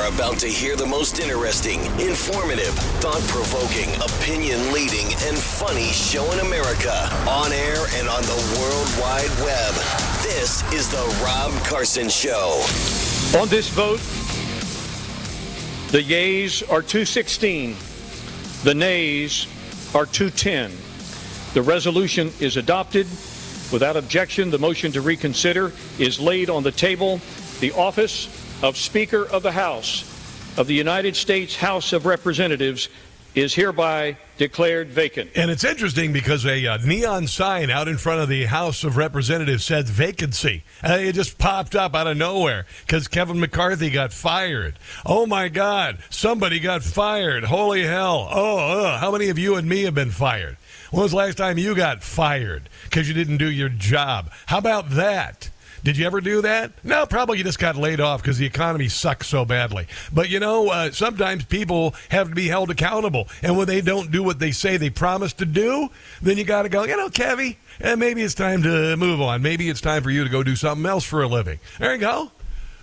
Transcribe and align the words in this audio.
Are 0.00 0.08
about 0.08 0.38
to 0.38 0.46
hear 0.46 0.76
the 0.76 0.86
most 0.86 1.18
interesting, 1.18 1.80
informative, 2.00 2.72
thought 3.02 3.20
provoking, 3.28 3.94
opinion 4.00 4.72
leading, 4.72 5.04
and 5.28 5.36
funny 5.36 5.88
show 5.88 6.24
in 6.32 6.38
America 6.38 7.10
on 7.28 7.52
air 7.52 7.84
and 7.96 8.08
on 8.08 8.22
the 8.22 8.56
World 8.58 8.88
Wide 8.98 9.44
Web. 9.44 9.74
This 10.22 10.62
is 10.72 10.88
The 10.90 11.22
Rob 11.22 11.52
Carson 11.64 12.08
Show. 12.08 12.64
On 13.38 13.48
this 13.48 13.68
vote, 13.68 14.00
the 15.90 16.02
yeas 16.02 16.62
are 16.62 16.80
216, 16.80 17.76
the 18.64 18.74
nays 18.74 19.46
are 19.94 20.06
210. 20.06 20.72
The 21.52 21.60
resolution 21.60 22.32
is 22.40 22.56
adopted. 22.56 23.06
Without 23.70 23.96
objection, 23.96 24.50
the 24.50 24.58
motion 24.58 24.92
to 24.92 25.02
reconsider 25.02 25.72
is 25.98 26.18
laid 26.18 26.48
on 26.48 26.62
the 26.62 26.72
table. 26.72 27.20
The 27.60 27.72
office 27.72 28.39
of 28.62 28.76
Speaker 28.76 29.24
of 29.26 29.42
the 29.42 29.52
House 29.52 30.04
of 30.58 30.66
the 30.66 30.74
United 30.74 31.16
States 31.16 31.56
House 31.56 31.92
of 31.92 32.06
Representatives 32.06 32.88
is 33.34 33.54
hereby 33.54 34.16
declared 34.38 34.88
vacant. 34.88 35.30
And 35.36 35.50
it's 35.50 35.62
interesting 35.62 36.12
because 36.12 36.44
a 36.44 36.66
uh, 36.66 36.78
neon 36.84 37.28
sign 37.28 37.70
out 37.70 37.86
in 37.86 37.96
front 37.96 38.20
of 38.20 38.28
the 38.28 38.46
House 38.46 38.82
of 38.82 38.96
Representatives 38.96 39.64
said 39.64 39.86
vacancy. 39.86 40.64
Uh, 40.82 40.98
it 41.00 41.12
just 41.14 41.38
popped 41.38 41.76
up 41.76 41.94
out 41.94 42.08
of 42.08 42.16
nowhere 42.16 42.66
because 42.84 43.06
Kevin 43.06 43.38
McCarthy 43.38 43.88
got 43.88 44.12
fired. 44.12 44.78
Oh 45.06 45.26
my 45.26 45.48
God, 45.48 45.98
somebody 46.10 46.58
got 46.58 46.82
fired. 46.82 47.44
Holy 47.44 47.84
hell. 47.84 48.28
Oh, 48.30 48.84
uh, 48.84 48.98
how 48.98 49.12
many 49.12 49.28
of 49.28 49.38
you 49.38 49.54
and 49.54 49.68
me 49.68 49.84
have 49.84 49.94
been 49.94 50.10
fired? 50.10 50.56
When 50.90 51.02
was 51.02 51.12
the 51.12 51.18
last 51.18 51.38
time 51.38 51.56
you 51.56 51.76
got 51.76 52.02
fired 52.02 52.68
because 52.84 53.06
you 53.06 53.14
didn't 53.14 53.36
do 53.36 53.48
your 53.50 53.68
job? 53.68 54.32
How 54.46 54.58
about 54.58 54.90
that? 54.90 55.50
Did 55.82 55.96
you 55.96 56.06
ever 56.06 56.20
do 56.20 56.42
that? 56.42 56.72
No, 56.84 57.06
probably 57.06 57.38
you 57.38 57.44
just 57.44 57.58
got 57.58 57.76
laid 57.76 58.00
off 58.00 58.22
because 58.22 58.38
the 58.38 58.46
economy 58.46 58.88
sucks 58.88 59.28
so 59.28 59.44
badly. 59.44 59.86
But 60.12 60.28
you 60.28 60.40
know, 60.40 60.68
uh, 60.68 60.90
sometimes 60.90 61.44
people 61.44 61.94
have 62.10 62.28
to 62.28 62.34
be 62.34 62.48
held 62.48 62.70
accountable, 62.70 63.28
and 63.42 63.56
when 63.56 63.66
they 63.66 63.80
don't 63.80 64.10
do 64.10 64.22
what 64.22 64.38
they 64.38 64.50
say 64.50 64.76
they 64.76 64.90
promised 64.90 65.38
to 65.38 65.46
do, 65.46 65.88
then 66.20 66.36
you 66.36 66.44
got 66.44 66.62
to 66.62 66.68
go. 66.68 66.84
You 66.84 66.96
know, 66.96 67.08
Kevy, 67.08 67.56
eh, 67.80 67.94
maybe 67.94 68.22
it's 68.22 68.34
time 68.34 68.62
to 68.62 68.96
move 68.96 69.20
on. 69.20 69.42
Maybe 69.42 69.68
it's 69.68 69.80
time 69.80 70.02
for 70.02 70.10
you 70.10 70.24
to 70.24 70.30
go 70.30 70.42
do 70.42 70.56
something 70.56 70.86
else 70.86 71.04
for 71.04 71.22
a 71.22 71.28
living. 71.28 71.58
There 71.78 71.94
you 71.94 72.00
go. 72.00 72.30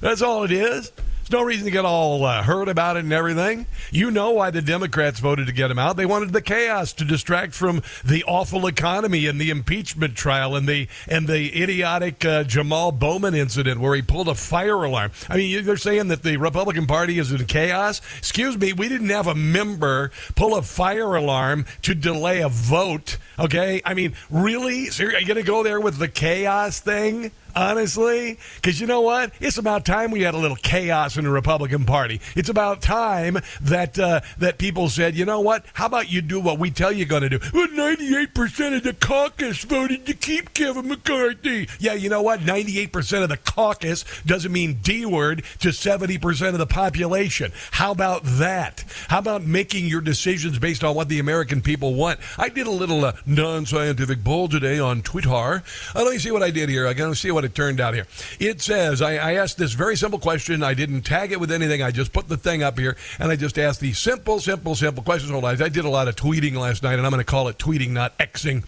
That's 0.01 0.21
all 0.21 0.43
it 0.43 0.51
is. 0.51 0.91
There's 1.27 1.41
no 1.41 1.45
reason 1.45 1.65
to 1.65 1.71
get 1.71 1.83
all 1.83 2.23
uh, 2.23 2.41
hurt 2.41 2.69
about 2.69 2.95
it 2.95 3.03
and 3.03 3.11
everything. 3.11 3.65
You 3.91 4.11
know 4.11 4.31
why 4.31 4.49
the 4.49 4.61
Democrats 4.61 5.19
voted 5.19 5.47
to 5.47 5.51
get 5.51 5.69
him 5.69 5.77
out. 5.77 5.97
They 5.97 6.05
wanted 6.05 6.31
the 6.31 6.41
chaos 6.41 6.93
to 6.93 7.03
distract 7.03 7.53
from 7.53 7.81
the 8.05 8.23
awful 8.23 8.65
economy 8.65 9.25
and 9.25 9.41
the 9.41 9.49
impeachment 9.49 10.15
trial 10.15 10.55
and 10.55 10.69
the 10.69 10.87
and 11.05 11.27
the 11.27 11.61
idiotic 11.61 12.23
uh, 12.23 12.45
Jamal 12.45 12.93
Bowman 12.93 13.35
incident 13.35 13.81
where 13.81 13.93
he 13.93 14.01
pulled 14.01 14.29
a 14.29 14.35
fire 14.35 14.81
alarm. 14.81 15.11
I 15.27 15.35
mean, 15.35 15.65
they're 15.65 15.75
saying 15.75 16.07
that 16.07 16.23
the 16.23 16.37
Republican 16.37 16.87
Party 16.87 17.19
is 17.19 17.29
in 17.33 17.45
chaos. 17.45 17.99
Excuse 18.19 18.57
me, 18.57 18.71
we 18.71 18.87
didn't 18.87 19.09
have 19.09 19.27
a 19.27 19.35
member 19.35 20.11
pull 20.35 20.55
a 20.55 20.61
fire 20.61 21.13
alarm 21.13 21.65
to 21.81 21.93
delay 21.93 22.39
a 22.39 22.47
vote. 22.47 23.17
Okay, 23.37 23.81
I 23.83 23.95
mean, 23.95 24.15
really? 24.29 24.85
So 24.85 25.03
are 25.03 25.19
you 25.19 25.27
going 25.27 25.35
to 25.35 25.43
go 25.43 25.61
there 25.61 25.81
with 25.81 25.97
the 25.97 26.07
chaos 26.07 26.79
thing? 26.79 27.33
Honestly. 27.57 28.37
Because 28.55 28.79
you 28.79 28.87
know 28.87 29.01
what? 29.01 29.33
It's 29.39 29.57
about 29.57 29.85
time 29.85 30.11
we 30.11 30.21
had 30.21 30.35
a 30.35 30.37
little 30.37 30.57
chaos 30.57 31.17
in 31.17 31.25
the 31.25 31.31
Republican 31.31 31.85
Party. 31.85 32.21
It's 32.35 32.49
about 32.49 32.81
time 32.81 33.39
that 33.61 33.97
uh, 33.97 34.21
that 34.37 34.59
people 34.59 34.89
said, 34.89 35.15
you 35.15 35.25
know 35.25 35.41
what? 35.41 35.65
How 35.73 35.87
about 35.87 36.11
you 36.11 36.21
do 36.21 36.39
what 36.39 36.59
we 36.59 36.69
tell 36.69 36.91
you 36.91 37.05
going 37.05 37.23
to 37.23 37.29
do? 37.29 37.39
Well, 37.53 37.67
98% 37.67 38.77
of 38.77 38.83
the 38.83 38.93
caucus 38.93 39.63
voted 39.63 40.05
to 40.05 40.13
keep 40.13 40.53
Kevin 40.53 40.87
McCarthy. 40.87 41.67
Yeah, 41.79 41.93
you 41.93 42.09
know 42.09 42.21
what? 42.21 42.41
98% 42.41 43.23
of 43.23 43.29
the 43.29 43.37
caucus 43.37 44.05
doesn't 44.25 44.51
mean 44.51 44.79
D 44.83 45.05
word 45.05 45.43
to 45.59 45.69
70% 45.69 46.49
of 46.49 46.59
the 46.59 46.67
population. 46.67 47.51
How 47.71 47.91
about 47.91 48.23
that? 48.23 48.83
How 49.07 49.19
about 49.19 49.43
making 49.43 49.85
your 49.85 50.01
decisions 50.01 50.59
based 50.59 50.83
on 50.83 50.95
what 50.95 51.09
the 51.09 51.19
American 51.19 51.61
people 51.61 51.95
want? 51.95 52.19
I 52.37 52.49
did 52.49 52.67
a 52.67 52.71
little 52.71 53.03
uh, 53.03 53.13
non 53.25 53.65
scientific 53.65 54.23
poll 54.23 54.47
today 54.47 54.79
on 54.79 55.01
Twitter. 55.01 55.27
Uh, 55.27 55.63
let 55.95 56.11
me 56.11 56.19
see 56.19 56.31
what 56.31 56.43
I 56.43 56.51
did 56.51 56.69
here. 56.69 56.87
I 56.87 56.93
got 56.93 57.07
to 57.07 57.15
see 57.15 57.31
what 57.31 57.46
it 57.47 57.55
turned 57.55 57.81
out 57.81 57.95
here. 57.95 58.05
It 58.39 58.61
says, 58.61 59.01
I, 59.01 59.15
I 59.15 59.33
asked 59.33 59.57
this 59.57 59.73
very 59.73 59.95
simple 59.95 60.19
question. 60.19 60.61
I 60.61 60.73
didn't 60.73 61.01
tag 61.01 61.31
it 61.31 61.39
with 61.39 61.51
anything. 61.51 61.81
I 61.81 61.91
just 61.91 62.13
put 62.13 62.27
the 62.27 62.37
thing 62.37 62.61
up 62.61 62.77
here 62.77 62.95
and 63.19 63.31
I 63.31 63.35
just 63.35 63.57
asked 63.57 63.79
these 63.79 63.97
simple, 63.97 64.39
simple, 64.39 64.75
simple 64.75 65.03
questions. 65.03 65.31
Hold 65.31 65.45
on. 65.45 65.61
I 65.61 65.69
did 65.69 65.85
a 65.85 65.89
lot 65.89 66.07
of 66.07 66.15
tweeting 66.15 66.53
last 66.53 66.83
night 66.83 66.93
and 66.93 67.05
I'm 67.05 67.11
going 67.11 67.19
to 67.19 67.25
call 67.25 67.47
it 67.47 67.57
tweeting, 67.57 67.89
not 67.89 68.17
Xing. 68.19 68.63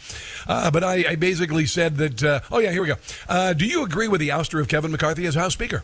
Uh, 0.48 0.72
but 0.72 0.84
I, 0.84 1.12
I, 1.12 1.16
basically 1.16 1.66
said 1.66 1.98
that, 1.98 2.24
uh, 2.24 2.40
oh, 2.52 2.60
yeah, 2.60 2.72
here 2.72 2.82
we 2.82 2.88
go. 2.88 2.96
Uh, 3.28 3.54
do 3.54 3.66
you 3.66 3.84
agree 3.84 4.08
with 4.08 4.22
the 4.22 4.30
ouster 4.30 4.60
of 4.60 4.68
Kevin 4.68 4.92
McCarthy 4.92 5.26
as 5.26 5.36
House 5.36 5.54
Speaker? 5.54 5.84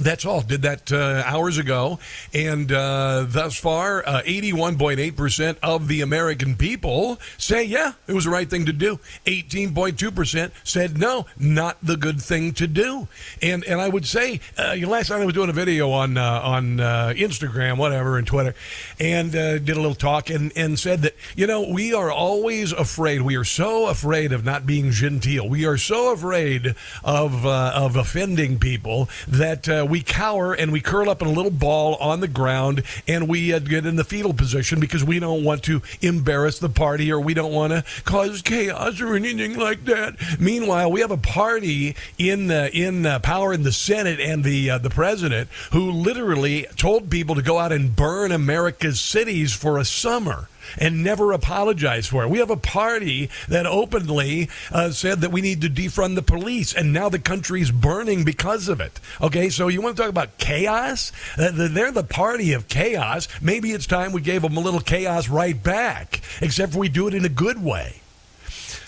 That's 0.00 0.26
all. 0.26 0.40
Did 0.40 0.62
that 0.62 0.92
uh, 0.92 1.22
hours 1.24 1.58
ago. 1.58 1.98
And 2.32 2.70
uh, 2.72 3.26
thus 3.28 3.56
far, 3.56 4.02
uh, 4.06 4.22
81.8% 4.22 5.58
of 5.62 5.86
the 5.86 6.00
American 6.00 6.56
people 6.56 7.20
say, 7.38 7.64
yeah, 7.64 7.92
it 8.06 8.12
was 8.12 8.24
the 8.24 8.30
right 8.30 8.48
thing 8.48 8.66
to 8.66 8.72
do. 8.72 8.98
18.2% 9.26 10.50
said, 10.64 10.98
no, 10.98 11.26
not 11.38 11.78
the 11.82 11.96
good 11.96 12.20
thing 12.20 12.52
to 12.54 12.66
do. 12.66 13.06
And 13.40 13.64
and 13.64 13.80
I 13.80 13.88
would 13.88 14.06
say, 14.06 14.40
uh, 14.58 14.76
last 14.86 15.08
time 15.08 15.20
I 15.20 15.24
was 15.24 15.34
doing 15.34 15.50
a 15.50 15.54
video 15.54 15.90
on 15.90 16.16
uh, 16.16 16.40
on 16.42 16.80
uh, 16.80 17.12
Instagram, 17.16 17.78
whatever, 17.78 18.18
and 18.18 18.26
Twitter, 18.26 18.54
and 18.98 19.32
did 19.32 19.70
a 19.70 19.74
little 19.74 19.94
talk 19.94 20.30
and, 20.30 20.52
and 20.56 20.78
said 20.78 21.02
that, 21.02 21.14
you 21.36 21.46
know, 21.46 21.68
we 21.68 21.92
are 21.92 22.10
always 22.10 22.72
afraid. 22.72 23.22
We 23.22 23.36
are 23.36 23.44
so 23.44 23.88
afraid 23.88 24.32
of 24.32 24.44
not 24.44 24.66
being 24.66 24.90
genteel. 24.90 25.48
We 25.48 25.66
are 25.66 25.76
so 25.76 26.12
afraid 26.12 26.74
of, 27.02 27.46
of 27.46 27.96
offending 27.96 28.58
people 28.58 29.08
that 29.28 29.68
we 29.84 30.02
cower 30.02 30.52
and 30.52 30.72
we 30.72 30.80
curl 30.80 31.08
up 31.08 31.22
in 31.22 31.28
a 31.28 31.32
little 31.32 31.50
ball 31.50 31.96
on 31.96 32.20
the 32.20 32.28
ground 32.28 32.82
and 33.06 33.28
we 33.28 33.52
uh, 33.52 33.58
get 33.58 33.86
in 33.86 33.96
the 33.96 34.04
fetal 34.04 34.32
position 34.32 34.80
because 34.80 35.04
we 35.04 35.18
don't 35.18 35.44
want 35.44 35.62
to 35.64 35.82
embarrass 36.00 36.58
the 36.58 36.68
party 36.68 37.10
or 37.10 37.20
we 37.20 37.34
don't 37.34 37.52
want 37.52 37.72
to 37.72 37.84
cause 38.04 38.42
chaos 38.42 39.00
or 39.00 39.14
anything 39.14 39.58
like 39.58 39.84
that. 39.84 40.14
Meanwhile, 40.38 40.90
we 40.90 41.00
have 41.00 41.10
a 41.10 41.16
party 41.16 41.96
in 42.18 42.50
uh, 42.50 42.68
in 42.72 43.06
uh, 43.06 43.18
power 43.20 43.52
in 43.52 43.62
the 43.62 43.72
Senate 43.72 44.20
and 44.20 44.44
the 44.44 44.70
uh, 44.70 44.78
the 44.78 44.90
president 44.90 45.48
who 45.72 45.90
literally 45.90 46.66
told 46.76 47.10
people 47.10 47.34
to 47.34 47.42
go 47.42 47.58
out 47.58 47.72
and 47.72 47.94
burn 47.94 48.32
America's 48.32 49.00
cities 49.00 49.52
for 49.52 49.78
a 49.78 49.84
summer 49.84 50.48
and 50.78 51.02
never 51.02 51.32
apologized 51.32 52.10
for 52.10 52.24
it. 52.24 52.30
We 52.30 52.38
have 52.38 52.50
a 52.50 52.56
party 52.56 53.30
that 53.48 53.66
openly 53.66 54.48
uh, 54.70 54.90
said 54.90 55.20
that 55.20 55.32
we 55.32 55.40
need 55.40 55.60
to 55.62 55.68
defund 55.68 56.14
the 56.14 56.22
police, 56.22 56.72
and 56.74 56.92
now 56.92 57.08
the 57.08 57.18
country's 57.18 57.70
burning 57.70 58.24
because 58.24 58.68
of 58.68 58.80
it. 58.80 59.00
Okay, 59.20 59.48
so 59.48 59.68
you 59.68 59.80
want 59.80 59.96
to 59.96 60.02
talk 60.02 60.10
about 60.10 60.38
chaos? 60.38 61.12
Uh, 61.38 61.50
they're 61.52 61.92
the 61.92 62.04
party 62.04 62.52
of 62.52 62.68
chaos. 62.68 63.28
Maybe 63.40 63.72
it's 63.72 63.86
time 63.86 64.12
we 64.12 64.20
gave 64.20 64.42
them 64.42 64.56
a 64.56 64.60
little 64.60 64.80
chaos 64.80 65.28
right 65.28 65.60
back, 65.60 66.20
except 66.40 66.74
we 66.74 66.88
do 66.88 67.08
it 67.08 67.14
in 67.14 67.24
a 67.24 67.28
good 67.28 67.62
way. 67.62 68.00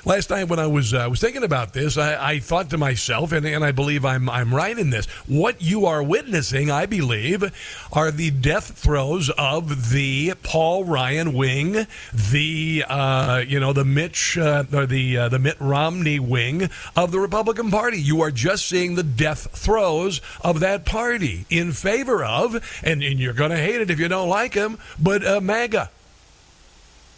Last 0.06 0.30
night 0.30 0.44
when 0.48 0.58
I 0.58 0.66
was 0.68 0.94
uh, 0.94 1.06
was 1.10 1.20
thinking 1.20 1.42
about 1.42 1.74
this, 1.74 1.98
I, 1.98 2.30
I 2.30 2.38
thought 2.38 2.70
to 2.70 2.78
myself, 2.78 3.32
and, 3.32 3.44
and 3.44 3.62
I 3.62 3.72
believe 3.72 4.04
I'm 4.04 4.30
I'm 4.30 4.54
right 4.54 4.78
in 4.78 4.88
this. 4.88 5.06
What 5.26 5.60
you 5.60 5.84
are 5.84 6.02
witnessing, 6.02 6.70
I 6.70 6.86
believe, 6.86 7.44
are 7.92 8.10
the 8.10 8.30
death 8.30 8.78
throes 8.78 9.28
of 9.30 9.90
the 9.90 10.32
Paul 10.42 10.84
Ryan 10.84 11.34
wing, 11.34 11.86
the 12.14 12.84
uh, 12.88 13.44
you 13.46 13.60
know 13.60 13.74
the 13.74 13.84
Mitch 13.84 14.38
uh, 14.38 14.64
or 14.72 14.86
the 14.86 15.18
uh, 15.18 15.28
the 15.28 15.38
Mitt 15.38 15.60
Romney 15.60 16.18
wing 16.18 16.70
of 16.94 17.10
the 17.10 17.20
Republican 17.20 17.70
Party. 17.70 18.00
You 18.00 18.22
are 18.22 18.30
just 18.30 18.66
seeing 18.66 18.94
the 18.94 19.02
death 19.02 19.50
throes 19.52 20.20
of 20.40 20.60
that 20.60 20.86
party 20.86 21.44
in 21.50 21.72
favor 21.72 22.24
of, 22.24 22.54
and, 22.82 23.02
and 23.02 23.18
you're 23.18 23.32
going 23.32 23.50
to 23.50 23.56
hate 23.56 23.80
it 23.80 23.90
if 23.90 23.98
you 23.98 24.08
don't 24.08 24.28
like 24.28 24.54
him, 24.54 24.78
but 24.98 25.26
uh, 25.26 25.40
MAGA. 25.40 25.90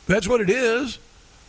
That's 0.06 0.26
what 0.26 0.40
it 0.40 0.48
is. 0.48 0.98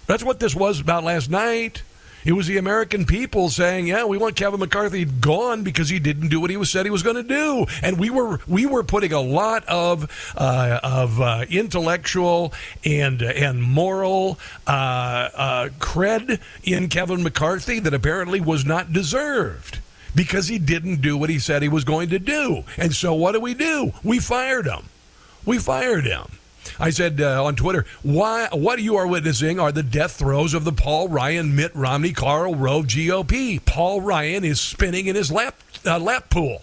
That's 0.10 0.24
what 0.24 0.40
this 0.40 0.56
was 0.56 0.82
about 0.82 1.04
last 1.04 1.30
night. 1.30 1.84
It 2.26 2.32
was 2.32 2.48
the 2.48 2.58
American 2.58 3.06
people 3.06 3.50
saying, 3.50 3.86
"Yeah, 3.86 4.06
we 4.06 4.18
want 4.18 4.36
Kevin 4.36 4.60
McCarthy 4.60 5.06
gone 5.06 5.62
because 5.62 5.90
he 5.90 6.00
didn't 6.00 6.30
do 6.30 6.42
what 6.42 6.50
he 6.50 6.58
was 6.58 6.72
said 6.72 6.88
he 6.88 6.90
was 6.90 7.04
going 7.04 7.18
to 7.18 7.22
do." 7.22 7.68
And 7.84 8.00
we 8.00 8.10
were 8.10 8.40
we 8.48 8.66
were 8.66 8.82
putting 8.84 9.14
a 9.14 9.22
lot 9.22 9.64
of 9.68 10.10
uh, 10.36 10.80
of 10.82 11.22
uh, 11.22 11.46
intellectual 11.48 12.52
and 12.84 13.22
and 13.22 13.62
moral 13.62 14.40
uh, 14.66 15.30
uh 15.32 15.70
cred 15.78 16.40
in 16.64 16.90
Kevin 16.90 17.22
McCarthy 17.22 17.78
that 17.78 17.94
apparently 17.94 18.42
was 18.42 18.66
not 18.66 18.92
deserved 18.92 19.78
because 20.16 20.48
he 20.48 20.58
didn't 20.58 21.02
do 21.02 21.18
what 21.18 21.30
he 21.30 21.38
said 21.38 21.62
he 21.62 21.70
was 21.70 21.84
going 21.84 22.10
to 22.10 22.20
do. 22.20 22.64
And 22.78 22.96
so, 22.96 23.14
what 23.14 23.34
do 23.34 23.42
we 23.42 23.54
do? 23.54 23.94
We 24.04 24.18
fired 24.18 24.66
him. 24.66 24.86
We 25.46 25.60
fired 25.60 26.06
him. 26.06 26.39
I 26.78 26.90
said 26.90 27.22
uh, 27.22 27.44
on 27.44 27.56
Twitter, 27.56 27.86
why, 28.04 28.50
what 28.52 28.82
you 28.82 28.98
are 28.98 29.08
witnessing 29.08 29.60
are 29.60 29.72
the 29.72 29.84
death 29.84 30.14
throes 30.14 30.54
of 30.54 30.66
the 30.66 30.72
Paul 30.72 31.08
Ryan, 31.08 31.56
Mitt 31.56 31.76
Romney, 31.76 32.12
Karl 32.12 32.56
Rove 32.56 32.88
GOP. 32.88 33.64
Paul 33.66 34.02
Ryan 34.02 34.44
is 34.44 34.60
spinning 34.60 35.08
in 35.08 35.16
his 35.16 35.32
lap, 35.32 35.56
uh, 35.86 36.00
lap 36.00 36.30
pool. 36.30 36.62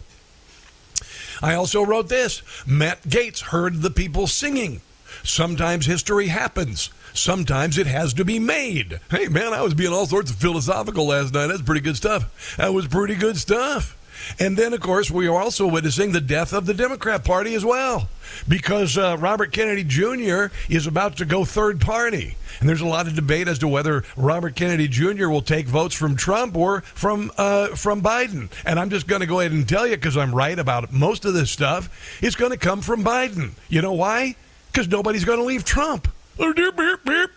I 1.43 1.55
also 1.55 1.85
wrote 1.85 2.08
this 2.08 2.43
Matt 2.67 3.03
Gaetz 3.03 3.41
heard 3.41 3.82
the 3.82 3.91
people 3.91 4.26
singing. 4.26 4.81
Sometimes 5.23 5.87
history 5.87 6.29
happens. 6.29 6.91
Sometimes 7.12 7.79
it 7.79 7.87
has 7.87 8.12
to 8.14 8.25
be 8.25 8.38
made. 8.38 9.00
Hey, 9.11 9.29
man, 9.29 9.55
I 9.55 9.62
was 9.62 9.75
being 9.75 9.93
all 9.93 10.06
sorts 10.06 10.31
of 10.31 10.37
philosophical 10.37 11.06
last 11.06 11.32
night. 11.32 11.47
That's 11.47 11.62
pretty 11.62 11.81
good 11.81 11.97
stuff. 11.97 12.56
That 12.56 12.75
was 12.75 12.87
pretty 12.87 13.14
good 13.14 13.37
stuff. 13.37 13.97
And 14.38 14.56
then, 14.56 14.73
of 14.73 14.81
course, 14.81 15.11
we 15.11 15.26
are 15.26 15.40
also 15.40 15.67
witnessing 15.67 16.12
the 16.12 16.20
death 16.20 16.52
of 16.52 16.67
the 16.67 16.75
Democrat 16.75 17.25
Party 17.25 17.55
as 17.55 17.64
well, 17.64 18.08
because 18.49 18.99
uh, 18.99 19.17
Robert 19.19 19.52
Kennedy 19.52 19.84
Jr. 19.84 20.46
is 20.69 20.87
about 20.87 21.17
to 21.19 21.25
go 21.25 21.44
third 21.44 21.81
party. 21.81 22.37
And 22.61 22.69
there's 22.69 22.81
a 22.81 22.87
lot 22.87 23.06
of 23.06 23.14
debate 23.14 23.49
as 23.49 23.58
to 23.61 23.69
whether 23.69 24.05
Robert 24.17 24.56
Kennedy 24.56 24.88
Jr. 24.88 25.28
will 25.28 25.43
take 25.43 25.67
votes 25.67 25.94
from 25.94 26.17
Trump 26.17 26.56
or 26.56 26.81
from 26.81 27.31
uh, 27.37 27.69
from 27.69 28.02
Biden. 28.02 28.50
And 28.64 28.78
I'm 28.78 28.90
just 28.90 29.06
going 29.06 29.20
to 29.20 29.26
go 29.26 29.40
ahead 29.40 29.52
and 29.52 29.69
tell 29.69 29.87
you, 29.87 29.96
because 29.96 30.17
I'm 30.17 30.34
right 30.34 30.58
about 30.58 30.93
most 30.93 31.25
of 31.25 31.34
this 31.34 31.50
stuff, 31.50 32.19
it's 32.22 32.37
going 32.37 32.52
to 32.52 32.58
come 32.58 32.81
from 32.81 33.05
Biden. 33.05 33.52
You 33.69 33.82
know 33.82 33.93
why? 33.93 34.37
Because 34.72 34.88
nobody's 34.88 35.25
going 35.25 35.38
to 35.38 35.44
leave 35.44 35.64
Trump. 35.64 36.08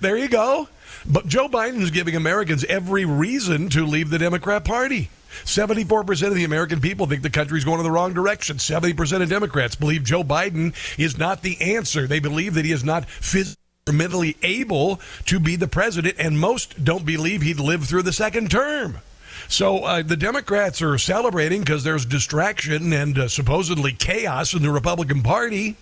There 0.02 0.18
you 0.18 0.28
go. 0.28 0.68
But 1.06 1.28
Joe 1.28 1.48
Biden 1.48 1.82
is 1.82 1.92
giving 1.92 2.16
Americans 2.16 2.66
every 2.66 3.06
reason 3.06 3.70
to 3.70 3.86
leave 3.86 4.10
the 4.10 4.20
Democrat 4.20 4.66
Party. 4.66 5.10
74% 5.46 6.28
of 6.28 6.36
the 6.36 6.44
American 6.44 6.82
people 6.82 7.06
think 7.06 7.22
the 7.22 7.30
country's 7.30 7.66
going 7.66 7.80
in 7.80 7.84
the 7.84 7.92
wrong 7.92 8.14
direction. 8.14 8.58
70% 8.58 9.22
of 9.22 9.30
Democrats 9.30 9.76
believe 9.76 10.04
Joe 10.04 10.24
Biden 10.24 10.74
is 10.98 11.18
not 11.18 11.42
the 11.42 11.60
answer. 11.62 12.08
They 12.08 12.20
believe 12.20 12.54
that 12.56 12.66
he 12.66 12.72
is 12.72 12.84
not 12.84 13.10
physically 13.10 13.56
mentally 13.92 14.38
able 14.44 15.00
to 15.26 15.40
be 15.40 15.56
the 15.56 15.68
president, 15.68 16.16
and 16.20 16.40
most 16.40 16.84
don't 16.84 17.06
believe 17.06 17.42
he'd 17.42 17.60
live 17.60 17.86
through 17.86 18.04
the 18.04 18.14
second 18.14 18.52
term. 18.52 19.00
So 19.48 19.80
uh, 19.80 20.04
the 20.04 20.18
Democrats 20.18 20.82
are 20.82 20.98
celebrating 20.98 21.62
because 21.62 21.84
there's 21.84 22.06
distraction 22.06 22.94
and 22.94 23.18
uh, 23.18 23.28
supposedly 23.28 23.94
chaos 23.94 24.54
in 24.54 24.62
the 24.62 24.70
Republican 24.70 25.24
Party, 25.24 25.76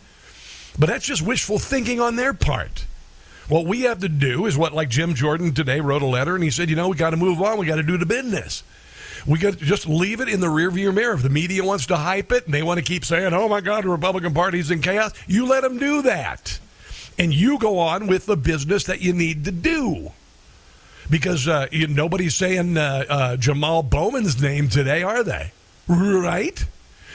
but 0.80 0.88
that's 0.88 1.06
just 1.06 1.22
wishful 1.22 1.60
thinking 1.60 2.00
on 2.00 2.16
their 2.16 2.34
part. 2.34 2.86
What 3.50 3.66
we 3.66 3.82
have 3.82 4.00
to 4.00 4.10
do 4.10 4.46
is 4.46 4.58
what, 4.58 4.74
like 4.74 4.90
Jim 4.90 5.14
Jordan 5.16 5.54
today 5.54 5.80
wrote 5.80 6.02
a 6.02 6.06
letter 6.06 6.36
and 6.36 6.44
he 6.44 6.50
said, 6.50 6.70
you 6.70 6.76
know, 6.76 6.90
we 6.90 6.98
got 6.98 7.12
to 7.12 7.18
move 7.18 7.42
on. 7.42 7.58
We 7.58 7.66
got 7.66 7.78
to 7.78 7.84
do 7.84 7.98
the 7.98 8.06
business. 8.06 8.64
We 9.28 9.40
got 9.40 9.60
to 9.60 9.66
just 9.66 9.88
leave 9.88 10.22
it 10.22 10.30
in 10.30 10.40
the 10.40 10.48
rearview 10.48 10.94
mirror. 10.94 11.14
If 11.14 11.22
the 11.22 11.30
media 11.30 11.64
wants 11.64 11.86
to 11.88 11.98
hype 11.98 12.32
it 12.32 12.46
and 12.46 12.54
they 12.54 12.64
want 12.64 12.78
to 12.78 12.84
keep 12.84 13.04
saying, 13.04 13.34
"Oh 13.34 13.50
my 13.50 13.60
God, 13.60 13.84
the 13.84 13.90
Republican 13.90 14.34
Party's 14.34 14.72
in 14.72 14.82
chaos," 14.82 15.14
you 15.28 15.46
let 15.46 15.62
them 15.64 15.78
do 15.78 16.02
that, 16.04 16.60
and 17.20 17.34
you 17.34 17.60
go 17.60 17.78
on 17.80 18.08
with 18.08 18.26
the 18.26 18.38
business 18.38 18.86
that 18.86 19.02
you 19.02 19.12
need 19.12 19.44
to 19.46 19.52
do. 19.52 20.14
Because 21.10 21.48
uh, 21.48 21.68
you, 21.72 21.88
nobody's 21.88 22.36
saying 22.36 22.78
uh, 22.78 23.06
uh, 23.10 23.38
Jamal 23.38 23.84
Bowman's 23.84 24.42
name 24.42 24.70
today, 24.70 25.04
are 25.04 25.24
they? 25.24 25.52
Right? 25.88 26.66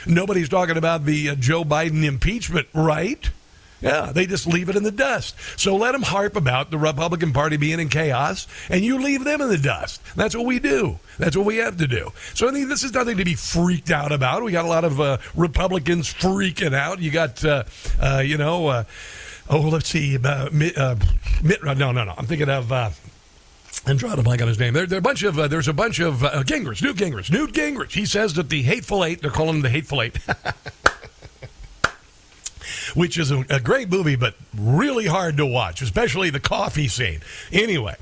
Nobody's 0.05 0.49
talking 0.49 0.77
about 0.77 1.05
the 1.05 1.29
uh, 1.29 1.35
Joe 1.35 1.63
Biden 1.63 2.03
impeachment, 2.03 2.67
right? 2.73 3.29
Yeah, 3.83 4.13
they 4.13 4.25
just 4.25 4.47
leave 4.47 4.69
it 4.69 4.77
in 4.77 4.83
the 4.83 4.91
dust. 4.91 5.35
So 5.57 5.75
let 5.75 5.91
them 5.91 6.03
harp 6.03 6.37
about 6.37 6.71
the 6.71 6.77
Republican 6.77 7.33
Party 7.33 7.57
being 7.57 7.81
in 7.81 7.89
chaos, 7.89 8.47
and 8.69 8.81
you 8.81 8.97
leave 8.97 9.25
them 9.25 9.41
in 9.41 9.49
the 9.49 9.57
dust. 9.57 10.01
That's 10.15 10.33
what 10.33 10.45
we 10.45 10.59
do. 10.59 10.99
That's 11.19 11.35
what 11.35 11.45
we 11.45 11.57
have 11.57 11.75
to 11.77 11.87
do. 11.87 12.13
So 12.33 12.47
I 12.47 12.53
think 12.53 12.69
this 12.69 12.83
is 12.83 12.93
nothing 12.93 13.17
to 13.17 13.25
be 13.25 13.35
freaked 13.35 13.91
out 13.91 14.13
about. 14.13 14.41
We 14.41 14.53
got 14.53 14.63
a 14.63 14.69
lot 14.69 14.85
of 14.85 15.01
uh, 15.01 15.17
Republicans 15.35 16.13
freaking 16.13 16.73
out. 16.73 16.99
You 16.99 17.11
got, 17.11 17.43
uh, 17.43 17.65
uh, 18.01 18.23
you 18.25 18.37
know, 18.37 18.67
uh, 18.67 18.83
oh, 19.49 19.59
let's 19.59 19.89
see, 19.89 20.17
uh, 20.17 20.49
Mitt, 20.53 20.77
uh, 20.77 20.95
Mitt, 21.43 21.61
no, 21.61 21.73
no, 21.73 21.91
no. 21.91 22.13
I'm 22.17 22.25
thinking 22.25 22.49
of. 22.49 22.71
Uh, 22.71 22.91
and 23.85 23.99
draw 23.99 24.13
a 24.13 24.23
blank 24.23 24.41
on 24.41 24.47
his 24.47 24.59
name. 24.59 24.73
There, 24.73 24.85
there 24.85 24.99
a 24.99 25.01
bunch 25.01 25.23
of 25.23 25.37
uh, 25.37 25.49
there's 25.49 25.67
a 25.67 25.73
bunch 25.73 25.99
of 25.99 26.23
uh, 26.23 26.43
Gingrich, 26.43 26.81
Newt 26.81 26.95
Gingrich, 26.95 27.29
Newt 27.29 27.51
Gingrich. 27.51 27.91
He 27.91 28.05
says 28.05 28.33
that 28.35 28.47
the 28.47 28.61
hateful 28.61 29.03
eight. 29.03 29.21
They're 29.21 29.29
calling 29.29 29.55
him 29.55 29.61
the 29.61 29.69
hateful 29.69 30.01
eight. 30.01 30.19
which 32.93 33.17
is 33.17 33.31
a, 33.31 33.45
a, 33.49 33.59
great 33.59 33.89
movie, 33.89 34.15
but 34.15 34.35
really 34.57 35.07
hard 35.07 35.37
to 35.37 35.45
watch, 35.45 35.81
especially 35.81 36.29
the 36.29 36.39
coffee 36.39 36.87
scene. 36.87 37.19
Anyway, 37.51 37.95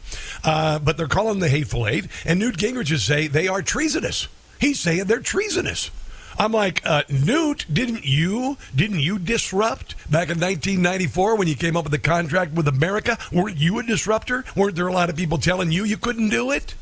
uh, 0.43 0.79
but 0.79 0.97
they're 0.97 1.07
calling 1.07 1.39
the 1.39 1.49
Hateful 1.49 1.87
Eight, 1.87 2.07
and 2.25 2.39
Newt 2.39 2.57
Gingrich 2.57 2.91
is 2.91 3.03
saying 3.03 3.31
they 3.31 3.47
are 3.47 3.61
treasonous. 3.61 4.27
He's 4.59 4.79
saying 4.79 5.05
they're 5.05 5.19
treasonous. 5.19 5.91
I'm 6.37 6.51
like, 6.51 6.81
uh, 6.85 7.03
Newt, 7.09 7.65
didn't 7.71 8.05
you 8.05 8.57
didn't 8.75 8.99
you 8.99 9.19
disrupt 9.19 9.95
back 10.09 10.29
in 10.29 10.39
1994 10.39 11.35
when 11.35 11.47
you 11.47 11.55
came 11.55 11.75
up 11.75 11.83
with 11.83 11.91
the 11.91 11.99
contract 11.99 12.53
with 12.53 12.67
America? 12.67 13.17
Weren't 13.31 13.57
you 13.57 13.79
a 13.79 13.83
disruptor? 13.83 14.45
Weren't 14.55 14.75
there 14.75 14.87
a 14.87 14.93
lot 14.93 15.09
of 15.09 15.15
people 15.15 15.37
telling 15.37 15.71
you 15.71 15.83
you 15.83 15.97
couldn't 15.97 16.29
do 16.29 16.51
it? 16.51 16.75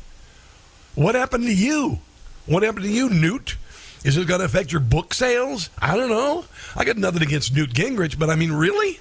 What 0.94 1.14
happened 1.14 1.44
to 1.44 1.54
you? 1.54 1.98
What 2.46 2.62
happened 2.62 2.84
to 2.84 2.90
you, 2.90 3.10
Newt? 3.10 3.56
Is 4.02 4.16
it 4.16 4.26
going 4.26 4.40
to 4.40 4.46
affect 4.46 4.72
your 4.72 4.80
book 4.80 5.12
sales? 5.12 5.68
I 5.78 5.96
don't 5.96 6.08
know. 6.08 6.44
I 6.74 6.84
got 6.84 6.96
nothing 6.96 7.22
against 7.22 7.54
Newt 7.54 7.70
Gingrich, 7.70 8.18
but 8.18 8.30
I 8.30 8.36
mean, 8.36 8.52
really? 8.52 9.00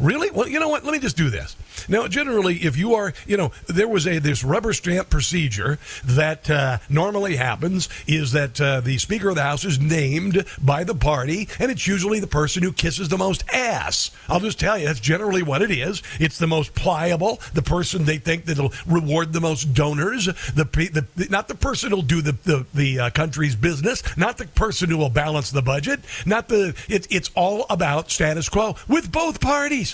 Really? 0.00 0.30
Well, 0.30 0.48
you 0.48 0.58
know 0.58 0.68
what? 0.68 0.84
Let 0.84 0.92
me 0.92 0.98
just 0.98 1.16
do 1.16 1.28
this. 1.28 1.56
Now, 1.88 2.08
generally, 2.08 2.56
if 2.56 2.76
you 2.76 2.94
are, 2.94 3.12
you 3.26 3.36
know, 3.36 3.52
there 3.66 3.88
was 3.88 4.06
a 4.06 4.18
this 4.18 4.42
rubber 4.42 4.72
stamp 4.72 5.10
procedure 5.10 5.78
that 6.04 6.50
uh, 6.50 6.78
normally 6.88 7.36
happens 7.36 7.88
is 8.06 8.32
that 8.32 8.60
uh, 8.60 8.80
the 8.80 8.96
Speaker 8.98 9.28
of 9.28 9.34
the 9.34 9.42
House 9.42 9.64
is 9.64 9.78
named 9.78 10.44
by 10.62 10.84
the 10.84 10.94
party, 10.94 11.48
and 11.58 11.70
it's 11.70 11.86
usually 11.86 12.18
the 12.18 12.26
person 12.26 12.62
who 12.62 12.72
kisses 12.72 13.08
the 13.08 13.18
most 13.18 13.44
ass. 13.52 14.10
I'll 14.28 14.40
just 14.40 14.58
tell 14.58 14.78
you, 14.78 14.86
that's 14.86 15.00
generally 15.00 15.42
what 15.42 15.62
it 15.62 15.70
is. 15.70 16.02
It's 16.18 16.38
the 16.38 16.46
most 16.46 16.74
pliable, 16.74 17.40
the 17.52 17.62
person 17.62 18.04
they 18.04 18.18
think 18.18 18.46
that'll 18.46 18.72
reward 18.86 19.32
the 19.32 19.40
most 19.40 19.74
donors, 19.74 20.26
the, 20.26 21.04
the 21.14 21.28
not 21.28 21.48
the 21.48 21.54
person 21.54 21.90
who'll 21.90 22.02
do 22.02 22.22
the 22.22 22.32
the, 22.44 22.66
the 22.72 23.00
uh, 23.00 23.10
country's 23.10 23.54
business, 23.54 24.02
not 24.16 24.38
the 24.38 24.46
person 24.46 24.88
who 24.88 24.96
will 24.96 25.10
balance 25.10 25.50
the 25.50 25.62
budget, 25.62 26.00
not 26.24 26.48
the. 26.48 26.74
It, 26.88 27.06
it's 27.10 27.30
all 27.34 27.66
about 27.68 28.10
status 28.10 28.48
quo 28.48 28.76
with 28.88 29.12
both 29.12 29.40
parties 29.40 29.89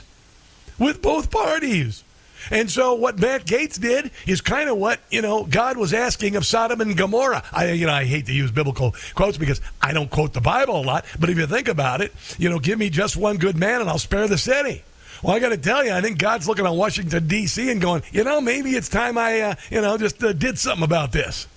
with 0.78 1.02
both 1.02 1.30
parties. 1.30 2.02
And 2.50 2.71
so 2.71 2.95
what 2.95 3.18
Matt 3.18 3.45
Gaetz 3.45 3.80
did 3.80 4.11
is 4.26 4.40
kind 4.40 4.68
of 4.71 4.76
what, 4.76 5.00
you 5.11 5.21
know, 5.21 5.45
God 5.45 5.76
was 5.76 5.92
asking 5.92 6.37
of 6.37 6.47
Sodom 6.47 6.80
and 6.80 6.97
Gomorrah. 6.97 7.42
I 7.52 7.73
you 7.73 7.87
know, 7.87 7.92
I 7.92 8.04
hate 8.04 8.26
to 8.26 8.33
use 8.33 8.50
biblical 8.50 8.95
quotes 9.14 9.37
because 9.37 9.61
I 9.80 9.92
don't 9.92 10.11
quote 10.11 10.33
the 10.33 10.40
Bible 10.40 10.80
a 10.80 10.85
lot, 10.85 11.04
but 11.18 11.28
if 11.28 11.38
you 11.38 11.47
think 11.47 11.68
about 11.68 12.00
it, 12.00 12.12
you 12.38 12.49
know, 12.49 12.59
give 12.59 12.78
me 12.78 12.90
just 12.90 13.16
one 13.16 13.37
good 13.37 13.56
man 13.56 13.80
and 13.80 13.90
I'll 13.90 13.99
spare 13.99 14.28
the 14.28 14.38
city. 14.38 14.83
Well, 15.23 15.35
I 15.35 15.38
got 15.38 15.49
to 15.49 15.56
tell 15.56 15.85
you, 15.85 15.92
I 15.92 16.00
think 16.02 16.18
God's 16.18 16.47
looking 16.47 16.66
at 16.66 16.75
Washington 16.75 17.26
D.C. 17.26 17.71
and 17.71 17.80
going, 17.80 18.02
you 18.12 18.23
know, 18.23 18.40
maybe 18.40 18.71
it's 18.71 18.88
time 18.88 19.16
I, 19.16 19.40
uh, 19.40 19.54
you 19.71 19.80
know, 19.80 19.97
just 19.97 20.23
uh, 20.23 20.33
did 20.33 20.59
something 20.59 20.85
about 20.85 21.12
this. 21.12 21.49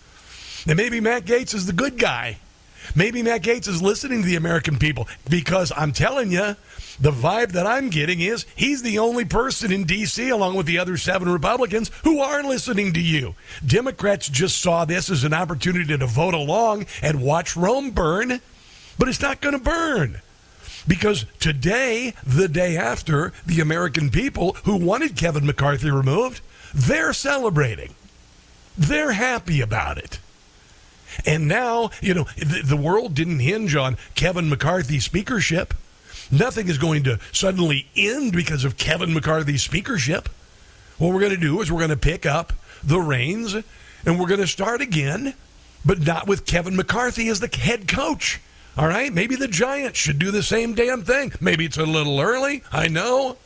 And 0.65 0.77
maybe 0.77 0.99
Matt 0.99 1.25
Gaetz 1.25 1.53
is 1.53 1.65
the 1.65 1.73
good 1.73 1.97
guy. 1.97 2.37
Maybe 2.95 3.21
Matt 3.21 3.43
Gaetz 3.43 3.67
is 3.67 3.81
listening 3.81 4.21
to 4.21 4.27
the 4.27 4.35
American 4.35 4.77
people 4.79 5.07
because 5.29 5.71
I'm 5.75 5.91
telling 5.91 6.31
you, 6.31 6.55
the 6.99 7.11
vibe 7.11 7.51
that 7.53 7.65
I'm 7.65 7.89
getting 7.89 8.19
is 8.19 8.45
he's 8.55 8.81
the 8.81 8.99
only 8.99 9.25
person 9.25 9.71
in 9.71 9.85
D.C., 9.85 10.29
along 10.29 10.55
with 10.55 10.65
the 10.65 10.77
other 10.77 10.97
seven 10.97 11.29
Republicans, 11.29 11.91
who 12.03 12.19
aren't 12.19 12.47
listening 12.47 12.93
to 12.93 13.01
you. 13.01 13.35
Democrats 13.65 14.27
just 14.27 14.61
saw 14.61 14.85
this 14.85 15.09
as 15.09 15.23
an 15.23 15.33
opportunity 15.33 15.97
to 15.97 16.05
vote 16.05 16.33
along 16.33 16.85
and 17.01 17.21
watch 17.21 17.55
Rome 17.55 17.91
burn, 17.91 18.41
but 18.97 19.07
it's 19.07 19.21
not 19.21 19.41
going 19.41 19.57
to 19.57 19.63
burn. 19.63 20.21
Because 20.87 21.25
today, 21.39 22.15
the 22.25 22.47
day 22.47 22.75
after, 22.75 23.31
the 23.45 23.59
American 23.59 24.09
people 24.09 24.53
who 24.63 24.75
wanted 24.75 25.15
Kevin 25.15 25.45
McCarthy 25.45 25.91
removed, 25.91 26.41
they're 26.73 27.13
celebrating. 27.13 27.95
They're 28.77 29.11
happy 29.11 29.61
about 29.61 29.97
it. 29.97 30.19
And 31.25 31.47
now, 31.47 31.91
you 32.01 32.13
know, 32.13 32.25
the, 32.37 32.61
the 32.63 32.77
world 32.77 33.13
didn't 33.13 33.39
hinge 33.39 33.75
on 33.75 33.97
Kevin 34.15 34.49
McCarthy's 34.49 35.05
speakership. 35.05 35.73
Nothing 36.31 36.67
is 36.67 36.77
going 36.77 37.03
to 37.03 37.19
suddenly 37.31 37.87
end 37.95 38.33
because 38.33 38.63
of 38.63 38.77
Kevin 38.77 39.13
McCarthy's 39.13 39.63
speakership. 39.63 40.29
What 40.97 41.13
we're 41.13 41.21
going 41.21 41.31
to 41.31 41.37
do 41.37 41.61
is 41.61 41.71
we're 41.71 41.79
going 41.79 41.89
to 41.89 41.97
pick 41.97 42.25
up 42.25 42.53
the 42.83 42.99
reins 42.99 43.55
and 44.05 44.19
we're 44.19 44.27
going 44.27 44.41
to 44.41 44.47
start 44.47 44.81
again, 44.81 45.33
but 45.85 46.05
not 46.05 46.27
with 46.27 46.45
Kevin 46.45 46.75
McCarthy 46.75 47.29
as 47.29 47.39
the 47.39 47.47
head 47.47 47.87
coach. 47.87 48.39
All 48.77 48.87
right? 48.87 49.11
Maybe 49.11 49.35
the 49.35 49.47
Giants 49.47 49.97
should 49.97 50.19
do 50.19 50.31
the 50.31 50.43
same 50.43 50.73
damn 50.73 51.03
thing. 51.03 51.33
Maybe 51.41 51.65
it's 51.65 51.77
a 51.77 51.85
little 51.85 52.19
early. 52.19 52.63
I 52.71 52.87
know. 52.87 53.37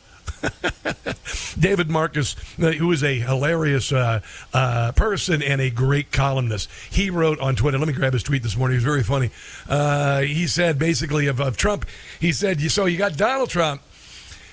David 1.58 1.90
Marcus, 1.90 2.36
uh, 2.58 2.72
who 2.72 2.90
is 2.92 3.02
a 3.02 3.18
hilarious 3.18 3.92
uh, 3.92 4.20
uh, 4.52 4.92
person 4.92 5.42
and 5.42 5.60
a 5.60 5.70
great 5.70 6.12
columnist, 6.12 6.70
he 6.90 7.10
wrote 7.10 7.38
on 7.40 7.56
Twitter. 7.56 7.78
Let 7.78 7.88
me 7.88 7.94
grab 7.94 8.12
his 8.12 8.22
tweet 8.22 8.42
this 8.42 8.56
morning. 8.56 8.74
He 8.74 8.76
was 8.78 8.84
very 8.84 9.02
funny. 9.02 9.30
Uh, 9.68 10.20
he 10.22 10.46
said 10.46 10.78
basically 10.78 11.26
of, 11.26 11.40
of 11.40 11.56
Trump, 11.56 11.86
he 12.20 12.32
said, 12.32 12.60
"So 12.70 12.86
you 12.86 12.98
got 12.98 13.16
Donald 13.16 13.50
Trump." 13.50 13.82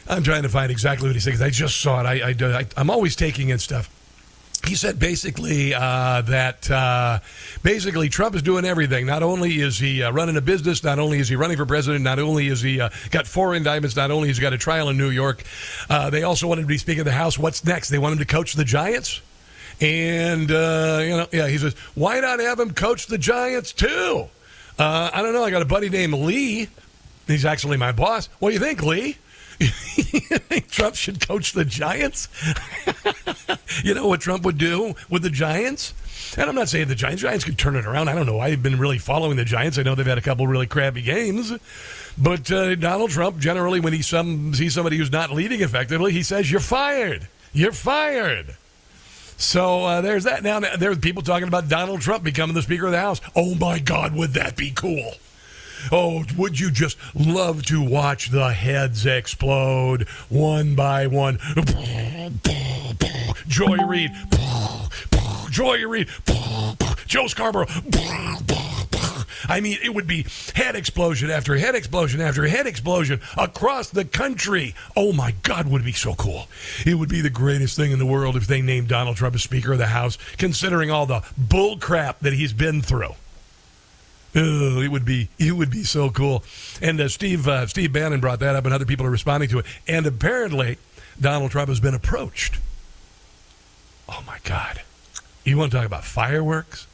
I'm 0.07 0.23
trying 0.23 0.43
to 0.43 0.49
find 0.49 0.71
exactly 0.71 1.07
what 1.07 1.15
he 1.15 1.19
said 1.19 1.31
because 1.31 1.41
I 1.41 1.51
just 1.51 1.79
saw 1.79 2.01
it. 2.01 2.05
I, 2.05 2.29
I, 2.29 2.59
I, 2.59 2.65
I'm 2.75 2.89
always 2.89 3.15
taking 3.15 3.49
in 3.49 3.59
stuff 3.59 3.89
he 4.65 4.75
said 4.75 4.99
basically 4.99 5.73
uh, 5.73 6.21
that 6.21 6.69
uh, 6.69 7.19
basically 7.63 8.09
Trump 8.09 8.35
is 8.35 8.41
doing 8.41 8.65
everything. 8.65 9.05
Not 9.05 9.23
only 9.23 9.59
is 9.59 9.79
he 9.79 10.03
uh, 10.03 10.11
running 10.11 10.37
a 10.37 10.41
business, 10.41 10.83
not 10.83 10.99
only 10.99 11.19
is 11.19 11.29
he 11.29 11.35
running 11.35 11.57
for 11.57 11.65
president, 11.65 12.03
not 12.03 12.19
only 12.19 12.47
is 12.47 12.61
he 12.61 12.79
uh, 12.79 12.89
got 13.09 13.27
four 13.27 13.55
indictments, 13.55 13.95
not 13.95 14.11
only 14.11 14.27
has 14.27 14.37
he 14.37 14.41
got 14.41 14.53
a 14.53 14.57
trial 14.57 14.89
in 14.89 14.97
New 14.97 15.09
York, 15.09 15.43
uh, 15.89 16.09
they 16.09 16.23
also 16.23 16.47
wanted 16.47 16.61
to 16.61 16.67
be 16.67 16.77
Speaker 16.77 17.01
of 17.01 17.05
the 17.05 17.11
House. 17.11 17.37
What's 17.37 17.65
next? 17.65 17.89
They 17.89 17.97
want 17.97 18.13
him 18.13 18.19
to 18.19 18.25
coach 18.25 18.53
the 18.53 18.65
Giants. 18.65 19.21
And 19.79 20.51
uh, 20.51 20.99
you 21.01 21.17
know, 21.17 21.27
yeah, 21.31 21.47
he 21.47 21.57
says, 21.57 21.73
why 21.95 22.19
not 22.19 22.39
have 22.39 22.59
him 22.59 22.73
coach 22.73 23.07
the 23.07 23.17
Giants 23.17 23.73
too? 23.73 24.29
I 24.77 25.21
don't 25.21 25.33
know. 25.33 25.43
I 25.43 25.51
got 25.51 25.61
a 25.61 25.65
buddy 25.65 25.89
named 25.89 26.13
Lee. 26.13 26.67
He's 27.27 27.45
actually 27.45 27.77
my 27.77 27.91
boss. 27.91 28.27
What 28.39 28.49
do 28.49 28.53
you 28.55 28.59
think, 28.59 28.81
Lee? 28.81 29.17
you 29.59 29.67
think 29.67 30.69
Trump 30.69 30.95
should 30.95 31.25
coach 31.25 31.53
the 31.53 31.65
Giants? 31.65 32.29
you 33.83 33.93
know 33.93 34.07
what 34.07 34.21
Trump 34.21 34.43
would 34.43 34.57
do 34.57 34.95
with 35.09 35.23
the 35.23 35.29
Giants? 35.29 35.93
And 36.37 36.49
I'm 36.49 36.55
not 36.55 36.69
saying 36.69 36.87
the 36.87 36.95
Giants. 36.95 37.21
Giants 37.21 37.43
could 37.43 37.57
turn 37.57 37.75
it 37.75 37.85
around. 37.85 38.07
I 38.07 38.15
don't 38.15 38.25
know. 38.25 38.39
I've 38.39 38.63
been 38.63 38.79
really 38.79 38.97
following 38.97 39.37
the 39.37 39.45
Giants. 39.45 39.77
I 39.77 39.83
know 39.83 39.95
they've 39.95 40.05
had 40.05 40.17
a 40.17 40.21
couple 40.21 40.47
really 40.47 40.67
crappy 40.67 41.01
games. 41.01 41.51
But 42.17 42.51
uh, 42.51 42.75
Donald 42.75 43.09
Trump, 43.09 43.37
generally, 43.37 43.79
when 43.79 43.93
he 43.93 44.01
some, 44.01 44.53
sees 44.53 44.73
somebody 44.73 44.97
who's 44.97 45.11
not 45.11 45.31
leading 45.31 45.61
effectively, 45.61 46.11
he 46.11 46.23
says, 46.23 46.49
You're 46.51 46.61
fired. 46.61 47.27
You're 47.53 47.71
fired. 47.71 48.55
So 49.37 49.85
uh, 49.85 50.01
there's 50.01 50.25
that. 50.25 50.43
Now, 50.43 50.59
there's 50.59 50.99
people 50.99 51.23
talking 51.23 51.47
about 51.47 51.67
Donald 51.67 52.01
Trump 52.01 52.23
becoming 52.23 52.53
the 52.53 52.61
Speaker 52.61 52.85
of 52.85 52.91
the 52.91 52.99
House. 52.99 53.19
Oh, 53.35 53.55
my 53.55 53.79
God, 53.79 54.15
would 54.15 54.33
that 54.33 54.55
be 54.55 54.71
cool? 54.71 55.13
Oh, 55.91 56.23
would 56.37 56.59
you 56.59 56.69
just 56.69 56.97
love 57.15 57.65
to 57.65 57.81
watch 57.81 58.29
the 58.29 58.53
heads 58.53 59.05
explode 59.05 60.07
one 60.29 60.75
by 60.75 61.07
one? 61.07 61.39
Joy 63.51 63.85
Reid, 63.85 64.11
Joy 65.49 65.85
Reid, 65.85 66.07
Joe 67.05 67.27
Scarborough. 67.27 67.67
I 69.49 69.59
mean, 69.59 69.77
it 69.83 69.93
would 69.93 70.07
be 70.07 70.25
head 70.55 70.77
explosion 70.77 71.29
after 71.29 71.57
head 71.57 71.75
explosion 71.75 72.21
after 72.21 72.47
head 72.47 72.65
explosion 72.65 73.19
across 73.37 73.89
the 73.89 74.05
country. 74.05 74.73
Oh 74.95 75.11
my 75.11 75.35
God, 75.43 75.67
would 75.67 75.81
it 75.81 75.85
be 75.85 75.91
so 75.91 76.13
cool? 76.13 76.47
It 76.85 76.95
would 76.95 77.09
be 77.09 77.19
the 77.19 77.29
greatest 77.29 77.75
thing 77.75 77.91
in 77.91 77.99
the 77.99 78.05
world 78.05 78.37
if 78.37 78.47
they 78.47 78.61
named 78.61 78.87
Donald 78.87 79.17
Trump 79.17 79.35
as 79.35 79.43
Speaker 79.43 79.73
of 79.73 79.79
the 79.79 79.87
House, 79.87 80.17
considering 80.37 80.89
all 80.89 81.05
the 81.05 81.21
bull 81.37 81.77
crap 81.77 82.19
that 82.19 82.31
he's 82.31 82.53
been 82.53 82.81
through. 82.81 83.15
Oh, 84.33 84.79
it 84.79 84.89
would 84.89 85.03
be 85.03 85.27
it 85.37 85.51
would 85.51 85.69
be 85.69 85.83
so 85.83 86.09
cool. 86.09 86.45
And 86.81 87.01
uh, 87.01 87.09
Steve 87.09 87.49
uh, 87.49 87.67
Steve 87.67 87.91
Bannon 87.91 88.21
brought 88.21 88.39
that 88.39 88.55
up, 88.55 88.63
and 88.63 88.73
other 88.73 88.85
people 88.85 89.05
are 89.05 89.11
responding 89.11 89.49
to 89.49 89.59
it. 89.59 89.65
And 89.89 90.05
apparently, 90.05 90.77
Donald 91.19 91.51
Trump 91.51 91.67
has 91.67 91.81
been 91.81 91.93
approached. 91.93 92.57
Oh 94.11 94.23
my 94.27 94.37
God! 94.43 94.81
You 95.43 95.57
want 95.57 95.71
to 95.71 95.77
talk 95.77 95.85
about 95.85 96.03
fireworks? 96.03 96.87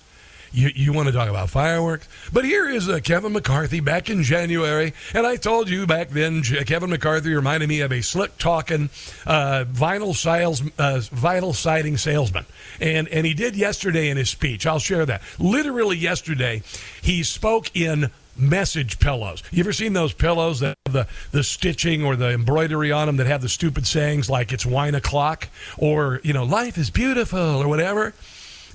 You, 0.52 0.70
you 0.74 0.94
want 0.94 1.08
to 1.08 1.14
talk 1.14 1.30
about 1.30 1.50
fireworks? 1.50 2.08
But 2.32 2.46
here 2.46 2.70
is 2.70 2.88
uh, 2.88 3.00
Kevin 3.04 3.34
McCarthy 3.34 3.80
back 3.80 4.10
in 4.10 4.24
January. 4.24 4.94
And 5.14 5.28
I 5.28 5.36
told 5.36 5.70
you 5.70 5.86
back 5.86 6.10
then, 6.10 6.42
Kevin 6.42 6.90
McCarthy 6.90 7.34
reminded 7.34 7.68
me 7.70 7.82
of 7.82 7.92
a 7.92 8.02
slick 8.02 8.38
talking 8.38 8.90
uh, 9.26 9.66
vinyl, 9.68 10.16
sales, 10.16 10.62
uh, 10.80 11.02
vinyl 11.14 11.54
siding 11.54 11.98
salesman. 11.98 12.46
And, 12.80 13.08
and 13.10 13.26
he 13.26 13.34
did 13.34 13.56
yesterday 13.56 14.10
in 14.10 14.18
his 14.18 14.30
speech. 14.30 14.66
I'll 14.66 14.80
share 14.80 15.06
that. 15.06 15.22
Literally 15.38 15.98
yesterday, 15.98 16.64
he 17.02 17.24
spoke 17.24 17.76
in 17.76 18.10
message 18.38 19.00
pillows. 19.00 19.44
You 19.52 19.62
ever 19.62 19.74
seen 19.74 19.94
those 19.94 20.14
pillows 20.14 20.60
that 20.62 20.76
have 20.86 20.94
the, 20.94 21.08
the 21.32 21.44
stitching 21.44 22.04
or 22.04 22.16
the 22.16 22.32
embroidery 22.32 22.92
on 22.92 23.08
them 23.08 23.18
that 23.18 23.28
have 23.28 23.42
the 23.42 23.50
stupid 23.50 23.88
sayings 23.88 24.30
like 24.30 24.52
it's 24.54 24.66
wine 24.66 24.96
o'clock 24.96 25.50
or, 25.78 26.22
you 26.24 26.34
know, 26.34 26.44
life 26.44 26.78
is 26.78 26.90
beautiful 26.90 27.40
or 27.40 27.68
whatever? 27.68 28.14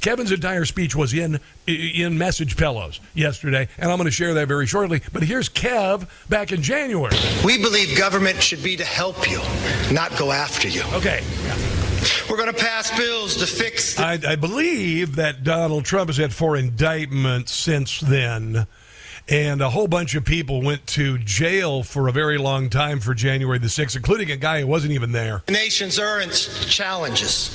Kevin's 0.01 0.33
entire 0.33 0.65
speech 0.65 0.97
was 0.97 1.15
in 1.15 1.39
in 1.69 2.19
message 2.19 2.57
pillows 2.57 2.99
yesterday, 3.15 3.69
and 3.79 3.89
I'm 3.89 3.97
going 3.99 4.07
to 4.07 4.11
share 4.11 4.35
that 4.35 4.49
very 4.49 4.67
shortly. 4.67 5.01
But 5.13 5.23
here's 5.23 5.49
Kev 5.49 6.09
back 6.29 6.51
in 6.51 6.61
January. 6.61 7.17
We 7.45 7.63
believe 7.63 7.97
government 7.97 8.43
should 8.43 8.65
be 8.65 8.77
to 8.77 8.85
help 8.85 9.31
you, 9.31 9.41
not 9.95 10.17
go 10.19 10.33
after 10.33 10.67
you. 10.67 10.83
Okay. 10.95 11.23
We're 12.29 12.37
going 12.37 12.53
to 12.53 12.59
pass 12.59 12.97
bills 12.97 13.37
to 13.37 13.47
fix. 13.47 13.95
The- 13.95 14.03
I, 14.05 14.19
I 14.31 14.37
believe 14.37 15.15
that 15.17 15.45
Donald 15.45 15.85
Trump 15.85 16.09
has 16.09 16.17
had 16.17 16.35
four 16.35 16.57
indictments 16.57 17.53
since 17.53 18.01
then 18.01 18.67
and 19.29 19.61
a 19.61 19.71
whole 19.71 19.89
bunch 19.89 20.15
of 20.15 20.25
people 20.25 20.63
went 20.63 20.87
to 20.89 21.19
jail 21.19 21.83
for 21.83 22.09
a 22.09 22.13
very 22.13 22.39
long 22.39 22.71
time 22.71 23.01
for 23.01 23.15
January 23.15 23.59
the 23.59 23.67
6th, 23.67 23.97
including 23.97 24.31
a 24.31 24.37
guy 24.37 24.61
who 24.61 24.67
wasn't 24.67 24.93
even 24.93 25.13
there. 25.13 25.43
The 25.47 25.53
nation's 25.53 25.99
earned 25.99 26.33
challenges 26.33 27.49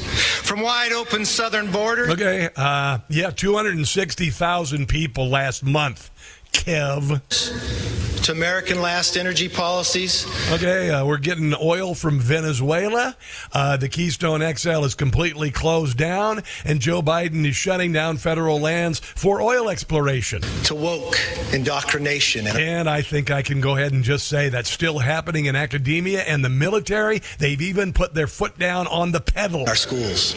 from 0.44 0.62
wide 0.62 0.92
open 0.92 1.26
southern 1.26 1.72
borders. 1.72 2.10
Okay, 2.10 2.50
uh, 2.56 3.00
yeah, 3.10 3.32
260,000 3.32 4.88
people 4.88 5.30
last 5.30 5.64
month 5.64 6.10
Kev. 6.52 7.97
To 8.28 8.34
American 8.34 8.82
last 8.82 9.16
energy 9.16 9.48
policies. 9.48 10.28
Okay, 10.52 10.90
uh, 10.90 11.06
we're 11.06 11.18
getting 11.18 11.54
oil 11.62 11.96
from 11.96 12.20
Venezuela. 12.20 13.16
Uh, 13.54 13.78
the 13.78 13.88
Keystone 13.88 14.42
XL 14.42 14.84
is 14.84 14.96
completely 14.96 15.50
closed 15.50 15.98
down, 15.98 16.44
and 16.66 16.82
Joe 16.82 17.02
Biden 17.02 17.48
is 17.48 17.56
shutting 17.56 17.94
down 17.94 18.18
federal 18.18 18.60
lands 18.60 19.00
for 19.00 19.42
oil 19.42 19.70
exploration. 19.70 20.42
To 20.66 20.76
woke 20.76 21.18
indoctrination. 21.54 22.48
And 22.48 22.90
I 22.90 23.02
think 23.02 23.32
I 23.32 23.44
can 23.44 23.62
go 23.62 23.78
ahead 23.78 23.94
and 23.94 24.04
just 24.04 24.28
say 24.28 24.50
that's 24.50 24.70
still 24.70 25.00
happening 25.00 25.46
in 25.46 25.56
academia 25.56 26.24
and 26.24 26.44
the 26.44 26.50
military. 26.50 27.22
They've 27.40 27.62
even 27.62 27.94
put 27.94 28.14
their 28.14 28.28
foot 28.28 28.60
down 28.60 28.88
on 28.88 29.14
the 29.14 29.22
pedal. 29.22 29.64
Our 29.70 29.76
schools. 29.76 30.36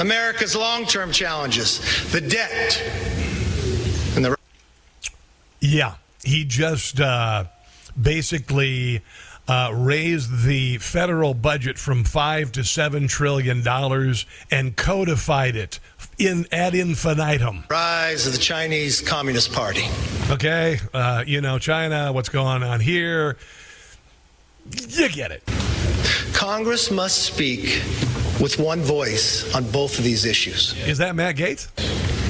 America's 0.00 0.56
long 0.56 0.86
term 0.86 1.12
challenges, 1.12 1.78
the 2.10 2.20
debt, 2.20 2.82
and 4.16 4.24
the 4.24 4.36
yeah, 5.60 5.94
he 6.24 6.44
just 6.44 7.00
uh, 7.00 7.44
basically 8.00 9.02
uh, 9.48 9.72
raised 9.74 10.44
the 10.44 10.78
federal 10.78 11.34
budget 11.34 11.78
from 11.78 12.04
five 12.04 12.52
to 12.52 12.64
seven 12.64 13.08
trillion 13.08 13.62
dollars 13.62 14.24
and 14.50 14.76
codified 14.76 15.56
it 15.56 15.80
in 16.18 16.46
ad 16.52 16.74
infinitum. 16.74 17.64
Rise 17.70 18.26
of 18.26 18.32
the 18.32 18.38
Chinese 18.38 19.00
Communist 19.00 19.52
Party. 19.52 19.84
Okay, 20.30 20.78
uh, 20.94 21.24
you 21.26 21.40
know 21.40 21.58
China. 21.58 22.12
What's 22.12 22.28
going 22.28 22.62
on 22.62 22.80
here? 22.80 23.36
You 24.88 25.08
get 25.08 25.32
it. 25.32 25.42
Congress 26.32 26.90
must 26.90 27.22
speak 27.24 27.82
with 28.40 28.58
one 28.58 28.80
voice 28.80 29.52
on 29.54 29.68
both 29.70 29.98
of 29.98 30.04
these 30.04 30.24
issues. 30.24 30.74
Is 30.86 30.98
that 30.98 31.14
Matt 31.14 31.36
Gaetz? 31.36 31.68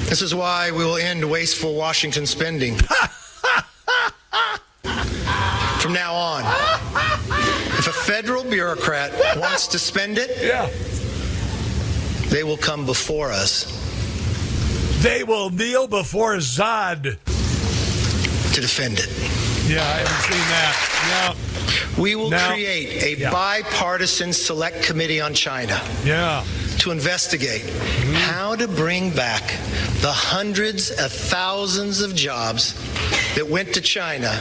This 0.08 0.22
is 0.22 0.34
why 0.34 0.70
we 0.70 0.84
will 0.84 0.96
end 0.96 1.30
wasteful 1.30 1.74
Washington 1.74 2.26
spending. 2.26 2.78
From 5.82 5.94
now 5.94 6.14
on, 6.14 6.44
if 7.76 7.88
a 7.88 7.92
federal 7.92 8.44
bureaucrat 8.44 9.10
wants 9.36 9.66
to 9.66 9.80
spend 9.80 10.16
it, 10.16 10.30
yeah. 10.40 10.70
they 12.28 12.44
will 12.44 12.56
come 12.56 12.86
before 12.86 13.32
us. 13.32 13.66
They 15.02 15.24
will 15.24 15.50
kneel 15.50 15.88
before 15.88 16.36
Zod 16.36 17.02
to 17.02 18.60
defend 18.60 19.00
it. 19.00 19.08
Yeah, 19.68 19.82
I 19.82 20.04
haven't 20.04 20.22
seen 20.30 20.46
that. 20.54 21.34
No. 21.96 22.00
We 22.00 22.14
will 22.14 22.30
now, 22.30 22.52
create 22.52 23.02
a 23.02 23.20
yeah. 23.20 23.32
bipartisan 23.32 24.32
select 24.32 24.84
committee 24.84 25.20
on 25.20 25.34
China. 25.34 25.82
Yeah. 26.04 26.44
To 26.78 26.92
investigate 26.92 27.62
mm-hmm. 27.62 28.14
how 28.14 28.54
to 28.54 28.68
bring 28.68 29.10
back 29.10 29.42
the 30.00 30.12
hundreds 30.12 30.92
of 30.92 31.10
thousands 31.10 32.02
of 32.02 32.14
jobs 32.14 32.74
that 33.34 33.48
went 33.48 33.74
to 33.74 33.80
China 33.80 34.40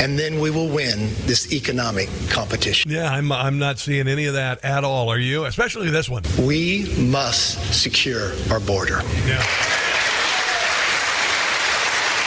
and 0.00 0.18
then 0.18 0.40
we 0.40 0.50
will 0.50 0.68
win 0.68 1.08
this 1.26 1.52
economic 1.52 2.08
competition. 2.28 2.90
Yeah, 2.90 3.10
I'm, 3.10 3.30
I'm 3.32 3.58
not 3.58 3.78
seeing 3.78 4.08
any 4.08 4.26
of 4.26 4.34
that 4.34 4.64
at 4.64 4.84
all. 4.84 5.08
Are 5.08 5.18
you? 5.18 5.44
Especially 5.44 5.90
this 5.90 6.08
one. 6.08 6.22
We 6.40 6.86
must 6.98 7.74
secure 7.74 8.32
our 8.50 8.60
border. 8.60 9.00
Yeah. 9.26 9.44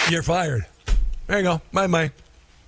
You're 0.10 0.24
fired. 0.24 0.66
There 1.28 1.38
you 1.38 1.44
go. 1.44 1.62
Bye 1.72 1.88
bye. 1.88 2.12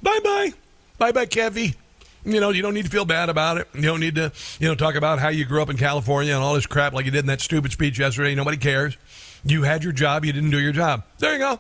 Bye 0.04 0.20
bye. 0.24 0.54
Bye 1.00 1.12
bye, 1.12 1.26
Kevy. 1.26 1.76
You 2.24 2.40
know, 2.40 2.52
you 2.52 2.62
don't 2.62 2.76
need 2.76 2.86
to 2.86 2.92
feel 2.92 3.06
bad 3.06 3.30
about 3.30 3.58
it. 3.58 3.68
You 3.74 3.82
don't 3.82 4.00
need 4.00 4.14
to, 4.16 4.32
you 4.60 4.68
know, 4.68 4.76
talk 4.76 4.94
about 4.94 5.18
how 5.18 5.30
you 5.30 5.46
grew 5.46 5.64
up 5.64 5.72
in 5.72 5.78
California 5.78 6.36
and 6.36 6.44
all 6.44 6.54
this 6.54 6.68
crap 6.68 6.94
like 6.94 7.06
you 7.06 7.12
did 7.12 7.22
in 7.22 7.26
that 7.28 7.42
stupid 7.42 7.72
speech 7.72 7.98
yesterday. 7.98 8.36
Nobody 8.36 8.58
cares. 8.58 8.96
You 9.44 9.64
had 9.64 9.84
your 9.84 9.94
job. 9.94 10.24
You 10.24 10.32
didn't 10.32 10.52
do 10.52 10.60
your 10.60 10.72
job. 10.72 11.04
There 11.18 11.34
you 11.34 11.40
go. 11.40 11.60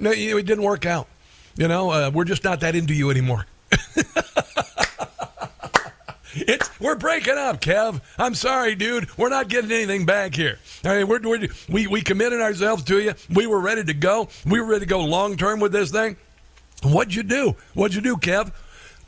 No, 0.00 0.10
it 0.10 0.46
didn't 0.46 0.64
work 0.64 0.84
out. 0.84 1.06
You 1.56 1.68
know, 1.68 1.90
uh, 1.90 2.10
we're 2.12 2.24
just 2.24 2.44
not 2.44 2.60
that 2.60 2.74
into 2.74 2.94
you 2.94 3.10
anymore. 3.10 3.46
it's 6.34 6.80
we're 6.80 6.96
breaking 6.96 7.36
up, 7.36 7.60
Kev. 7.60 8.00
I'm 8.18 8.34
sorry, 8.34 8.74
dude. 8.74 9.16
We're 9.18 9.28
not 9.28 9.48
getting 9.48 9.70
anything 9.70 10.06
back 10.06 10.34
here. 10.34 10.58
All 10.84 10.94
right, 10.94 11.06
we're, 11.06 11.20
we're, 11.20 11.48
we 11.68 11.86
we 11.86 12.02
committed 12.02 12.40
ourselves 12.40 12.84
to 12.84 13.00
you. 13.00 13.14
We 13.28 13.46
were 13.46 13.60
ready 13.60 13.84
to 13.84 13.94
go. 13.94 14.28
We 14.46 14.60
were 14.60 14.66
ready 14.66 14.80
to 14.80 14.88
go 14.88 15.00
long 15.00 15.36
term 15.36 15.60
with 15.60 15.72
this 15.72 15.90
thing. 15.90 16.16
What'd 16.82 17.14
you 17.14 17.22
do? 17.22 17.56
What'd 17.74 17.94
you 17.94 18.00
do, 18.00 18.16
Kev? 18.16 18.52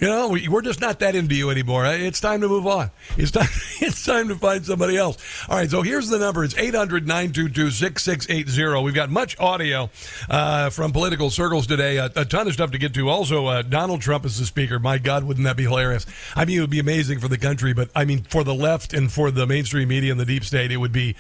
You 0.03 0.09
know, 0.09 0.37
we're 0.51 0.63
just 0.63 0.81
not 0.81 0.99
that 0.99 1.15
into 1.15 1.37
you 1.37 1.51
anymore. 1.51 1.87
It's 1.87 2.19
time 2.19 2.41
to 2.41 2.49
move 2.49 2.67
on. 2.67 2.91
It's 3.17 3.31
time, 3.31 3.47
it's 3.81 4.05
time 4.05 4.27
to 4.31 4.35
find 4.35 4.67
somebody 4.67 4.97
else. 4.97 5.17
All 5.49 5.57
right, 5.57 5.71
so 5.71 5.83
here's 5.83 6.09
the 6.09 6.19
number. 6.19 6.43
It's 6.43 6.59
800 6.59 7.07
922 7.07 7.71
6680. 7.71 8.83
We've 8.83 8.97
got 8.97 9.11
much 9.11 9.39
audio 9.39 9.91
uh, 10.29 10.71
from 10.71 10.91
political 10.91 11.31
circles 11.31 11.69
today, 11.69 11.99
a, 11.99 12.07
a, 12.17 12.25
ton 12.25 12.49
of 12.49 12.53
stuff 12.53 12.73
to 12.73 12.79
get 12.79 12.95
to. 12.95 13.09
Also, 13.09 13.47
uh, 13.47 13.63
Donald 13.63 14.01
Trump 14.01 14.25
is 14.25 14.41
the 14.41 14.45
speaker. 14.45 14.81
My 14.81 14.99
God, 14.99 15.23
wouldn't 15.23 15.45
that 15.45 15.57
be 15.57 15.63
hilarious? 15.63 16.05
I 16.35 16.47
mean, 16.47 16.59
it 16.59 16.63
would 16.63 16.71
be 16.71 16.81
amazing 16.81 17.21
for 17.21 17.29
the 17.29 17.39
country, 17.39 17.73
but 17.73 17.89
I 17.95 18.05
mean, 18.05 18.25
for 18.25 18.43
the 18.43 18.57
left 18.57 18.93
and 18.93 19.13
for 19.13 19.31
the 19.31 19.47
mainstream 19.47 19.87
media 19.87 20.11
and 20.11 20.19
the 20.19 20.27
deep 20.27 20.45
state, 20.45 20.73
it 20.73 20.79
would 20.79 20.91
be 20.91 21.15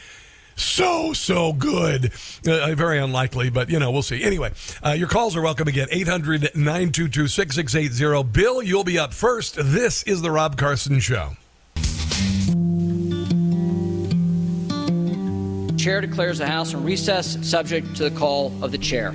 so 0.56 1.12
so 1.12 1.52
good. 1.52 2.12
Uh, 2.46 2.74
very 2.74 2.98
unlikely 2.98 3.50
but 3.50 3.68
you 3.70 3.78
know 3.78 3.90
we'll 3.90 4.02
see. 4.02 4.22
Anyway 4.22 4.52
uh, 4.84 4.90
your 4.90 5.08
calls 5.08 5.34
are 5.36 5.42
welcome 5.42 5.68
again. 5.68 5.88
800-922-6680 5.88 8.32
bill 8.32 8.62
you'll 8.62 8.84
be 8.84 8.98
up 8.98 9.14
first. 9.14 9.56
This 9.56 10.02
is 10.04 10.22
the 10.22 10.30
rob 10.30 10.56
carson 10.56 11.00
show. 11.00 11.36
Chair 15.76 16.00
declares 16.00 16.38
the 16.38 16.46
house 16.46 16.72
in 16.74 16.84
recess 16.84 17.36
subject 17.48 17.96
to 17.96 18.08
the 18.08 18.16
call 18.16 18.52
of 18.62 18.70
the 18.70 18.78
chair. 18.78 19.12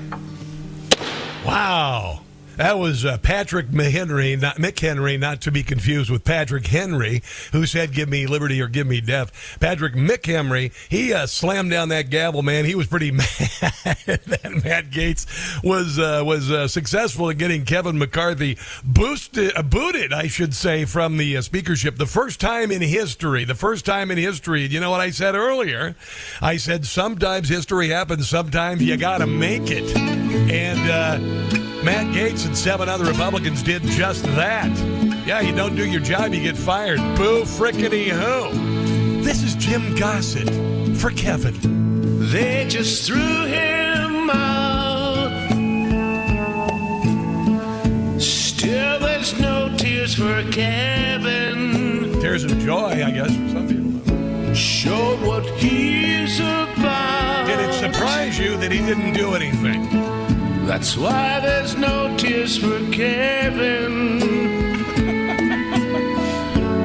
Wow 1.45 2.23
that 2.57 2.79
was 2.79 3.05
uh, 3.05 3.19
Patrick 3.19 3.67
McHenry, 3.67 4.39
not 4.39 4.57
McHenry, 4.57 5.19
not 5.19 5.41
to 5.41 5.51
be 5.51 5.61
confused 5.61 6.09
with 6.09 6.23
Patrick 6.23 6.65
Henry, 6.67 7.21
who 7.51 7.65
said, 7.67 7.93
"Give 7.93 8.09
me 8.09 8.25
liberty 8.25 8.59
or 8.61 8.67
give 8.67 8.87
me 8.87 8.99
death." 8.99 9.57
Patrick 9.59 9.93
McHenry, 9.93 10.73
he 10.89 11.13
uh, 11.13 11.27
slammed 11.27 11.69
down 11.69 11.89
that 11.89 12.09
gavel, 12.09 12.41
man. 12.41 12.65
He 12.65 12.73
was 12.73 12.87
pretty 12.87 13.11
mad 13.11 13.27
that 13.27 14.61
Matt 14.63 14.89
Gaetz 14.89 15.63
was 15.63 15.99
uh, 15.99 16.23
was 16.25 16.51
uh, 16.51 16.67
successful 16.67 17.29
in 17.29 17.37
getting 17.37 17.63
Kevin 17.63 17.99
McCarthy 17.99 18.57
boosted, 18.83 19.55
uh, 19.55 19.61
booted, 19.61 20.11
I 20.11 20.27
should 20.27 20.55
say, 20.55 20.85
from 20.85 21.17
the 21.17 21.37
uh, 21.37 21.41
speakership. 21.43 21.97
The 21.97 22.07
first 22.07 22.39
time 22.39 22.71
in 22.71 22.81
history. 22.81 23.45
The 23.45 23.55
first 23.55 23.85
time 23.85 24.09
in 24.09 24.17
history. 24.17 24.65
You 24.65 24.79
know 24.79 24.89
what 24.89 25.01
I 25.01 25.11
said 25.11 25.35
earlier? 25.35 25.95
I 26.41 26.57
said 26.57 26.87
sometimes 26.87 27.49
history 27.49 27.89
happens. 27.89 28.27
Sometimes 28.27 28.81
you 28.81 28.97
got 28.97 29.19
to 29.19 29.27
make 29.27 29.69
it, 29.69 29.95
and. 29.95 31.67
Matt 31.87 32.07
Gaetz 32.07 32.46
and 32.47 32.57
seven 32.57 32.87
other 32.87 33.03
Republicans 33.03 33.61
did 33.61 33.81
just 33.83 34.23
that. 34.23 34.69
Yeah, 35.27 35.41
you 35.41 35.53
don't 35.53 35.75
do 35.75 35.85
your 35.85 35.99
job, 35.99 36.33
you 36.33 36.41
get 36.41 36.55
fired. 36.55 36.97
Boo 37.17 37.43
frickety 37.43 38.07
who. 38.07 39.21
This 39.21 39.43
is 39.43 39.53
Jim 39.55 39.95
Gossett 39.95 40.49
for 40.97 41.11
Kevin. 41.11 41.55
They 42.31 42.65
just 42.69 43.05
threw 43.05 43.45
him 43.45 44.29
out. 44.29 45.29
Still, 48.21 48.99
there's 48.99 49.37
no 49.39 49.75
tears 49.77 50.15
for 50.15 50.49
Kevin. 50.51 52.13
Tears 52.21 52.45
of 52.45 52.57
joy, 52.59 53.03
I 53.03 53.11
guess, 53.11 53.35
for 53.35 53.49
some 53.49 53.67
people. 53.67 54.55
Showed 54.55 55.19
what 55.21 55.45
he's 55.59 56.39
about. 56.39 57.45
Did 57.45 57.59
it 57.59 57.73
surprise 57.73 58.39
you 58.39 58.55
that 58.57 58.71
he 58.71 58.79
didn't 58.79 59.13
do 59.13 59.35
anything? 59.35 60.06
That's 60.67 60.97
why 60.97 61.39
there's 61.39 61.75
no 61.77 62.15
tears 62.17 62.57
for 62.57 62.79
Kevin. 62.91 64.19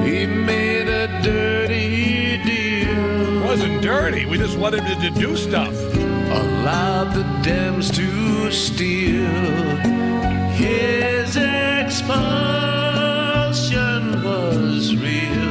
he 0.05 0.25
made 0.25 0.87
a 0.87 1.21
dirty 1.21 2.41
deal. 2.43 3.41
It 3.41 3.45
wasn't 3.45 3.81
dirty. 3.81 4.25
We 4.25 4.37
just 4.37 4.57
wanted 4.57 4.83
him 4.83 5.01
to 5.01 5.19
do 5.19 5.35
stuff. 5.35 5.73
Allowed 5.73 7.13
the 7.13 7.23
Dems 7.43 7.93
to 7.95 8.51
steal 8.51 9.93
his 10.53 11.35
expulsion 11.35 12.13
was 14.23 14.95
real, 14.95 15.49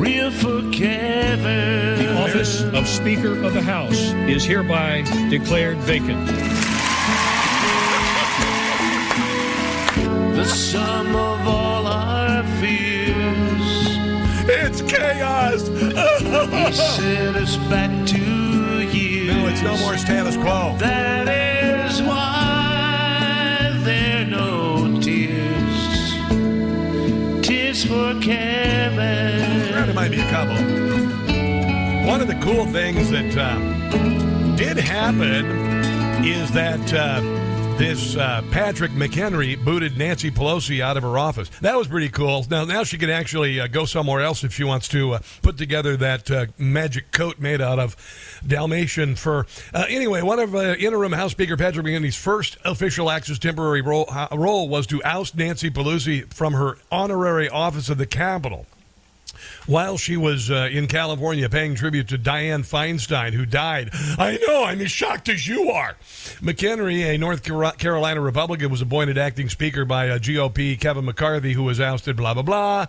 real 0.00 0.30
for 0.30 0.62
Kevin. 0.72 1.98
The 1.98 2.24
office 2.24 2.62
of 2.62 2.88
Speaker 2.88 3.40
of 3.44 3.52
the 3.54 3.62
House 3.62 4.00
is 4.26 4.44
hereby 4.44 5.02
declared 5.28 5.76
vacant. 5.78 6.55
Sum 10.46 11.08
of 11.08 11.48
all 11.48 11.86
our 11.86 12.42
fears. 12.60 13.16
It's 14.48 14.80
chaos. 14.82 15.68
he 15.68 16.72
sent 16.72 17.36
us 17.36 17.56
back 17.68 17.90
two 18.06 18.82
years. 18.82 19.34
No, 19.34 19.48
it's 19.48 19.62
no 19.62 19.76
more 19.78 19.96
status 19.98 20.36
quo. 20.36 20.76
That 20.78 21.28
is 21.28 22.00
why 22.02 23.80
there 23.82 24.22
are 24.22 24.26
no 24.26 25.00
tears. 25.00 26.16
Tears 27.44 27.84
for 27.84 28.14
Kevin. 28.20 29.86
There 29.86 29.94
might 29.94 30.10
be 30.10 30.20
a 30.20 30.30
couple. 30.30 30.56
One 32.06 32.20
of 32.20 32.28
the 32.28 32.38
cool 32.40 32.66
things 32.66 33.10
that 33.10 33.36
um, 33.36 34.54
did 34.56 34.76
happen 34.76 35.44
is 36.24 36.52
that. 36.52 36.92
Uh, 36.92 37.45
this 37.78 38.16
uh, 38.16 38.42
Patrick 38.50 38.92
McHenry 38.92 39.62
booted 39.62 39.98
Nancy 39.98 40.30
Pelosi 40.30 40.80
out 40.80 40.96
of 40.96 41.02
her 41.02 41.18
office. 41.18 41.50
That 41.60 41.76
was 41.76 41.88
pretty 41.88 42.08
cool. 42.08 42.46
Now, 42.50 42.64
now 42.64 42.84
she 42.84 42.96
can 42.96 43.10
actually 43.10 43.60
uh, 43.60 43.66
go 43.66 43.84
somewhere 43.84 44.22
else 44.22 44.44
if 44.44 44.54
she 44.54 44.64
wants 44.64 44.88
to 44.88 45.12
uh, 45.12 45.18
put 45.42 45.58
together 45.58 45.96
that 45.98 46.30
uh, 46.30 46.46
magic 46.56 47.12
coat 47.12 47.38
made 47.38 47.60
out 47.60 47.78
of 47.78 47.94
Dalmatian 48.46 49.14
fur. 49.14 49.44
Uh, 49.74 49.84
anyway, 49.88 50.22
one 50.22 50.38
of 50.38 50.54
uh, 50.54 50.74
interim 50.78 51.12
House 51.12 51.32
Speaker 51.32 51.56
Patrick 51.56 51.84
McHenry's 51.84 52.16
first 52.16 52.56
official 52.64 53.10
acts 53.10 53.28
as 53.28 53.38
temporary 53.38 53.82
role, 53.82 54.08
role 54.32 54.68
was 54.68 54.86
to 54.86 55.02
oust 55.04 55.36
Nancy 55.36 55.70
Pelosi 55.70 56.32
from 56.32 56.54
her 56.54 56.78
honorary 56.90 57.48
office 57.48 57.90
of 57.90 57.98
the 57.98 58.06
Capitol 58.06 58.66
while 59.66 59.96
she 59.96 60.16
was 60.16 60.50
uh, 60.50 60.68
in 60.70 60.86
California 60.86 61.48
paying 61.48 61.74
tribute 61.74 62.08
to 62.08 62.18
Dianne 62.18 62.66
Feinstein, 62.66 63.32
who 63.32 63.46
died. 63.46 63.90
I 63.92 64.38
know, 64.46 64.64
I'm 64.64 64.80
as 64.80 64.90
shocked 64.90 65.28
as 65.28 65.46
you 65.46 65.70
are. 65.70 65.96
McHenry, 66.40 67.04
a 67.04 67.18
North 67.18 67.42
Carolina 67.42 68.20
Republican, 68.20 68.70
was 68.70 68.80
appointed 68.80 69.18
acting 69.18 69.48
speaker 69.48 69.84
by 69.84 70.08
uh, 70.08 70.18
GOP 70.18 70.78
Kevin 70.78 71.04
McCarthy, 71.04 71.52
who 71.52 71.64
was 71.64 71.80
ousted, 71.80 72.16
blah, 72.16 72.34
blah, 72.34 72.42
blah. 72.42 72.86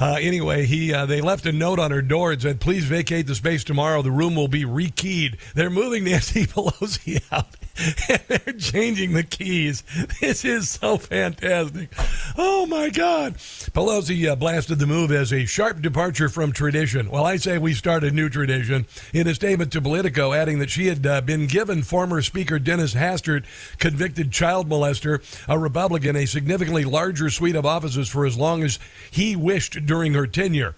Uh, 0.00 0.18
anyway, 0.20 0.66
he 0.66 0.92
uh, 0.92 1.06
they 1.06 1.20
left 1.20 1.46
a 1.46 1.52
note 1.52 1.78
on 1.78 1.90
her 1.90 2.02
door 2.02 2.32
and 2.32 2.42
said, 2.42 2.60
please 2.60 2.84
vacate 2.84 3.26
the 3.26 3.34
space 3.34 3.64
tomorrow. 3.64 4.02
The 4.02 4.10
room 4.10 4.34
will 4.34 4.48
be 4.48 4.64
rekeyed. 4.64 5.38
They're 5.54 5.70
moving 5.70 6.04
Nancy 6.14 6.46
Pelosi 6.46 7.22
out. 7.32 7.56
And 7.76 8.22
they're 8.28 8.54
changing 8.54 9.12
the 9.12 9.22
keys. 9.22 9.82
This 10.20 10.44
is 10.44 10.70
so 10.70 10.96
fantastic. 10.96 11.92
Oh 12.36 12.66
my 12.66 12.90
God. 12.90 13.34
Pelosi 13.34 14.28
uh, 14.30 14.36
blasted 14.36 14.78
the 14.78 14.86
move 14.86 15.10
as 15.10 15.32
a 15.32 15.44
sharp 15.44 15.82
departure 15.82 16.28
from 16.28 16.52
tradition. 16.52 17.10
Well, 17.10 17.24
I 17.24 17.36
say 17.36 17.58
we 17.58 17.74
start 17.74 18.04
a 18.04 18.10
new 18.10 18.28
tradition. 18.28 18.86
In 19.12 19.26
a 19.26 19.34
statement 19.34 19.72
to 19.72 19.80
Politico, 19.80 20.32
adding 20.32 20.58
that 20.60 20.70
she 20.70 20.86
had 20.86 21.06
uh, 21.06 21.20
been 21.20 21.46
given 21.46 21.82
former 21.82 22.22
Speaker 22.22 22.58
Dennis 22.58 22.94
Hastert, 22.94 23.44
convicted 23.78 24.30
child 24.30 24.68
molester, 24.68 25.22
a 25.48 25.58
Republican, 25.58 26.16
a 26.16 26.26
significantly 26.26 26.84
larger 26.84 27.30
suite 27.30 27.56
of 27.56 27.66
offices 27.66 28.08
for 28.08 28.26
as 28.26 28.36
long 28.36 28.62
as 28.62 28.78
he 29.10 29.36
wished 29.36 29.86
during 29.86 30.14
her 30.14 30.26
tenure. 30.26 30.74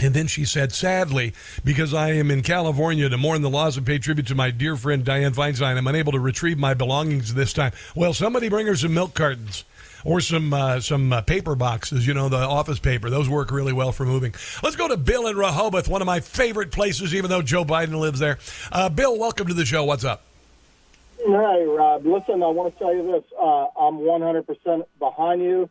And 0.00 0.14
then 0.14 0.28
she 0.28 0.44
said, 0.44 0.72
sadly, 0.72 1.32
because 1.64 1.92
I 1.92 2.12
am 2.12 2.30
in 2.30 2.42
California 2.42 3.08
to 3.08 3.16
mourn 3.16 3.42
the 3.42 3.50
loss 3.50 3.76
and 3.76 3.84
pay 3.84 3.98
tribute 3.98 4.28
to 4.28 4.34
my 4.34 4.50
dear 4.50 4.76
friend 4.76 5.04
Dianne 5.04 5.34
Feinstein, 5.34 5.76
I'm 5.76 5.86
unable 5.86 6.12
to 6.12 6.20
retrieve 6.20 6.58
my 6.58 6.74
belongings 6.74 7.34
this 7.34 7.52
time. 7.52 7.72
Well, 7.96 8.14
somebody 8.14 8.48
bring 8.48 8.68
her 8.68 8.76
some 8.76 8.94
milk 8.94 9.14
cartons 9.14 9.64
or 10.04 10.20
some 10.20 10.52
uh, 10.52 10.78
some 10.78 11.12
uh, 11.12 11.22
paper 11.22 11.56
boxes, 11.56 12.06
you 12.06 12.14
know, 12.14 12.28
the 12.28 12.36
office 12.36 12.78
paper. 12.78 13.10
Those 13.10 13.28
work 13.28 13.50
really 13.50 13.72
well 13.72 13.90
for 13.90 14.06
moving. 14.06 14.34
Let's 14.62 14.76
go 14.76 14.86
to 14.86 14.96
Bill 14.96 15.26
in 15.26 15.36
Rehoboth, 15.36 15.88
one 15.88 16.00
of 16.00 16.06
my 16.06 16.20
favorite 16.20 16.70
places, 16.70 17.14
even 17.14 17.28
though 17.28 17.42
Joe 17.42 17.64
Biden 17.64 17.98
lives 17.98 18.20
there. 18.20 18.38
Uh, 18.70 18.88
Bill, 18.88 19.18
welcome 19.18 19.48
to 19.48 19.54
the 19.54 19.66
show. 19.66 19.82
What's 19.84 20.04
up? 20.04 20.22
Hey, 21.18 21.64
Rob. 21.66 22.06
Listen, 22.06 22.42
I 22.42 22.48
want 22.48 22.72
to 22.72 22.78
tell 22.78 22.94
you 22.94 23.02
this. 23.10 23.24
Uh, 23.36 23.66
I'm 23.76 23.98
100% 23.98 24.86
behind 25.00 25.42
you 25.42 25.68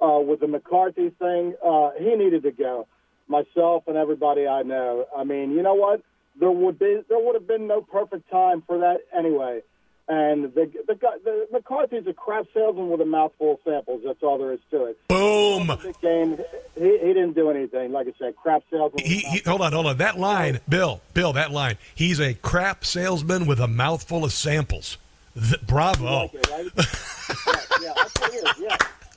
uh, 0.00 0.18
with 0.18 0.40
the 0.40 0.48
McCarthy 0.48 1.10
thing. 1.10 1.54
Uh, 1.64 1.90
he 1.98 2.16
needed 2.16 2.42
to 2.42 2.50
go. 2.50 2.88
Myself 3.28 3.84
and 3.86 3.96
everybody 3.96 4.46
I 4.46 4.62
know. 4.62 5.06
I 5.16 5.24
mean, 5.24 5.52
you 5.52 5.62
know 5.62 5.74
what? 5.74 6.02
There 6.38 6.50
would 6.50 6.78
be 6.78 7.00
there 7.08 7.18
would 7.18 7.34
have 7.34 7.46
been 7.46 7.66
no 7.66 7.82
perfect 7.82 8.30
time 8.30 8.62
for 8.66 8.78
that 8.78 8.98
anyway. 9.16 9.62
And 10.08 10.44
the 10.54 10.70
the, 10.86 10.94
guy, 10.94 11.16
the 11.22 11.46
McCarthy's 11.52 12.06
a 12.06 12.14
crap 12.14 12.46
salesman 12.54 12.88
with 12.88 13.02
a 13.02 13.04
mouthful 13.04 13.52
of 13.52 13.58
samples. 13.62 14.00
That's 14.06 14.22
all 14.22 14.38
there 14.38 14.52
is 14.54 14.60
to 14.70 14.86
it. 14.86 14.98
Boom. 15.08 15.70
Game. 16.00 16.38
He, 16.74 16.98
he 16.98 17.08
didn't 17.08 17.34
do 17.34 17.50
anything. 17.50 17.92
Like 17.92 18.06
I 18.06 18.12
said, 18.18 18.34
crap 18.36 18.62
salesman. 18.70 19.04
He, 19.04 19.18
he, 19.18 19.42
hold 19.44 19.60
on, 19.60 19.72
hold 19.72 19.84
on. 19.84 19.98
That 19.98 20.18
line, 20.18 20.60
Bill, 20.66 21.02
Bill, 21.12 21.34
that 21.34 21.50
line. 21.50 21.76
He's 21.94 22.20
a 22.20 22.32
crap 22.32 22.86
salesman 22.86 23.46
with 23.46 23.60
a 23.60 23.68
mouthful 23.68 24.24
of 24.24 24.32
samples. 24.32 24.96
Th- 25.34 25.60
bravo. 25.66 26.24
Okay, 26.24 26.40
right? 26.50 26.70
yeah, 27.82 27.92
yeah, 28.32 28.52
yeah. 28.58 28.76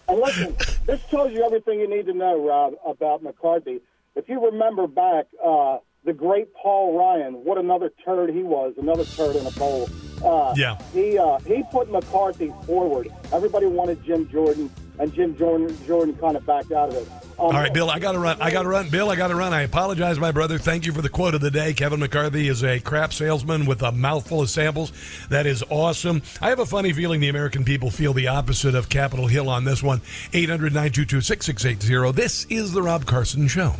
And 0.09 0.19
listen, 0.19 0.57
this 0.85 1.01
tells 1.09 1.31
you 1.31 1.43
everything 1.45 1.79
you 1.79 1.89
need 1.89 2.05
to 2.07 2.13
know, 2.13 2.45
Rob, 2.45 2.73
about 2.85 3.23
McCarthy. 3.23 3.79
If 4.15 4.27
you 4.27 4.43
remember 4.45 4.87
back, 4.87 5.27
uh, 5.43 5.77
the 6.03 6.13
great 6.13 6.53
Paul 6.53 6.97
Ryan, 6.97 7.33
what 7.45 7.57
another 7.57 7.91
turd 8.03 8.29
he 8.31 8.43
was, 8.43 8.73
another 8.77 9.05
turd 9.05 9.35
in 9.35 9.45
a 9.45 9.51
bowl. 9.51 9.87
Uh, 10.23 10.53
Yeah. 10.57 10.77
He 10.93 11.17
uh, 11.17 11.39
he 11.39 11.63
put 11.71 11.89
McCarthy 11.91 12.51
forward. 12.65 13.07
Everybody 13.31 13.67
wanted 13.67 14.03
Jim 14.03 14.29
Jordan, 14.29 14.69
and 15.01 15.11
Jim 15.13 15.35
Jordan 15.35 15.75
Jordan 15.87 16.15
kind 16.15 16.37
of 16.37 16.45
backed 16.45 16.71
out 16.71 16.89
of 16.89 16.95
it. 16.95 17.07
Um, 17.39 17.47
All 17.47 17.51
right, 17.53 17.73
Bill, 17.73 17.89
I 17.89 17.97
got 17.97 18.11
to 18.11 18.19
run. 18.19 18.39
I 18.39 18.51
got 18.51 18.63
to 18.63 18.69
run. 18.69 18.89
Bill, 18.89 19.09
I 19.09 19.15
got 19.15 19.29
to 19.29 19.35
run. 19.35 19.51
I 19.51 19.63
apologize, 19.63 20.19
my 20.19 20.31
brother. 20.31 20.59
Thank 20.59 20.85
you 20.85 20.93
for 20.93 21.01
the 21.01 21.09
quote 21.09 21.33
of 21.33 21.41
the 21.41 21.49
day. 21.49 21.73
Kevin 21.73 21.99
McCarthy 21.99 22.47
is 22.47 22.63
a 22.63 22.79
crap 22.79 23.11
salesman 23.11 23.65
with 23.65 23.81
a 23.81 23.91
mouthful 23.91 24.41
of 24.41 24.49
samples. 24.51 24.93
That 25.29 25.47
is 25.47 25.63
awesome. 25.71 26.21
I 26.39 26.49
have 26.49 26.59
a 26.59 26.67
funny 26.67 26.93
feeling 26.93 27.19
the 27.19 27.29
American 27.29 27.65
people 27.65 27.89
feel 27.89 28.13
the 28.13 28.27
opposite 28.27 28.75
of 28.75 28.89
Capitol 28.89 29.25
Hill 29.25 29.49
on 29.49 29.63
this 29.63 29.81
one. 29.81 30.01
800 30.33 30.71
922 30.71 31.21
6680. 31.21 32.11
This 32.11 32.45
is 32.51 32.71
The 32.71 32.83
Rob 32.83 33.07
Carson 33.07 33.47
Show. 33.47 33.73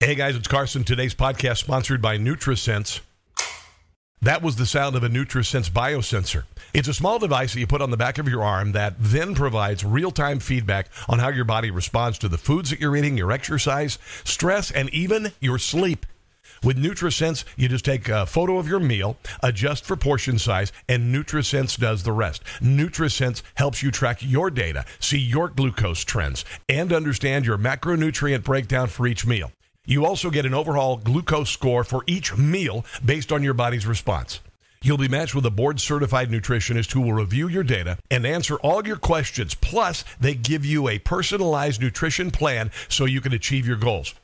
Hey 0.00 0.14
guys, 0.14 0.36
it's 0.36 0.48
Carson. 0.48 0.84
Today's 0.84 1.14
podcast 1.14 1.56
sponsored 1.56 2.02
by 2.02 2.18
NutriSense. 2.18 3.00
That 4.24 4.40
was 4.40 4.56
the 4.56 4.64
sound 4.64 4.96
of 4.96 5.04
a 5.04 5.10
NutriSense 5.10 5.70
biosensor. 5.70 6.44
It's 6.72 6.88
a 6.88 6.94
small 6.94 7.18
device 7.18 7.52
that 7.52 7.60
you 7.60 7.66
put 7.66 7.82
on 7.82 7.90
the 7.90 7.98
back 7.98 8.16
of 8.16 8.26
your 8.26 8.42
arm 8.42 8.72
that 8.72 8.94
then 8.98 9.34
provides 9.34 9.84
real-time 9.84 10.38
feedback 10.38 10.88
on 11.10 11.18
how 11.18 11.28
your 11.28 11.44
body 11.44 11.70
responds 11.70 12.16
to 12.20 12.28
the 12.30 12.38
foods 12.38 12.70
that 12.70 12.80
you're 12.80 12.96
eating, 12.96 13.18
your 13.18 13.30
exercise, 13.30 13.98
stress, 14.24 14.70
and 14.70 14.88
even 14.94 15.32
your 15.40 15.58
sleep. 15.58 16.06
With 16.62 16.82
NutriSense, 16.82 17.44
you 17.58 17.68
just 17.68 17.84
take 17.84 18.08
a 18.08 18.24
photo 18.24 18.56
of 18.56 18.66
your 18.66 18.80
meal, 18.80 19.18
adjust 19.42 19.84
for 19.84 19.94
portion 19.94 20.38
size, 20.38 20.72
and 20.88 21.14
NutriSense 21.14 21.78
does 21.78 22.02
the 22.02 22.12
rest. 22.12 22.42
NutriSense 22.62 23.42
helps 23.56 23.82
you 23.82 23.90
track 23.90 24.20
your 24.22 24.50
data, 24.50 24.86
see 25.00 25.18
your 25.18 25.50
glucose 25.50 26.02
trends, 26.02 26.46
and 26.66 26.94
understand 26.94 27.44
your 27.44 27.58
macronutrient 27.58 28.42
breakdown 28.42 28.88
for 28.88 29.06
each 29.06 29.26
meal. 29.26 29.52
You 29.86 30.06
also 30.06 30.30
get 30.30 30.46
an 30.46 30.54
overall 30.54 30.96
glucose 30.96 31.50
score 31.50 31.84
for 31.84 32.04
each 32.06 32.34
meal 32.38 32.86
based 33.04 33.30
on 33.30 33.42
your 33.42 33.52
body's 33.52 33.86
response. 33.86 34.40
You'll 34.82 34.96
be 34.96 35.08
matched 35.08 35.34
with 35.34 35.44
a 35.44 35.50
board 35.50 35.78
certified 35.78 36.30
nutritionist 36.30 36.92
who 36.92 37.02
will 37.02 37.12
review 37.12 37.48
your 37.48 37.64
data 37.64 37.98
and 38.10 38.24
answer 38.24 38.56
all 38.56 38.86
your 38.86 38.96
questions. 38.96 39.54
Plus, 39.54 40.04
they 40.18 40.34
give 40.34 40.64
you 40.64 40.88
a 40.88 40.98
personalized 40.98 41.82
nutrition 41.82 42.30
plan 42.30 42.70
so 42.88 43.04
you 43.04 43.20
can 43.20 43.34
achieve 43.34 43.66
your 43.66 43.76
goals. 43.76 44.14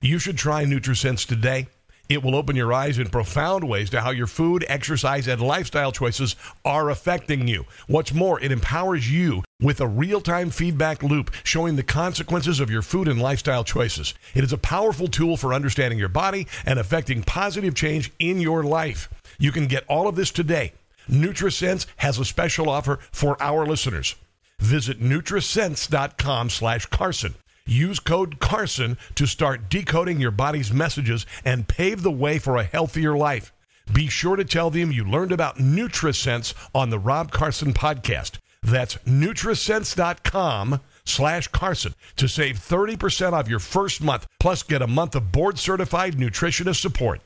You 0.00 0.18
should 0.18 0.36
try 0.36 0.64
NutriSense 0.64 1.26
today. 1.26 1.68
It 2.08 2.22
will 2.22 2.34
open 2.34 2.56
your 2.56 2.72
eyes 2.72 2.98
in 2.98 3.08
profound 3.08 3.64
ways 3.64 3.90
to 3.90 4.00
how 4.00 4.10
your 4.10 4.26
food, 4.26 4.64
exercise, 4.68 5.26
and 5.28 5.40
lifestyle 5.40 5.92
choices 5.92 6.36
are 6.64 6.90
affecting 6.90 7.46
you. 7.46 7.66
What's 7.86 8.12
more, 8.12 8.40
it 8.40 8.52
empowers 8.52 9.10
you 9.10 9.44
with 9.60 9.80
a 9.80 9.86
real 9.86 10.20
time 10.20 10.50
feedback 10.50 11.02
loop 11.02 11.30
showing 11.44 11.76
the 11.76 11.82
consequences 11.82 12.60
of 12.60 12.70
your 12.70 12.82
food 12.82 13.08
and 13.08 13.20
lifestyle 13.20 13.64
choices. 13.64 14.14
It 14.34 14.44
is 14.44 14.52
a 14.52 14.58
powerful 14.58 15.08
tool 15.08 15.36
for 15.36 15.54
understanding 15.54 15.98
your 15.98 16.08
body 16.08 16.46
and 16.66 16.78
affecting 16.78 17.22
positive 17.22 17.74
change 17.74 18.12
in 18.18 18.40
your 18.40 18.62
life. 18.62 19.08
You 19.38 19.52
can 19.52 19.66
get 19.66 19.84
all 19.88 20.08
of 20.08 20.16
this 20.16 20.30
today. 20.30 20.72
NutriSense 21.08 21.86
has 21.96 22.18
a 22.18 22.24
special 22.24 22.68
offer 22.68 22.98
for 23.12 23.40
our 23.42 23.66
listeners. 23.66 24.16
Visit 24.60 25.00
Nutrisense.com 25.00 26.50
slash 26.50 26.86
Carson. 26.86 27.34
Use 27.66 27.98
code 27.98 28.40
Carson 28.40 28.98
to 29.14 29.26
start 29.26 29.70
decoding 29.70 30.20
your 30.20 30.30
body's 30.30 30.72
messages 30.72 31.24
and 31.44 31.66
pave 31.66 32.02
the 32.02 32.10
way 32.10 32.38
for 32.38 32.56
a 32.56 32.64
healthier 32.64 33.16
life. 33.16 33.52
Be 33.92 34.08
sure 34.08 34.36
to 34.36 34.44
tell 34.44 34.70
them 34.70 34.92
you 34.92 35.04
learned 35.04 35.32
about 35.32 35.58
NutriSense 35.58 36.54
on 36.74 36.90
the 36.90 36.98
Rob 36.98 37.32
Carson 37.32 37.72
podcast. 37.72 38.38
That's 38.64 38.94
Nutrisense.com 39.06 40.80
slash 41.04 41.48
Carson 41.48 41.94
to 42.16 42.28
save 42.28 42.56
30% 42.58 43.32
off 43.32 43.48
your 43.48 43.58
first 43.58 44.00
month, 44.00 44.26
plus 44.40 44.62
get 44.62 44.82
a 44.82 44.86
month 44.86 45.14
of 45.14 45.30
board 45.30 45.58
certified 45.58 46.14
nutritionist 46.14 46.80
support. 46.80 47.20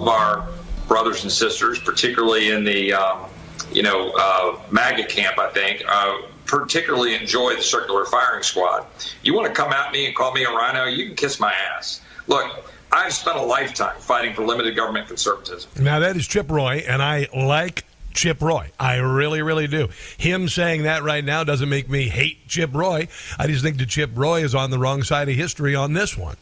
our 0.00 0.46
brothers 0.88 1.22
and 1.22 1.32
sisters, 1.32 1.78
particularly 1.78 2.50
in 2.50 2.64
the 2.64 2.92
um, 2.92 3.20
you 3.72 3.82
know 3.82 4.12
uh, 4.18 4.58
MAGA 4.70 5.06
camp, 5.06 5.38
I 5.38 5.50
think, 5.50 5.82
uh, 5.88 6.22
particularly 6.46 7.14
enjoy 7.14 7.56
the 7.56 7.62
circular 7.62 8.04
firing 8.04 8.42
squad. 8.42 8.86
You 9.22 9.34
want 9.34 9.46
to 9.46 9.52
come 9.52 9.72
at 9.72 9.92
me 9.92 10.06
and 10.06 10.14
call 10.14 10.32
me 10.32 10.44
a 10.44 10.50
RINO? 10.50 10.86
You 10.86 11.06
can 11.06 11.16
kiss 11.16 11.40
my 11.40 11.52
ass. 11.52 12.00
Look, 12.26 12.70
I've 12.92 13.12
spent 13.12 13.36
a 13.36 13.42
lifetime 13.42 13.96
fighting 13.98 14.34
for 14.34 14.44
limited 14.44 14.76
government 14.76 15.08
conservatism. 15.08 15.70
Now, 15.80 15.98
that 16.00 16.16
is 16.16 16.26
Chip 16.26 16.50
Roy, 16.50 16.84
and 16.86 17.02
I 17.02 17.28
like 17.34 17.84
Chip 18.14 18.40
Roy. 18.40 18.70
I 18.78 18.96
really, 18.96 19.42
really 19.42 19.66
do. 19.66 19.88
Him 20.16 20.48
saying 20.48 20.84
that 20.84 21.02
right 21.02 21.24
now 21.24 21.44
doesn't 21.44 21.68
make 21.68 21.90
me 21.90 22.08
hate 22.08 22.48
Chip 22.48 22.70
Roy. 22.72 23.08
I 23.38 23.46
just 23.46 23.62
think 23.62 23.78
that 23.78 23.88
Chip 23.88 24.10
Roy 24.14 24.42
is 24.42 24.54
on 24.54 24.70
the 24.70 24.78
wrong 24.78 25.02
side 25.02 25.28
of 25.28 25.34
history 25.34 25.74
on 25.74 25.92
this 25.92 26.16
one 26.16 26.36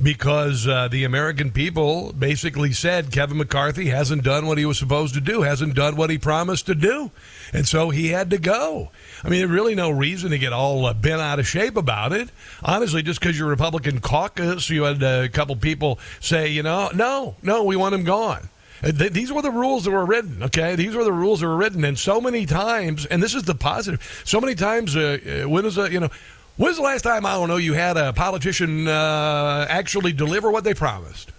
because 0.00 0.66
uh, 0.68 0.88
the 0.88 1.04
American 1.04 1.50
people 1.50 2.12
basically 2.12 2.72
said 2.72 3.10
Kevin 3.10 3.38
McCarthy 3.38 3.86
hasn't 3.86 4.22
done 4.22 4.46
what 4.46 4.58
he 4.58 4.64
was 4.64 4.78
supposed 4.78 5.14
to 5.14 5.20
do, 5.20 5.42
hasn't 5.42 5.74
done 5.74 5.96
what 5.96 6.10
he 6.10 6.18
promised 6.18 6.66
to 6.66 6.74
do. 6.74 7.10
And 7.52 7.66
so 7.66 7.90
he 7.90 8.08
had 8.08 8.30
to 8.30 8.38
go. 8.38 8.90
I 9.24 9.28
mean, 9.28 9.40
there's 9.40 9.50
really 9.50 9.74
no 9.74 9.90
reason 9.90 10.30
to 10.30 10.38
get 10.38 10.52
all 10.52 10.86
uh, 10.86 10.94
bent 10.94 11.20
out 11.20 11.40
of 11.40 11.48
shape 11.48 11.76
about 11.76 12.12
it. 12.12 12.30
Honestly, 12.62 13.02
just 13.02 13.20
because 13.20 13.38
you're 13.38 13.48
Republican 13.48 14.00
caucus, 14.00 14.70
you 14.70 14.84
had 14.84 15.02
a 15.02 15.28
couple 15.28 15.56
people 15.56 15.98
say, 16.20 16.48
you 16.48 16.62
know, 16.62 16.90
no, 16.94 17.36
no, 17.42 17.64
we 17.64 17.74
want 17.74 17.94
him 17.94 18.04
gone. 18.04 18.48
Uh, 18.82 18.92
th- 18.92 19.12
These 19.12 19.32
were 19.32 19.42
the 19.42 19.50
rules 19.50 19.84
that 19.84 19.90
were 19.90 20.04
written, 20.06 20.42
okay? 20.44 20.76
These 20.76 20.94
were 20.94 21.04
the 21.04 21.12
rules 21.12 21.40
that 21.40 21.46
were 21.46 21.56
written. 21.56 21.84
And 21.84 21.98
so 21.98 22.20
many 22.20 22.46
times, 22.46 23.06
and 23.06 23.22
this 23.22 23.34
is 23.34 23.44
the 23.44 23.54
positive, 23.54 24.22
so 24.24 24.40
many 24.40 24.54
times, 24.54 24.96
uh, 24.96 25.18
uh, 25.44 25.48
when 25.48 25.64
is 25.64 25.78
a, 25.78 25.90
you 25.90 26.00
know, 26.00 26.10
When's 26.58 26.74
the 26.74 26.82
last 26.82 27.02
time 27.02 27.24
I 27.24 27.34
don't 27.34 27.48
know 27.48 27.56
you 27.56 27.74
had 27.74 27.96
a 27.96 28.12
politician 28.12 28.88
uh, 28.88 29.64
actually 29.70 30.12
deliver 30.12 30.50
what 30.50 30.64
they 30.64 30.74
promised? 30.74 31.30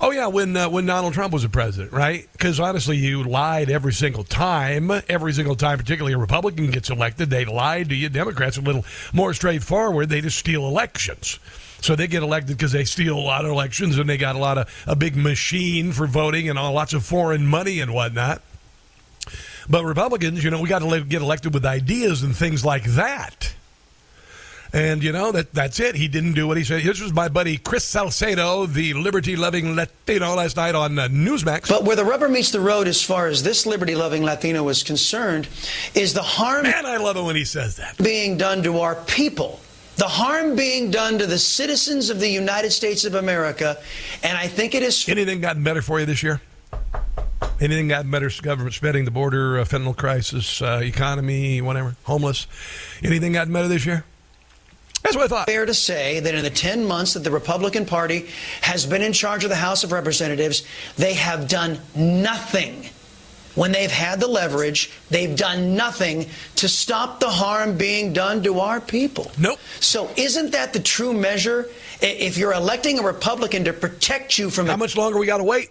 Oh 0.00 0.10
yeah, 0.10 0.26
when 0.26 0.56
uh, 0.56 0.68
when 0.68 0.86
Donald 0.86 1.14
Trump 1.14 1.32
was 1.32 1.44
a 1.44 1.48
president, 1.48 1.92
right? 1.92 2.28
Because 2.32 2.60
honestly, 2.60 2.96
you 2.96 3.22
lied 3.24 3.70
every 3.70 3.92
single 3.92 4.24
time. 4.24 4.90
Every 5.08 5.32
single 5.32 5.56
time, 5.56 5.78
particularly 5.78 6.12
a 6.14 6.18
Republican 6.18 6.70
gets 6.70 6.90
elected, 6.90 7.30
they 7.30 7.44
lied 7.44 7.88
to 7.88 7.94
you. 7.94 8.08
Democrats 8.08 8.58
are 8.58 8.62
a 8.62 8.64
little 8.64 8.84
more 9.12 9.34
straightforward. 9.34 10.08
They 10.08 10.20
just 10.20 10.38
steal 10.38 10.66
elections. 10.66 11.38
So 11.80 11.96
they 11.96 12.06
get 12.06 12.22
elected 12.22 12.56
because 12.56 12.72
they 12.72 12.84
steal 12.84 13.16
a 13.16 13.20
lot 13.20 13.44
of 13.44 13.50
elections 13.50 13.98
and 13.98 14.08
they 14.08 14.18
got 14.18 14.36
a 14.36 14.38
lot 14.38 14.58
of 14.58 14.84
a 14.86 14.94
big 14.94 15.16
machine 15.16 15.92
for 15.92 16.06
voting 16.06 16.48
and 16.48 16.58
all, 16.58 16.72
lots 16.72 16.92
of 16.92 17.04
foreign 17.04 17.46
money 17.46 17.80
and 17.80 17.94
whatnot. 17.94 18.42
But 19.68 19.84
Republicans, 19.84 20.44
you 20.44 20.50
know, 20.50 20.60
we 20.60 20.68
got 20.68 20.80
to 20.80 21.04
get 21.04 21.22
elected 21.22 21.54
with 21.54 21.64
ideas 21.64 22.22
and 22.22 22.36
things 22.36 22.64
like 22.64 22.84
that. 22.84 23.54
And 24.72 25.02
you 25.02 25.10
know 25.10 25.32
that 25.32 25.52
that's 25.52 25.80
it. 25.80 25.96
He 25.96 26.06
didn't 26.06 26.34
do 26.34 26.46
what 26.46 26.56
he 26.56 26.62
said. 26.62 26.82
This 26.82 27.00
was 27.00 27.12
my 27.12 27.28
buddy 27.28 27.56
Chris 27.56 27.84
Salcedo, 27.84 28.66
the 28.66 28.94
liberty-loving 28.94 29.74
Latino, 29.74 30.34
last 30.34 30.56
night 30.56 30.76
on 30.76 30.98
uh, 30.98 31.08
Newsmax. 31.08 31.68
But 31.68 31.84
where 31.84 31.96
the 31.96 32.04
rubber 32.04 32.28
meets 32.28 32.52
the 32.52 32.60
road, 32.60 32.86
as 32.86 33.02
far 33.02 33.26
as 33.26 33.42
this 33.42 33.66
liberty-loving 33.66 34.22
Latino 34.22 34.68
is 34.68 34.84
concerned, 34.84 35.48
is 35.94 36.14
the 36.14 36.22
harm. 36.22 36.62
Man, 36.62 36.86
I 36.86 36.98
love 36.98 37.16
it 37.16 37.22
when 37.22 37.34
he 37.34 37.44
says 37.44 37.76
that. 37.76 37.98
Being 37.98 38.36
done 38.36 38.62
to 38.62 38.78
our 38.78 38.94
people. 38.94 39.58
The 39.96 40.04
harm 40.04 40.54
being 40.56 40.90
done 40.90 41.18
to 41.18 41.26
the 41.26 41.38
citizens 41.38 42.08
of 42.08 42.20
the 42.20 42.28
United 42.28 42.70
States 42.70 43.04
of 43.04 43.16
America, 43.16 43.76
and 44.22 44.38
I 44.38 44.46
think 44.46 44.74
it 44.74 44.82
is. 44.82 45.08
Anything 45.08 45.40
gotten 45.40 45.62
better 45.62 45.82
for 45.82 46.00
you 46.00 46.06
this 46.06 46.22
year? 46.22 46.40
Anything 47.60 47.88
gotten 47.88 48.10
better? 48.10 48.30
Government 48.40 48.72
spending, 48.72 49.04
the 49.04 49.10
border, 49.10 49.58
uh, 49.58 49.64
fentanyl 49.64 49.96
crisis, 49.96 50.62
uh, 50.62 50.80
economy, 50.82 51.60
whatever, 51.60 51.96
homeless. 52.04 52.46
Anything 53.02 53.32
gotten 53.32 53.52
better 53.52 53.68
this 53.68 53.84
year? 53.84 54.04
That's 55.02 55.16
what 55.16 55.24
I 55.24 55.28
thought. 55.28 55.46
Fair 55.46 55.66
to 55.66 55.74
say 55.74 56.20
that 56.20 56.34
in 56.34 56.42
the 56.42 56.50
10 56.50 56.84
months 56.84 57.14
that 57.14 57.20
the 57.20 57.30
Republican 57.30 57.86
Party 57.86 58.26
has 58.60 58.86
been 58.86 59.02
in 59.02 59.12
charge 59.12 59.44
of 59.44 59.50
the 59.50 59.56
House 59.56 59.82
of 59.82 59.92
Representatives, 59.92 60.62
they 60.96 61.14
have 61.14 61.48
done 61.48 61.78
nothing 61.94 62.84
when 63.54 63.72
they've 63.72 63.90
had 63.90 64.20
the 64.20 64.26
leverage, 64.26 64.90
they've 65.10 65.36
done 65.36 65.74
nothing 65.74 66.26
to 66.56 66.68
stop 66.68 67.20
the 67.20 67.28
harm 67.28 67.76
being 67.76 68.12
done 68.12 68.42
to 68.44 68.60
our 68.60 68.80
people. 68.80 69.30
Nope. 69.38 69.58
So 69.80 70.08
isn't 70.16 70.52
that 70.52 70.72
the 70.72 70.80
true 70.80 71.12
measure? 71.12 71.68
If 72.00 72.38
you're 72.38 72.52
electing 72.52 72.98
a 72.98 73.02
Republican 73.02 73.64
to 73.64 73.72
protect 73.72 74.38
you 74.38 74.50
from 74.50 74.66
How 74.66 74.76
much 74.76 74.96
longer 74.96 75.18
we 75.18 75.26
got 75.26 75.38
to 75.38 75.44
wait? 75.44 75.70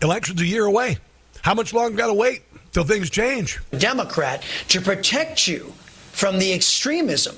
Election's 0.00 0.40
a 0.40 0.46
year 0.46 0.64
away. 0.64 0.98
How 1.42 1.54
much 1.54 1.74
longer 1.74 1.90
we 1.90 1.96
got 1.96 2.06
to 2.06 2.14
wait 2.14 2.42
till 2.72 2.84
things 2.84 3.10
change? 3.10 3.60
Democrat 3.76 4.42
to 4.68 4.80
protect 4.80 5.48
you 5.48 5.72
from 6.12 6.38
the 6.38 6.52
extremism 6.52 7.36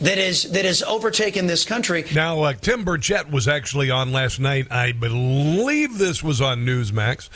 that 0.00 0.18
is 0.18 0.50
that 0.52 0.64
has 0.64 0.82
overtaken 0.82 1.46
this 1.46 1.64
country. 1.64 2.04
Now, 2.14 2.42
uh, 2.42 2.52
Tim 2.54 2.84
Burchett 2.84 3.30
was 3.30 3.48
actually 3.48 3.90
on 3.90 4.12
last 4.12 4.40
night. 4.40 4.66
I 4.70 4.92
believe 4.92 5.98
this 5.98 6.22
was 6.22 6.40
on 6.40 6.64
Newsmax, 6.64 7.28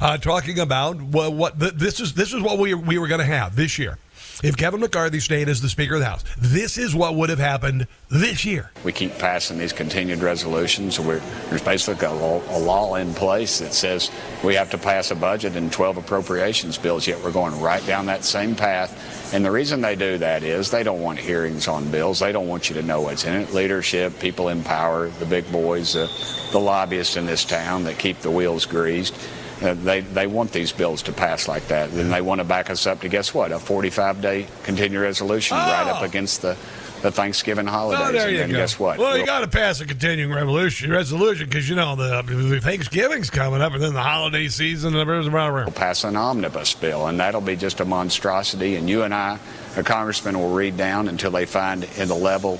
uh, 0.00 0.18
talking 0.18 0.58
about 0.58 1.00
what, 1.00 1.32
what 1.32 1.58
th- 1.58 1.74
this 1.74 2.00
is. 2.00 2.14
This 2.14 2.32
is 2.32 2.42
what 2.42 2.58
we 2.58 2.74
we 2.74 2.98
were 2.98 3.08
going 3.08 3.20
to 3.20 3.26
have 3.26 3.56
this 3.56 3.78
year. 3.78 3.98
If 4.42 4.56
Kevin 4.56 4.80
McCarthy 4.80 5.20
stayed 5.20 5.50
as 5.50 5.60
the 5.60 5.68
Speaker 5.68 5.94
of 5.94 6.00
the 6.00 6.06
House, 6.06 6.24
this 6.38 6.78
is 6.78 6.94
what 6.94 7.14
would 7.14 7.28
have 7.28 7.38
happened 7.38 7.86
this 8.08 8.42
year. 8.44 8.70
We 8.84 8.92
keep 8.92 9.18
passing 9.18 9.58
these 9.58 9.74
continued 9.74 10.20
resolutions. 10.20 10.98
We're, 10.98 11.18
there's 11.50 11.62
basically 11.62 12.06
a 12.06 12.12
law, 12.12 12.42
a 12.48 12.58
law 12.58 12.94
in 12.94 13.12
place 13.12 13.58
that 13.58 13.74
says 13.74 14.10
we 14.42 14.54
have 14.54 14.70
to 14.70 14.78
pass 14.78 15.10
a 15.10 15.14
budget 15.14 15.56
and 15.56 15.70
12 15.70 15.98
appropriations 15.98 16.78
bills, 16.78 17.06
yet 17.06 17.22
we're 17.22 17.32
going 17.32 17.60
right 17.60 17.84
down 17.86 18.06
that 18.06 18.24
same 18.24 18.56
path. 18.56 19.34
And 19.34 19.44
the 19.44 19.50
reason 19.50 19.82
they 19.82 19.94
do 19.94 20.16
that 20.18 20.42
is 20.42 20.70
they 20.70 20.84
don't 20.84 21.02
want 21.02 21.18
hearings 21.18 21.68
on 21.68 21.90
bills. 21.90 22.20
They 22.20 22.32
don't 22.32 22.48
want 22.48 22.70
you 22.70 22.74
to 22.76 22.82
know 22.82 23.02
what's 23.02 23.26
in 23.26 23.34
it. 23.34 23.52
Leadership, 23.52 24.18
people 24.20 24.48
in 24.48 24.64
power, 24.64 25.10
the 25.10 25.26
big 25.26 25.50
boys, 25.52 25.94
uh, 25.96 26.08
the 26.50 26.58
lobbyists 26.58 27.16
in 27.16 27.26
this 27.26 27.44
town 27.44 27.84
that 27.84 27.98
keep 27.98 28.18
the 28.20 28.30
wheels 28.30 28.64
greased. 28.64 29.14
Uh, 29.62 29.74
they, 29.74 30.00
they 30.00 30.26
want 30.26 30.52
these 30.52 30.72
bills 30.72 31.02
to 31.02 31.12
pass 31.12 31.46
like 31.46 31.68
that. 31.68 31.90
Then 31.92 32.08
they 32.10 32.22
want 32.22 32.40
to 32.40 32.44
back 32.44 32.70
us 32.70 32.86
up 32.86 33.00
to 33.02 33.08
guess 33.08 33.34
what? 33.34 33.52
A 33.52 33.58
45 33.58 34.22
day 34.22 34.46
continuing 34.62 35.02
resolution 35.04 35.56
right 35.58 35.86
up 35.86 36.02
against 36.02 36.40
the, 36.40 36.56
the 37.02 37.10
Thanksgiving 37.10 37.66
holidays. 37.66 38.06
Oh, 38.08 38.12
there 38.12 38.30
you 38.30 38.38
then 38.38 38.50
go. 38.50 38.56
guess 38.56 38.78
what? 38.78 38.98
Well, 38.98 39.10
you 39.12 39.18
We'll- 39.18 39.26
got 39.26 39.40
to 39.40 39.48
pass 39.48 39.80
a 39.82 39.86
continuing 39.86 40.32
revolution 40.32 40.90
resolution 40.90 41.46
because 41.46 41.68
you 41.68 41.76
know 41.76 41.94
the, 41.94 42.22
the 42.22 42.60
Thanksgiving's 42.60 43.28
coming 43.28 43.60
up 43.60 43.74
and 43.74 43.82
then 43.82 43.92
the 43.92 44.02
holiday 44.02 44.48
season. 44.48 44.94
And 44.96 45.08
We'll 45.32 45.66
pass 45.72 46.04
an 46.04 46.16
omnibus 46.16 46.72
bill, 46.74 47.06
and 47.06 47.20
that'll 47.20 47.40
be 47.42 47.56
just 47.56 47.80
a 47.80 47.84
monstrosity. 47.84 48.76
And 48.76 48.88
you 48.88 49.02
and 49.02 49.12
I, 49.14 49.38
a 49.76 49.82
congressman, 49.82 50.38
will 50.38 50.52
read 50.54 50.76
down 50.78 51.08
until 51.08 51.30
they 51.30 51.44
find 51.46 51.84
in 51.98 52.08
the 52.08 52.14
level 52.14 52.58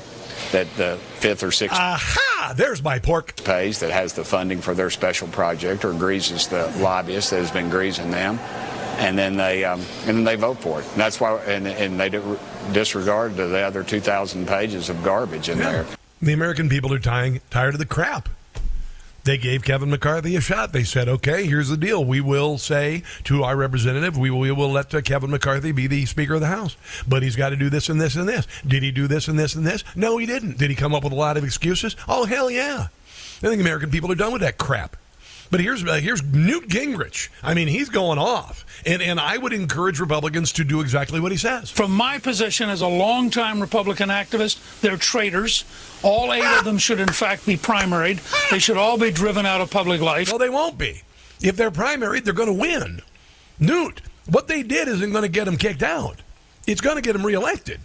that 0.52 0.66
the 0.76 0.96
fifth 1.18 1.42
or 1.42 1.52
sixth 1.52 1.76
Aha! 1.78 2.54
There's 2.56 2.82
my 2.82 2.98
pork 2.98 3.36
pays 3.44 3.80
that 3.80 3.90
has 3.90 4.12
the 4.14 4.24
funding 4.24 4.60
for 4.60 4.74
their 4.74 4.90
special 4.90 5.28
project 5.28 5.84
or 5.84 5.92
greases 5.92 6.48
the 6.48 6.72
lobbyist 6.78 7.30
that 7.30 7.40
has 7.40 7.50
been 7.50 7.70
greasing 7.70 8.10
them. 8.10 8.38
And 8.98 9.16
then 9.16 9.36
they 9.36 9.64
um, 9.64 9.80
and 10.06 10.18
then 10.18 10.24
they 10.24 10.36
vote 10.36 10.58
for 10.58 10.80
it. 10.80 10.86
And 10.88 11.00
that's 11.00 11.20
why, 11.20 11.38
and, 11.44 11.66
and 11.66 11.98
they 11.98 12.10
disregard 12.72 13.36
the 13.36 13.60
other 13.60 13.82
2,000 13.82 14.46
pages 14.46 14.90
of 14.90 15.02
garbage 15.02 15.48
in 15.48 15.58
there. 15.58 15.86
The 16.20 16.34
American 16.34 16.68
people 16.68 16.92
are 16.92 16.98
tying, 16.98 17.40
tired 17.48 17.74
of 17.74 17.78
the 17.78 17.86
crap. 17.86 18.28
They 19.24 19.36
gave 19.36 19.64
Kevin 19.64 19.90
McCarthy 19.90 20.34
a 20.36 20.40
shot. 20.40 20.72
They 20.72 20.84
said, 20.84 21.08
okay, 21.08 21.46
here's 21.46 21.68
the 21.68 21.76
deal. 21.76 22.04
We 22.04 22.20
will 22.20 22.58
say 22.58 23.02
to 23.24 23.42
our 23.42 23.56
representative, 23.56 24.16
we 24.16 24.30
will, 24.30 24.38
we 24.40 24.50
will 24.50 24.70
let 24.70 24.94
uh, 24.94 25.02
Kevin 25.02 25.30
McCarthy 25.30 25.72
be 25.72 25.86
the 25.86 26.06
Speaker 26.06 26.34
of 26.34 26.40
the 26.40 26.46
House. 26.46 26.76
But 27.06 27.22
he's 27.22 27.36
got 27.36 27.50
to 27.50 27.56
do 27.56 27.68
this 27.68 27.88
and 27.88 28.00
this 28.00 28.16
and 28.16 28.28
this. 28.28 28.46
Did 28.66 28.82
he 28.82 28.90
do 28.90 29.06
this 29.06 29.28
and 29.28 29.38
this 29.38 29.54
and 29.54 29.66
this? 29.66 29.84
No, 29.94 30.16
he 30.16 30.26
didn't. 30.26 30.58
Did 30.58 30.70
he 30.70 30.76
come 30.76 30.94
up 30.94 31.04
with 31.04 31.12
a 31.12 31.16
lot 31.16 31.36
of 31.36 31.44
excuses? 31.44 31.96
Oh, 32.08 32.24
hell 32.24 32.50
yeah. 32.50 32.88
I 33.42 33.48
think 33.48 33.60
American 33.60 33.90
people 33.90 34.10
are 34.10 34.16
done 34.16 34.32
with 34.32 34.42
that 34.42 34.58
crap. 34.58 34.96
But 35.50 35.60
here's 35.60 35.84
uh, 35.84 35.94
here's 35.94 36.22
Newt 36.22 36.68
Gingrich. 36.68 37.28
I 37.42 37.54
mean, 37.54 37.66
he's 37.66 37.88
going 37.88 38.18
off, 38.18 38.64
and 38.86 39.02
and 39.02 39.18
I 39.18 39.36
would 39.36 39.52
encourage 39.52 39.98
Republicans 39.98 40.52
to 40.52 40.64
do 40.64 40.80
exactly 40.80 41.18
what 41.18 41.32
he 41.32 41.38
says. 41.38 41.70
From 41.70 41.90
my 41.90 42.18
position 42.18 42.70
as 42.70 42.82
a 42.82 42.86
longtime 42.86 43.60
Republican 43.60 44.10
activist, 44.10 44.80
they're 44.80 44.96
traitors. 44.96 45.64
All 46.02 46.32
eight 46.32 46.58
of 46.58 46.64
them 46.64 46.78
should, 46.78 47.00
in 47.00 47.08
fact, 47.08 47.46
be 47.46 47.56
primaried. 47.56 48.20
They 48.50 48.60
should 48.60 48.76
all 48.76 48.96
be 48.96 49.10
driven 49.10 49.44
out 49.44 49.60
of 49.60 49.70
public 49.70 50.00
life. 50.00 50.28
Well, 50.28 50.38
they 50.38 50.48
won't 50.48 50.78
be. 50.78 51.02
If 51.42 51.56
they're 51.56 51.70
primary, 51.70 52.20
they're 52.20 52.32
going 52.32 52.48
to 52.48 52.52
win. 52.52 53.02
Newt, 53.58 54.00
what 54.30 54.46
they 54.46 54.62
did 54.62 54.88
isn't 54.88 55.10
going 55.10 55.22
to 55.22 55.28
get 55.28 55.46
them 55.46 55.56
kicked 55.56 55.82
out. 55.82 56.22
It's 56.66 56.80
going 56.80 56.96
to 56.96 57.02
get 57.02 57.16
him 57.16 57.26
reelected. 57.26 57.80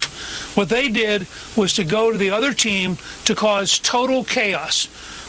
What 0.54 0.70
they 0.70 0.90
did 0.90 1.28
was 1.56 1.74
to 1.74 1.84
go 1.84 2.12
to 2.12 2.18
the 2.18 2.30
other 2.30 2.54
team 2.54 2.98
to 3.26 3.34
cause 3.34 3.80
total 3.80 4.24
chaos. 4.24 4.88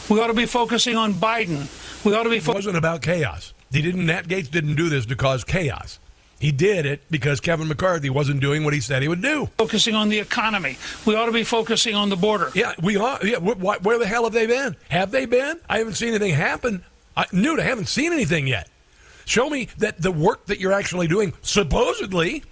We 0.09 0.19
ought 0.19 0.27
to 0.27 0.33
be 0.33 0.45
focusing 0.45 0.95
on 0.95 1.13
Biden. 1.13 1.67
We 2.07 2.15
ought 2.15 2.23
to 2.23 2.29
be. 2.29 2.37
It 2.37 2.47
wasn't 2.47 2.77
about 2.77 3.01
chaos. 3.01 3.53
He 3.69 3.81
didn't. 3.81 4.05
Matt 4.05 4.29
Gaetz 4.29 4.49
didn't 4.49 4.75
do 4.75 4.87
this 4.87 5.05
to 5.07 5.15
cause 5.17 5.43
chaos. 5.43 5.99
He 6.39 6.53
did 6.53 6.85
it 6.85 7.01
because 7.11 7.41
Kevin 7.41 7.67
McCarthy 7.67 8.09
wasn't 8.09 8.39
doing 8.39 8.63
what 8.63 8.73
he 8.73 8.79
said 8.79 9.01
he 9.01 9.09
would 9.09 9.21
do. 9.21 9.49
Focusing 9.57 9.93
on 9.93 10.07
the 10.07 10.19
economy. 10.19 10.77
We 11.05 11.15
ought 11.15 11.25
to 11.25 11.33
be 11.33 11.43
focusing 11.43 11.95
on 11.95 12.07
the 12.07 12.15
border. 12.15 12.49
Yeah, 12.55 12.73
we 12.81 12.95
are. 12.95 13.19
Yeah, 13.25 13.39
wh- 13.39 13.57
wh- 13.59 13.83
where 13.83 13.99
the 13.99 14.07
hell 14.07 14.23
have 14.23 14.31
they 14.31 14.45
been? 14.47 14.77
Have 14.87 15.11
they 15.11 15.25
been? 15.25 15.59
I 15.67 15.79
haven't 15.79 15.95
seen 15.95 16.09
anything 16.09 16.33
happen. 16.33 16.85
I, 17.17 17.25
Newt, 17.33 17.59
I 17.59 17.63
haven't 17.63 17.87
seen 17.89 18.13
anything 18.13 18.47
yet. 18.47 18.69
Show 19.25 19.49
me 19.49 19.67
that 19.79 20.01
the 20.01 20.11
work 20.11 20.45
that 20.45 20.61
you're 20.61 20.71
actually 20.71 21.07
doing, 21.07 21.33
supposedly, 21.41 22.43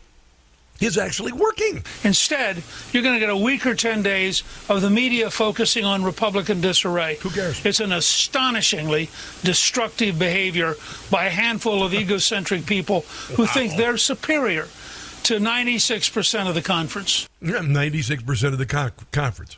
is 0.79 0.97
actually 0.97 1.31
working. 1.31 1.83
Instead, 2.03 2.61
you're 2.91 3.03
going 3.03 3.15
to 3.15 3.19
get 3.19 3.29
a 3.29 3.37
week 3.37 3.65
or 3.65 3.75
10 3.75 4.03
days 4.03 4.43
of 4.69 4.81
the 4.81 4.89
media 4.89 5.29
focusing 5.29 5.85
on 5.85 6.03
Republican 6.03 6.61
disarray. 6.61 7.17
Who 7.21 7.29
cares? 7.29 7.65
It's 7.65 7.79
an 7.79 7.91
astonishingly 7.93 9.09
destructive 9.43 10.19
behavior 10.19 10.75
by 11.09 11.25
a 11.25 11.29
handful 11.29 11.83
of 11.83 11.93
egocentric 12.01 12.65
people 12.65 13.01
who 13.35 13.45
think 13.45 13.77
they're 13.77 13.97
superior 13.97 14.67
to 15.23 15.39
96% 15.39 16.47
of 16.47 16.53
the 16.55 16.61
conference. 16.61 17.27
Yeah, 17.41 17.59
96% 17.59 18.43
of 18.47 18.57
the 18.57 18.65
con- 18.65 18.91
conference. 19.11 19.57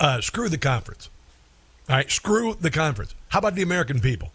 Uh, 0.00 0.20
screw 0.20 0.48
the 0.48 0.58
conference. 0.58 1.08
All 1.88 1.96
right, 1.96 2.10
screw 2.10 2.54
the 2.54 2.70
conference. 2.70 3.14
How 3.28 3.38
about 3.38 3.54
the 3.54 3.62
American 3.62 4.00
people? 4.00 4.32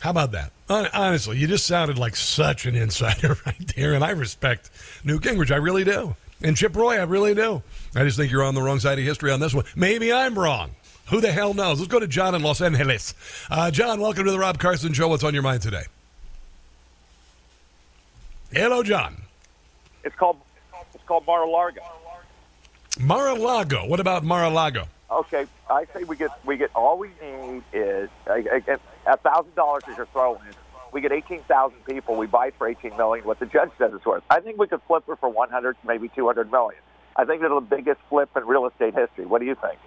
How 0.00 0.10
about 0.10 0.32
that? 0.32 0.52
Honestly, 0.68 1.36
you 1.36 1.46
just 1.46 1.66
sounded 1.66 1.98
like 1.98 2.16
such 2.16 2.64
an 2.64 2.74
insider 2.74 3.36
right 3.46 3.72
there, 3.76 3.92
and 3.92 4.02
I 4.02 4.10
respect 4.10 4.70
Newt 5.04 5.22
Gingrich. 5.22 5.50
I 5.50 5.56
really 5.56 5.84
do. 5.84 6.16
And 6.42 6.56
Chip 6.56 6.74
Roy, 6.74 6.96
I 6.98 7.02
really 7.02 7.34
do. 7.34 7.62
I 7.94 8.04
just 8.04 8.16
think 8.16 8.32
you're 8.32 8.42
on 8.42 8.54
the 8.54 8.62
wrong 8.62 8.80
side 8.80 8.98
of 8.98 9.04
history 9.04 9.30
on 9.30 9.40
this 9.40 9.52
one. 9.52 9.66
Maybe 9.76 10.10
I'm 10.10 10.38
wrong. 10.38 10.70
Who 11.10 11.20
the 11.20 11.30
hell 11.32 11.52
knows? 11.52 11.80
Let's 11.80 11.92
go 11.92 12.00
to 12.00 12.06
John 12.06 12.34
in 12.34 12.42
Los 12.42 12.62
Angeles. 12.62 13.14
Uh, 13.50 13.70
John, 13.70 14.00
welcome 14.00 14.24
to 14.24 14.30
the 14.30 14.38
Rob 14.38 14.58
Carson 14.58 14.94
Show. 14.94 15.08
What's 15.08 15.24
on 15.24 15.34
your 15.34 15.42
mind 15.42 15.60
today? 15.60 15.84
Hello, 18.52 18.82
John. 18.82 19.20
It's 20.02 20.14
called 20.16 20.38
it's 20.94 21.04
called 21.04 21.26
Mar-a-Lago. 21.26 21.82
Mar-a-Lago. 22.98 23.86
What 23.86 24.00
about 24.00 24.24
Mar-a-Lago? 24.24 24.86
Okay, 25.10 25.46
I 25.68 25.84
say 25.92 26.04
we 26.04 26.16
get 26.16 26.30
we 26.46 26.56
get 26.56 26.70
all 26.74 26.96
we 26.96 27.10
need 27.20 27.62
is 27.72 28.08
a 28.28 28.78
thousand 29.16 29.54
dollars 29.54 29.82
is 29.90 29.96
your 29.96 30.06
throw 30.06 30.34
in. 30.36 30.40
We 30.92 31.00
get 31.00 31.12
eighteen 31.12 31.42
thousand 31.48 31.84
people. 31.84 32.16
We 32.16 32.26
buy 32.26 32.50
for 32.56 32.68
eighteen 32.68 32.96
million. 32.96 33.24
What 33.26 33.38
the 33.38 33.46
judge 33.46 33.70
says 33.78 33.92
it's 33.94 34.04
worth. 34.04 34.22
I 34.30 34.40
think 34.40 34.58
we 34.58 34.66
could 34.66 34.80
flip 34.86 35.04
it 35.08 35.18
for 35.20 35.28
one 35.28 35.50
hundred, 35.50 35.76
maybe 35.86 36.08
two 36.08 36.26
hundred 36.26 36.50
million. 36.50 36.80
I 37.16 37.24
think 37.24 37.42
it's 37.42 37.50
the 37.52 37.60
biggest 37.60 38.00
flip 38.08 38.30
in 38.36 38.44
real 38.46 38.66
estate 38.66 38.94
history. 38.94 39.26
What 39.26 39.40
do 39.40 39.46
you 39.46 39.54
think? 39.54 39.78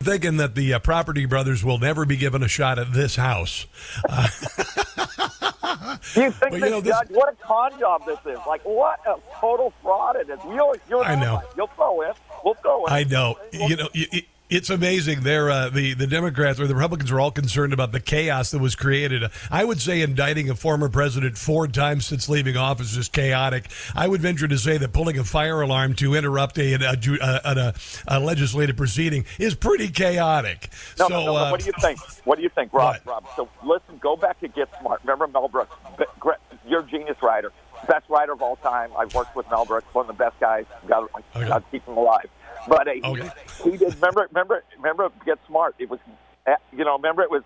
Thinking 0.00 0.36
that 0.36 0.54
the 0.54 0.74
uh, 0.74 0.78
property 0.78 1.24
brothers 1.26 1.64
will 1.64 1.78
never 1.78 2.04
be 2.04 2.16
given 2.16 2.42
a 2.42 2.48
shot 2.48 2.78
at 2.78 2.92
this 2.92 3.16
house. 3.16 3.66
Uh, 4.08 4.28
You 6.14 6.30
think 6.30 6.52
Well, 6.52 6.60
you 6.60 6.70
know, 6.70 6.80
this- 6.80 6.96
judge? 6.96 7.08
What 7.10 7.32
a 7.32 7.36
con 7.44 7.78
job 7.78 8.02
this 8.06 8.18
is! 8.26 8.38
Like 8.46 8.62
what 8.64 9.00
a 9.06 9.16
total 9.40 9.72
fraud 9.82 10.16
it 10.16 10.30
is. 10.30 10.38
You, 10.44 10.74
you 10.88 11.00
I 11.00 11.14
know. 11.14 11.42
You'll 11.56 11.66
throw 11.68 12.00
in. 12.02 12.12
We'll 12.44 12.54
throw 12.54 12.86
in. 12.86 12.92
I 12.92 13.02
know. 13.04 13.36
You 13.52 13.76
know, 13.76 13.88
it, 13.92 14.08
it- 14.14 14.24
it's 14.48 14.70
amazing. 14.70 15.20
They're 15.22 15.50
uh, 15.50 15.70
the 15.70 15.94
the 15.94 16.06
Democrats 16.06 16.60
or 16.60 16.66
the 16.66 16.74
Republicans 16.74 17.10
are 17.10 17.20
all 17.20 17.30
concerned 17.30 17.72
about 17.72 17.92
the 17.92 18.00
chaos 18.00 18.50
that 18.52 18.60
was 18.60 18.74
created. 18.76 19.24
I 19.50 19.64
would 19.64 19.80
say 19.80 20.02
indicting 20.02 20.48
a 20.50 20.54
former 20.54 20.88
president 20.88 21.36
four 21.36 21.66
times 21.66 22.06
since 22.06 22.28
leaving 22.28 22.56
office 22.56 22.96
is 22.96 23.08
chaotic. 23.08 23.66
I 23.94 24.06
would 24.06 24.20
venture 24.20 24.46
to 24.46 24.58
say 24.58 24.78
that 24.78 24.92
pulling 24.92 25.18
a 25.18 25.24
fire 25.24 25.60
alarm 25.60 25.94
to 25.94 26.14
interrupt 26.14 26.58
a 26.58 26.74
a, 26.74 26.78
a, 26.92 27.40
a, 27.44 27.74
a 28.08 28.20
legislative 28.20 28.76
proceeding 28.76 29.24
is 29.38 29.54
pretty 29.54 29.88
chaotic. 29.88 30.70
No, 30.98 31.08
so, 31.08 31.08
no, 31.08 31.24
no, 31.26 31.36
uh, 31.36 31.50
what 31.50 31.60
do 31.60 31.66
you 31.66 31.72
think? 31.80 31.98
What 32.24 32.36
do 32.36 32.42
you 32.42 32.48
think, 32.50 32.72
Rob? 32.72 32.96
Rob. 33.04 33.26
So 33.34 33.48
listen, 33.64 33.98
go 33.98 34.16
back 34.16 34.38
to 34.40 34.48
Get 34.48 34.68
Smart. 34.80 35.00
Remember 35.02 35.26
Mel 35.26 35.48
Brooks? 35.48 35.74
Be- 35.98 36.04
gre- 36.20 36.32
You're 36.66 36.80
a 36.80 36.86
genius 36.86 37.16
writer, 37.22 37.52
best 37.88 38.08
writer 38.08 38.32
of 38.32 38.42
all 38.42 38.56
time. 38.56 38.90
I've 38.96 39.12
worked 39.14 39.34
with 39.34 39.50
Mel 39.50 39.64
Brooks, 39.64 39.92
one 39.92 40.08
of 40.08 40.16
the 40.16 40.24
best 40.24 40.38
guys. 40.38 40.66
God, 40.86 41.08
God 41.34 41.64
keep 41.72 41.84
him 41.86 41.96
alive. 41.96 42.26
But 42.68 42.88
uh, 42.88 42.92
Okay. 43.04 43.30
he, 43.64 43.70
he 43.72 43.76
did. 43.76 43.94
Remember, 43.94 44.26
remember, 44.30 44.62
remember. 44.76 45.08
Get 45.24 45.38
Smart. 45.46 45.74
It 45.78 45.88
was, 45.90 46.00
uh, 46.46 46.52
you 46.72 46.84
know, 46.84 46.96
remember 46.96 47.22
it 47.22 47.30
was, 47.30 47.42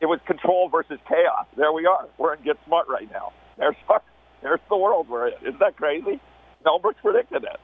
it 0.00 0.06
was 0.06 0.20
control 0.26 0.68
versus 0.68 0.98
chaos. 1.08 1.46
There 1.56 1.72
we 1.72 1.86
are. 1.86 2.06
We're 2.18 2.34
in 2.34 2.42
Get 2.42 2.56
Smart 2.66 2.88
right 2.88 3.10
now. 3.10 3.32
There's, 3.58 3.76
our, 3.88 4.02
there's 4.42 4.60
the 4.68 4.76
world 4.76 5.08
we're 5.08 5.28
in. 5.28 5.34
Isn't 5.42 5.58
that 5.60 5.76
crazy? 5.76 6.20
Mel 6.64 6.78
Brooks 6.78 7.00
predicted 7.02 7.44
it. 7.44 7.60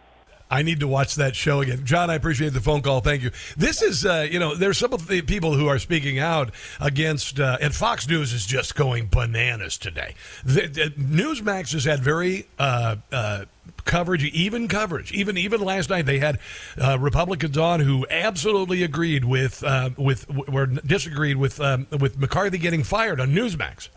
I 0.48 0.62
need 0.62 0.78
to 0.78 0.86
watch 0.86 1.16
that 1.16 1.34
show 1.34 1.60
again. 1.60 1.84
John, 1.84 2.08
I 2.08 2.14
appreciate 2.14 2.52
the 2.52 2.60
phone 2.60 2.80
call. 2.80 3.00
Thank 3.00 3.22
you. 3.22 3.32
This 3.56 3.82
is, 3.82 4.06
uh, 4.06 4.28
you 4.30 4.38
know, 4.38 4.54
there's 4.54 4.78
some 4.78 4.92
of 4.92 5.08
the 5.08 5.22
people 5.22 5.54
who 5.54 5.66
are 5.66 5.80
speaking 5.80 6.20
out 6.20 6.52
against, 6.80 7.40
uh, 7.40 7.58
and 7.60 7.74
Fox 7.74 8.08
News 8.08 8.32
is 8.32 8.46
just 8.46 8.76
going 8.76 9.08
bananas 9.10 9.76
today. 9.76 10.14
The, 10.44 10.68
the, 10.68 10.82
Newsmax 10.96 11.72
has 11.72 11.84
had 11.84 11.98
very 11.98 12.46
uh, 12.60 12.94
uh, 13.10 13.46
coverage, 13.84 14.24
even 14.24 14.68
coverage. 14.68 15.12
Even 15.12 15.36
even 15.36 15.60
last 15.60 15.90
night, 15.90 16.06
they 16.06 16.18
had 16.18 16.38
uh, 16.80 16.98
Republicans 16.98 17.56
on 17.56 17.80
who 17.80 18.06
absolutely 18.10 18.82
agreed 18.82 19.24
with 19.24 19.64
uh, 19.64 19.90
with 19.96 20.28
were 20.28 20.66
disagreed 20.66 21.36
with 21.36 21.60
um, 21.60 21.86
with 21.98 22.18
McCarthy 22.18 22.58
getting 22.58 22.82
fired 22.82 23.20
on 23.20 23.30
Newsmax. 23.30 23.88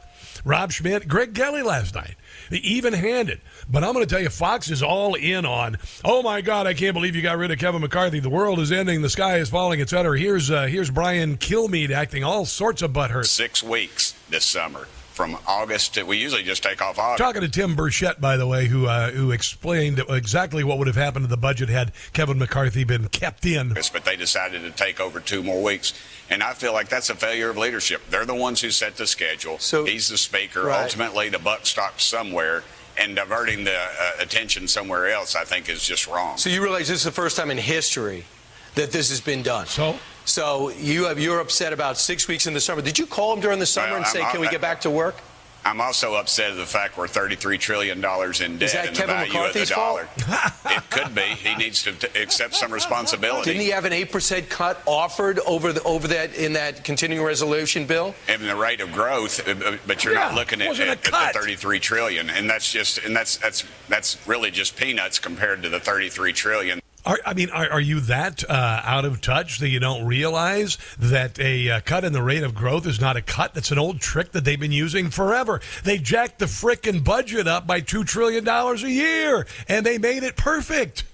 Rob 0.46 0.72
Schmitt, 0.72 1.08
Greg 1.08 1.36
Kelly 1.36 1.62
last 1.62 1.96
night, 1.96 2.16
even 2.50 2.94
handed. 2.94 3.42
But 3.70 3.84
I'm 3.84 3.94
going 3.94 4.06
to 4.06 4.10
tell 4.10 4.22
you, 4.22 4.30
Fox 4.30 4.70
is 4.70 4.82
all 4.82 5.16
in 5.16 5.46
on. 5.46 5.78
Oh 6.06 6.24
my 6.24 6.40
God, 6.40 6.66
I 6.66 6.74
can't 6.74 6.94
believe 6.94 7.16
you 7.16 7.22
got 7.22 7.38
rid 7.38 7.52
of 7.52 7.60
Kevin 7.60 7.82
McCarthy. 7.82 8.20
The 8.20 8.30
world 8.30 8.60
is 8.60 8.72
ending, 8.72 9.02
the 9.02 9.10
sky 9.10 9.38
is 9.38 9.50
falling, 9.50 9.82
etc. 9.82 10.18
Here's 10.18 10.50
uh, 10.50 10.68
here's 10.68 10.90
Brian 10.90 11.38
Kilmeade 11.38 11.92
acting 11.92 12.24
all 12.24 12.46
sorts 12.46 12.82
of 12.82 12.94
butthurt. 12.94 13.26
Six 13.26 13.62
weeks 13.62 14.14
this 14.30 14.46
summer 14.46 14.88
from 15.20 15.38
August 15.46 15.96
to, 15.96 16.04
we 16.04 16.16
usually 16.16 16.44
just 16.44 16.64
take 16.64 16.82
off 16.82 16.98
August. 16.98 17.18
Talking 17.18 17.42
to 17.42 17.50
Tim 17.50 17.76
Burchett, 17.76 18.22
by 18.22 18.38
the 18.38 18.48
way, 18.48 18.68
who 18.68 18.88
uh, 18.88 19.12
who 19.12 19.32
explained 19.32 20.02
exactly 20.08 20.64
what 20.64 20.78
would 20.78 20.88
have 20.88 20.96
happened 20.96 21.26
to 21.26 21.30
the 21.30 21.36
budget 21.36 21.68
had 21.68 21.92
Kevin 22.14 22.40
McCarthy 22.40 22.86
been 22.86 23.10
kept 23.10 23.46
in. 23.46 23.74
But 23.74 24.06
they 24.06 24.16
decided 24.16 24.62
to 24.62 24.72
take 24.72 25.02
over 25.02 25.20
two 25.20 25.44
more 25.44 25.62
weeks. 25.62 25.94
And 26.30 26.42
I 26.42 26.54
feel 26.54 26.72
like 26.72 26.88
that's 26.88 27.10
a 27.10 27.16
failure 27.16 27.50
of 27.50 27.58
leadership. 27.58 28.02
They're 28.10 28.24
the 28.24 28.34
ones 28.34 28.62
who 28.62 28.72
set 28.72 28.96
the 28.96 29.06
schedule. 29.06 29.60
So 29.60 29.84
He's 29.84 30.08
the 30.08 30.18
speaker. 30.18 30.64
Right. 30.64 30.84
Ultimately, 30.84 31.28
the 31.28 31.40
buck 31.40 31.66
stops 31.66 32.06
somewhere 32.06 32.64
and 32.98 33.14
diverting 33.14 33.66
the 33.66 33.76
uh, 33.76 34.12
attention 34.22 34.70
somewhere 34.70 35.10
else, 35.10 35.36
I 35.36 35.44
think, 35.44 35.68
is 35.68 35.84
just 35.84 36.08
wrong. 36.08 36.38
So 36.38 36.50
you 36.50 36.64
realize 36.64 36.88
this 36.88 37.00
is 37.00 37.04
the 37.04 37.12
first 37.12 37.36
time 37.36 37.52
in 37.52 37.58
history 37.58 38.24
that 38.76 38.94
this 38.94 39.10
has 39.10 39.20
been 39.20 39.44
done. 39.44 39.66
So 39.66 40.00
so 40.30 40.70
you 40.70 41.06
have, 41.06 41.20
you're 41.20 41.40
upset 41.40 41.74
about 41.74 41.98
six 41.98 42.28
weeks 42.28 42.48
in 42.48 42.54
the 42.54 42.62
summer. 42.62 42.82
Did 42.82 43.00
you 43.00 43.06
call 43.06 43.34
him 43.34 43.40
during 43.40 43.60
the 43.60 43.66
summer 43.66 43.90
well, 43.90 43.98
and 43.98 44.08
say, 44.08 44.22
I'm, 44.22 44.32
"Can 44.32 44.42
we 44.42 44.50
get 44.50 44.62
back 44.62 44.82
to 44.82 44.90
work"? 44.90 45.16
I'm 45.66 45.82
also 45.82 46.14
upset 46.16 46.52
at 46.52 46.58
the 46.58 46.66
fact 46.66 46.98
we're 46.98 47.08
33 47.08 47.58
trillion 47.58 48.00
dollars 48.00 48.40
in 48.40 48.58
debt 48.58 48.88
and 48.88 48.96
the 48.96 49.06
value 49.06 49.34
McCarthy's 49.34 49.64
of 49.64 49.70
the 49.70 49.76
dollar. 49.76 50.08
it 50.66 50.90
could 50.90 51.14
be. 51.14 51.22
He 51.22 51.54
needs 51.56 51.84
to 51.84 51.92
t- 51.92 52.20
accept 52.20 52.56
some 52.56 52.72
responsibility. 52.72 53.52
Didn't 53.52 53.64
he 53.64 53.70
have 53.70 53.86
an 53.86 53.92
eight 53.92 54.12
percent 54.12 54.50
cut 54.50 54.82
offered 54.86 55.40
over 55.40 55.74
the 55.74 55.84
over 55.84 56.08
that 56.08 56.36
in 56.36 56.54
that 56.54 56.84
continuing 56.84 57.24
resolution 57.24 57.86
bill? 57.86 58.16
And 58.28 58.42
the 58.42 58.56
rate 58.56 58.82
of 58.82 58.92
growth, 58.94 59.46
uh, 59.48 59.52
uh, 59.52 59.78
but 59.86 60.04
you're 60.04 60.14
yeah, 60.14 60.22
not 60.22 60.36
looking 60.36 60.62
at, 60.62 60.80
at, 60.80 60.90
at, 60.90 61.34
the 61.34 61.40
33 61.40 61.80
trillion, 61.80 62.30
and 62.30 62.50
that's 62.50 62.72
just 62.72 63.00
and 63.00 63.16
that's 63.16 63.38
that's 63.38 63.66
that's 63.90 64.28
really 64.28 64.52
just 64.52 64.78
peanuts 64.78 65.20
compared 65.20 65.62
to 65.64 65.70
the 65.70 65.80
33 65.80 66.34
trillion. 66.34 66.82
Are, 67.06 67.18
I 67.26 67.34
mean, 67.34 67.50
are, 67.50 67.70
are 67.70 67.82
you 67.82 68.02
that 68.02 68.44
uh, 68.50 68.82
out 68.84 69.06
of 69.06 69.22
touch 69.22 69.60
that 69.60 69.70
you 69.70 69.80
don't 69.80 70.06
realize 70.06 70.78
that 71.00 71.40
a 71.40 71.70
uh, 71.70 71.82
cut 71.82 72.04
in 72.04 72.12
the 72.12 72.22
rate 72.22 72.44
of 72.44 72.54
growth 72.54 72.86
is 72.86 73.00
not 73.00 73.16
a 73.16 73.22
cut? 73.22 73.54
That's 73.54 73.72
an 73.72 73.80
old 73.80 74.02
trick 74.02 74.34
that 74.34 74.44
they've 74.44 74.60
been 74.60 74.74
using 74.74 75.10
forever. 75.10 75.62
They 75.84 75.98
jacked 75.98 76.40
the 76.40 76.46
frickin' 76.46 77.04
budget 77.04 77.48
up 77.48 77.66
by 77.66 77.82
$2 77.82 78.06
trillion 78.06 78.48
a 78.48 78.76
year, 78.88 79.48
and 79.68 79.86
they 79.86 79.98
made 79.98 80.24
it 80.24 80.36
perfect. 80.36 81.06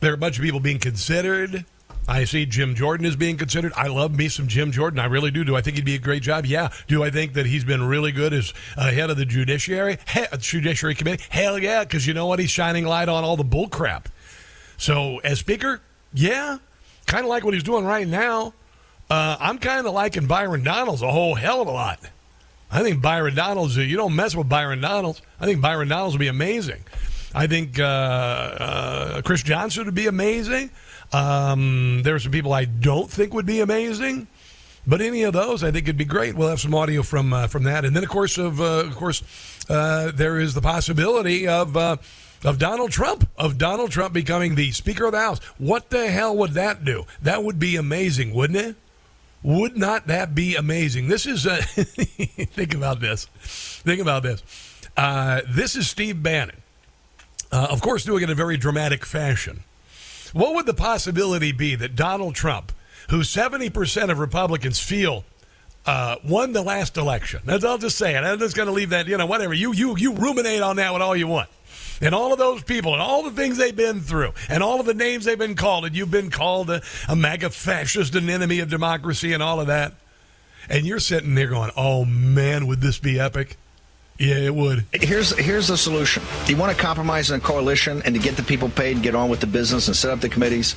There 0.00 0.12
are 0.12 0.14
a 0.14 0.18
bunch 0.18 0.38
of 0.38 0.44
people 0.44 0.60
being 0.60 0.78
considered. 0.78 1.64
I 2.08 2.24
see 2.24 2.46
Jim 2.46 2.74
Jordan 2.74 3.04
is 3.04 3.16
being 3.16 3.36
considered. 3.36 3.72
I 3.76 3.88
love 3.88 4.16
me 4.16 4.30
some 4.30 4.48
Jim 4.48 4.72
Jordan. 4.72 4.98
I 4.98 5.04
really 5.04 5.30
do. 5.30 5.44
Do 5.44 5.54
I 5.54 5.60
think 5.60 5.76
he'd 5.76 5.84
be 5.84 5.94
a 5.94 5.98
great 5.98 6.22
job? 6.22 6.46
Yeah. 6.46 6.70
Do 6.86 7.02
I 7.04 7.10
think 7.10 7.34
that 7.34 7.44
he's 7.44 7.64
been 7.64 7.84
really 7.84 8.12
good 8.12 8.32
as 8.32 8.54
uh, 8.78 8.90
head 8.90 9.10
of 9.10 9.18
the 9.18 9.26
judiciary 9.26 9.98
he- 10.08 10.24
judiciary 10.38 10.94
committee? 10.94 11.22
Hell 11.28 11.58
yeah, 11.58 11.84
because 11.84 12.06
you 12.06 12.14
know 12.14 12.26
what? 12.26 12.38
He's 12.38 12.50
shining 12.50 12.86
light 12.86 13.10
on 13.10 13.24
all 13.24 13.36
the 13.36 13.44
bull 13.44 13.68
crap. 13.68 14.08
So 14.78 15.18
as 15.18 15.38
speaker, 15.38 15.82
yeah, 16.14 16.58
kind 17.06 17.24
of 17.24 17.28
like 17.28 17.44
what 17.44 17.52
he's 17.52 17.62
doing 17.62 17.84
right 17.84 18.08
now. 18.08 18.54
Uh, 19.10 19.36
I'm 19.38 19.58
kind 19.58 19.86
of 19.86 19.92
liking 19.92 20.26
Byron 20.26 20.64
Donalds 20.64 21.02
a 21.02 21.10
whole 21.10 21.34
hell 21.34 21.60
of 21.60 21.68
a 21.68 21.72
lot. 21.72 22.00
I 22.70 22.82
think 22.82 23.02
Byron 23.02 23.34
Donalds. 23.34 23.76
You 23.76 23.96
don't 23.96 24.16
mess 24.16 24.34
with 24.34 24.48
Byron 24.48 24.80
Donalds. 24.80 25.20
I 25.40 25.44
think 25.44 25.60
Byron 25.60 25.88
Donalds 25.88 26.14
would 26.14 26.20
be 26.20 26.28
amazing. 26.28 26.84
I 27.34 27.46
think 27.46 27.78
uh, 27.78 27.82
uh, 27.82 29.22
Chris 29.22 29.42
Johnson 29.42 29.84
would 29.84 29.94
be 29.94 30.06
amazing. 30.06 30.70
Um, 31.12 32.02
there 32.02 32.14
are 32.14 32.18
some 32.18 32.32
people 32.32 32.52
I 32.52 32.64
don't 32.64 33.10
think 33.10 33.32
would 33.34 33.46
be 33.46 33.60
amazing. 33.60 34.26
But 34.88 35.02
any 35.02 35.22
of 35.24 35.34
those, 35.34 35.62
I 35.62 35.70
think, 35.70 35.86
would 35.86 35.98
be 35.98 36.06
great. 36.06 36.34
We'll 36.34 36.48
have 36.48 36.60
some 36.60 36.74
audio 36.74 37.02
from 37.02 37.34
uh, 37.34 37.46
from 37.46 37.64
that, 37.64 37.84
and 37.84 37.94
then 37.94 38.02
of 38.02 38.08
course, 38.08 38.38
of 38.38 38.58
uh, 38.58 38.84
of 38.86 38.96
course, 38.96 39.22
uh, 39.68 40.12
there 40.14 40.40
is 40.40 40.54
the 40.54 40.62
possibility 40.62 41.46
of 41.46 41.76
uh, 41.76 41.98
of 42.42 42.58
Donald 42.58 42.90
Trump 42.90 43.28
of 43.36 43.58
Donald 43.58 43.90
Trump 43.90 44.14
becoming 44.14 44.54
the 44.54 44.72
Speaker 44.72 45.04
of 45.04 45.12
the 45.12 45.18
House. 45.18 45.40
What 45.58 45.90
the 45.90 46.08
hell 46.08 46.34
would 46.38 46.52
that 46.52 46.86
do? 46.86 47.04
That 47.20 47.44
would 47.44 47.58
be 47.58 47.76
amazing, 47.76 48.32
wouldn't 48.32 48.58
it? 48.58 48.76
Would 49.42 49.76
not 49.76 50.06
that 50.06 50.34
be 50.34 50.56
amazing? 50.56 51.08
This 51.08 51.26
is 51.26 51.46
uh, 51.46 51.56
think 51.66 52.74
about 52.74 53.00
this. 53.00 53.26
Think 53.26 54.00
about 54.00 54.22
this. 54.22 54.42
Uh, 54.96 55.42
this 55.46 55.76
is 55.76 55.86
Steve 55.86 56.22
Bannon, 56.22 56.56
of 57.52 57.82
course, 57.82 58.06
doing 58.06 58.22
it 58.22 58.24
in 58.24 58.30
a 58.30 58.34
very 58.34 58.56
dramatic 58.56 59.04
fashion. 59.04 59.64
What 60.32 60.54
would 60.54 60.66
the 60.66 60.74
possibility 60.74 61.52
be 61.52 61.74
that 61.74 61.96
Donald 61.96 62.34
Trump, 62.34 62.72
who 63.10 63.20
70% 63.20 64.10
of 64.10 64.18
Republicans 64.18 64.80
feel 64.80 65.24
uh, 65.86 66.16
won 66.24 66.52
the 66.52 66.62
last 66.62 66.96
election, 66.96 67.40
That's, 67.44 67.64
I'll 67.64 67.78
just 67.78 67.96
say 67.96 68.14
it. 68.14 68.20
I'm 68.20 68.38
just 68.38 68.56
going 68.56 68.66
to 68.66 68.72
leave 68.72 68.90
that, 68.90 69.06
you 69.06 69.16
know, 69.16 69.26
whatever. 69.26 69.54
You, 69.54 69.72
you, 69.72 69.96
you 69.96 70.14
ruminate 70.14 70.60
on 70.60 70.76
that 70.76 70.92
with 70.92 71.02
all 71.02 71.16
you 71.16 71.26
want. 71.26 71.48
And 72.00 72.14
all 72.14 72.32
of 72.32 72.38
those 72.38 72.62
people 72.62 72.92
and 72.92 73.02
all 73.02 73.22
the 73.22 73.30
things 73.30 73.56
they've 73.56 73.74
been 73.74 74.00
through 74.00 74.32
and 74.48 74.62
all 74.62 74.78
of 74.78 74.86
the 74.86 74.94
names 74.94 75.24
they've 75.24 75.38
been 75.38 75.56
called, 75.56 75.84
and 75.84 75.96
you've 75.96 76.10
been 76.10 76.30
called 76.30 76.70
a, 76.70 76.82
a 77.08 77.16
MAGA 77.16 77.50
fascist, 77.50 78.14
an 78.14 78.30
enemy 78.30 78.60
of 78.60 78.68
democracy, 78.68 79.32
and 79.32 79.42
all 79.42 79.60
of 79.60 79.66
that. 79.66 79.94
And 80.68 80.86
you're 80.86 81.00
sitting 81.00 81.34
there 81.34 81.48
going, 81.48 81.70
oh 81.76 82.04
man, 82.04 82.66
would 82.66 82.80
this 82.80 82.98
be 82.98 83.18
epic? 83.18 83.56
Yeah, 84.18 84.34
it 84.34 84.54
would. 84.54 84.84
Here's 84.92 85.36
here's 85.38 85.68
the 85.68 85.76
solution. 85.76 86.24
You 86.46 86.56
want 86.56 86.76
to 86.76 86.82
compromise 86.82 87.30
in 87.30 87.38
a 87.38 87.42
coalition 87.42 88.02
and 88.04 88.14
to 88.16 88.20
get 88.20 88.36
the 88.36 88.42
people 88.42 88.68
paid 88.68 88.96
and 88.96 89.02
get 89.02 89.14
on 89.14 89.30
with 89.30 89.38
the 89.38 89.46
business 89.46 89.86
and 89.86 89.96
set 89.96 90.10
up 90.10 90.20
the 90.20 90.28
committees. 90.28 90.74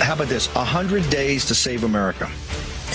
How 0.00 0.14
about 0.14 0.28
this? 0.28 0.46
Hundred 0.46 1.08
days 1.10 1.44
to 1.46 1.54
save 1.54 1.84
America. 1.84 2.28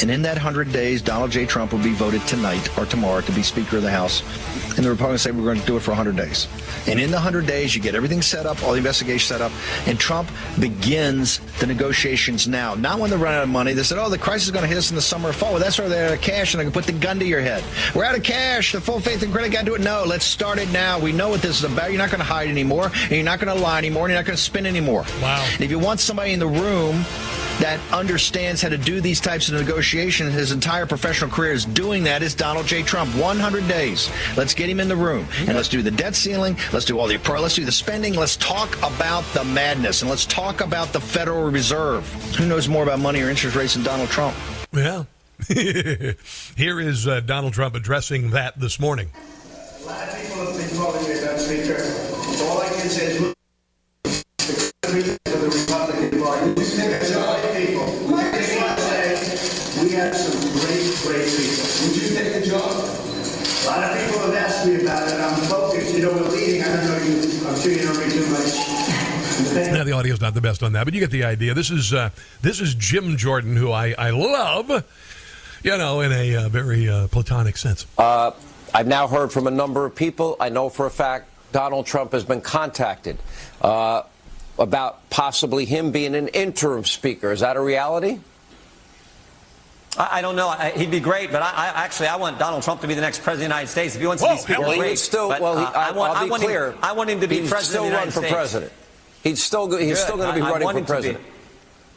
And 0.02 0.12
in 0.12 0.22
that 0.24 0.36
100 0.36 0.72
days, 0.72 1.02
Donald 1.02 1.32
J. 1.32 1.46
Trump 1.46 1.72
will 1.72 1.80
be 1.80 1.94
voted 1.94 2.22
tonight 2.28 2.78
or 2.78 2.86
tomorrow 2.86 3.22
to 3.22 3.32
be 3.32 3.44
Speaker 3.44 3.78
of 3.78 3.84
the 3.84 3.92
House. 3.92 4.24
And 4.76 4.86
the 4.86 4.90
Republicans 4.90 5.22
say 5.22 5.32
we're 5.32 5.44
going 5.44 5.60
to 5.60 5.66
do 5.66 5.78
it 5.78 5.82
for 5.82 5.92
100 5.92 6.16
days. 6.16 6.48
And 6.88 7.00
in 7.00 7.10
the 7.12 7.16
100 7.16 7.48
days, 7.48 7.76
you 7.76 7.82
get 7.82 7.96
everything 7.96 8.22
set 8.22 8.46
up, 8.46 8.62
all 8.62 8.72
the 8.72 8.78
investigation 8.78 9.26
set 9.26 9.42
up, 9.42 9.52
and 9.88 10.00
Trump 10.00 10.30
begins 10.60 11.40
the 11.60 11.66
negotiations 11.66 12.48
now. 12.48 12.76
Not 12.76 13.00
when 13.00 13.10
they're 13.10 13.18
running 13.18 13.38
out 13.38 13.44
of 13.44 13.50
money. 13.50 13.74
They 13.74 13.84
said, 13.84 13.98
oh, 13.98 14.10
the 14.10 14.18
crisis 14.18 14.48
is 14.48 14.52
going 14.52 14.64
to 14.64 14.68
hit 14.68 14.78
us 14.78 14.90
in 14.90 14.96
the 14.96 15.02
summer 15.02 15.30
or 15.30 15.34
fall. 15.34 15.52
Well, 15.54 15.62
that's 15.62 15.80
where 15.80 15.88
they're 15.88 16.08
out 16.08 16.14
of 16.14 16.22
cash, 16.22 16.54
and 16.54 16.60
they 16.60 16.66
can 16.66 16.74
put 16.74 16.86
the 16.86 16.92
gun 16.92 17.18
to 17.20 17.26
your 17.26 17.42
head. 17.42 17.64
We're 17.96 18.04
out 18.04 18.16
of 18.16 18.24
cash. 18.24 18.74
The 18.74 18.82
full 18.82 19.00
faith 19.00 19.24
and 19.24 19.32
credit 19.32 19.52
got 19.52 19.62
to 19.62 19.66
do 19.66 19.76
it. 19.76 19.82
No, 19.82 20.04
let's 20.06 20.26
start 20.26 20.60
it 20.60 20.70
now. 20.72 21.00
We 21.00 21.12
know 21.14 21.30
what 21.30 21.42
this 21.42 21.58
is 21.60 21.64
about. 21.64 21.92
You're 21.92 21.98
not 21.98 22.12
going 22.12 22.20
to 22.20 22.26
hide 22.26 22.50
anymore, 22.50 22.92
and 22.94 23.12
you're 23.12 23.24
not 23.24 23.40
going 23.40 23.56
to 23.56 23.64
lie 23.64 23.78
anymore, 23.78 24.06
and 24.06 24.12
you're 24.12 24.20
not 24.20 24.28
going 24.28 24.38
to 24.38 24.44
spin 24.44 24.66
anymore. 24.66 25.06
Wow. 25.22 25.48
And 25.54 25.62
if 25.62 25.72
you 25.72 25.80
want 25.80 26.02
somebody 26.02 26.34
in 26.34 26.40
the 26.40 26.48
room 26.48 27.06
that 27.60 27.80
understands 27.92 28.62
how 28.62 28.70
to 28.70 28.78
do 28.78 29.02
these 29.02 29.20
types 29.20 29.48
of 29.50 29.56
negotiations. 29.56 30.34
His 30.34 30.52
entire 30.52 30.86
professional 30.86 31.30
career 31.30 31.54
is 31.54 31.66
doing 31.66 32.04
that 32.04 32.22
is 32.22 32.36
Donald 32.36 32.66
J. 32.66 32.84
Trump. 32.84 33.14
100 33.16 33.68
days. 33.68 34.10
Let's 34.36 34.54
get 34.54 34.70
him 34.70 34.80
in 34.80 34.88
the 34.88 34.96
room 34.96 35.28
and 35.40 35.54
let's 35.56 35.70
do 35.70 35.82
the 35.82 35.92
debt 35.92 36.16
ceiling. 36.16 36.58
Let's 36.74 36.86
do 36.86 37.00
all 37.00 37.08
the 37.08 37.18
let's 37.18 37.56
do 37.56 37.66
the 37.66 37.72
spending. 37.72 38.14
Let's 38.14 38.38
talk 38.38 38.78
about 38.78 39.24
the 39.34 39.44
madness 39.44 40.02
and 40.02 40.10
let's 40.10 40.26
talk 40.26 40.62
about 40.62 40.94
the 40.94 41.00
Federal 41.00 41.50
Reserve. 41.50 42.08
Who 42.36 42.46
knows 42.46 42.68
more 42.68 42.84
about 42.84 43.00
money 43.00 43.22
or 43.22 43.30
interest 43.30 43.56
rates 43.56 43.74
than 43.76 43.84
Donald 43.84 44.10
Trump? 44.10 44.36
Yeah. 44.74 45.06
Here 45.48 46.80
is 46.80 47.08
uh, 47.08 47.20
Donald 47.22 47.54
Trump 47.54 47.76
addressing 47.76 48.32
that 48.32 48.60
this 48.60 48.80
morning. 48.80 49.10
A 49.82 49.86
lot 49.86 50.08
of 50.08 50.22
people 50.22 50.46
have 50.46 50.58
been 50.58 50.78
calling 50.78 51.04
me 51.04 51.20
about 51.20 51.40
Speaker. 51.40 51.76
All 52.46 52.62
I 52.62 52.70
can 52.70 52.90
say 52.90 53.06
is 53.08 53.35
the 54.92 55.50
Republican 55.52 56.22
Party 56.22 56.66
have 59.96 60.16
some 60.16 60.38
great, 60.60 60.92
great 61.04 61.26
people. 61.32 61.66
Would 61.82 61.96
you 61.96 62.10
take 62.16 62.34
the 62.34 62.46
job? 62.46 62.62
A 62.62 63.68
lot 63.68 63.92
of 63.92 64.06
people 64.06 64.20
have 64.20 64.36
asked 64.36 64.68
me 64.68 64.82
about 64.82 65.08
it. 65.08 65.16
I'm 65.16 65.42
focused. 65.48 65.96
You 65.96 66.04
know, 66.04 66.14
we're 66.14 66.30
leading. 66.30 66.62
I 66.62 66.76
don't 66.76 66.86
know 66.86 66.98
you. 66.98 67.48
I'm 67.48 67.60
sure 67.60 67.72
you 67.72 67.82
don't 67.82 67.98
read 67.98 68.12
too 68.12 68.28
much. 68.28 69.72
Now 69.72 69.84
the 69.84 69.94
audio's 69.94 70.22
not 70.22 70.34
the 70.34 70.42
best 70.42 70.64
on 70.64 70.74
that, 70.74 70.86
but 70.86 70.94
you 70.94 71.00
get 71.00 71.12
the 71.12 71.24
idea. 71.24 71.54
This 71.54 71.72
is 71.72 71.94
uh, 71.94 72.10
this 72.42 72.60
is 72.60 72.76
Jim 72.76 73.18
Jordan, 73.18 73.56
who 73.56 73.72
I, 73.72 73.96
I 73.98 74.10
love, 74.10 74.84
you 75.64 75.78
know, 75.78 76.02
in 76.02 76.12
a 76.12 76.36
uh, 76.36 76.50
very 76.50 76.90
uh, 76.90 77.08
platonic 77.08 77.58
sense. 77.58 77.86
I've 77.98 78.88
now 78.88 79.08
heard 79.08 79.32
from 79.32 79.48
a 79.48 79.52
number 79.52 79.86
of 79.86 79.96
people. 79.96 80.36
I 80.40 80.50
know 80.50 80.70
for 80.70 80.86
a 80.86 80.92
fact 80.92 81.30
Donald 81.54 81.86
Trump 81.86 82.12
has 82.12 82.26
been 82.26 82.42
contacted 82.42 83.18
about 84.58 85.10
possibly 85.10 85.66
him 85.66 85.92
being 85.92 86.16
an 86.16 86.28
interim 86.30 86.86
speaker. 86.86 87.32
Is 87.32 87.42
that 87.42 87.58
a 87.58 87.62
reality? 87.62 88.20
I, 89.98 90.20
I 90.20 90.22
don't 90.22 90.36
know. 90.36 90.48
I, 90.48 90.72
he'd 90.72 90.92
be 90.92 91.00
great, 91.00 91.32
but 91.32 91.42
I, 91.42 91.50
I, 91.50 91.84
actually 91.84 92.08
I 92.08 92.16
want 92.18 92.40
Donald 92.40 92.64
Trump 92.64 92.82
to 92.82 92.88
be 92.88 92.94
the 92.94 93.02
next 93.02 93.22
president 93.24 93.52
of 93.52 93.56
the 93.56 93.56
United 93.56 93.72
States. 93.72 93.96
If 93.96 94.02
he 94.02 94.08
wants 94.08 94.24
Whoa, 94.24 94.30
to 94.30 94.36
be 94.36 94.42
speaker, 94.42 94.62
well, 94.62 94.78
great. 94.78 95.00
Still, 95.00 95.30
but, 95.30 95.42
well, 95.42 95.58
he, 95.58 95.64
uh, 95.66 95.72
I 95.72 95.92
want, 95.92 96.12
I'll 96.12 96.18
I 96.18 96.24
be 96.26 96.30
want 96.30 96.44
clear. 96.44 96.72
Him, 96.72 96.80
I 96.82 96.92
want 96.94 97.10
him 97.10 97.22
to 97.22 97.28
be 97.28 97.42
he'd 97.42 97.50
president 97.50 97.66
still 97.66 97.84
of 97.86 97.90
the 97.90 97.96
run 97.96 98.02
United 98.02 98.14
for 98.14 98.20
States. 98.20 98.34
president. 98.34 98.74
He's 99.24 99.44
still 99.44 99.78
he's 99.78 99.90
Good. 99.90 99.98
still 99.98 100.18
going 100.18 100.30
to 100.30 100.36
be 100.36 100.42
I- 100.42 100.48
I 100.48 100.52
running 100.52 100.66
want 100.66 100.88
for 100.88 100.96
him 101.02 101.18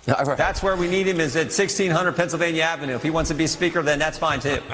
to 0.25 0.35
That's 0.37 0.63
where 0.63 0.77
we 0.77 0.89
need 0.89 1.07
him 1.07 1.21
is 1.21 1.37
at 1.37 1.47
1600 1.47 2.13
Pennsylvania 2.17 2.63
Avenue. 2.63 2.95
If 2.95 3.03
he 3.03 3.11
wants 3.11 3.29
to 3.29 3.35
be 3.35 3.47
speaker, 3.47 3.83
then 3.83 3.99
that's 3.99 4.19
fine 4.19 4.41
too. 4.41 4.59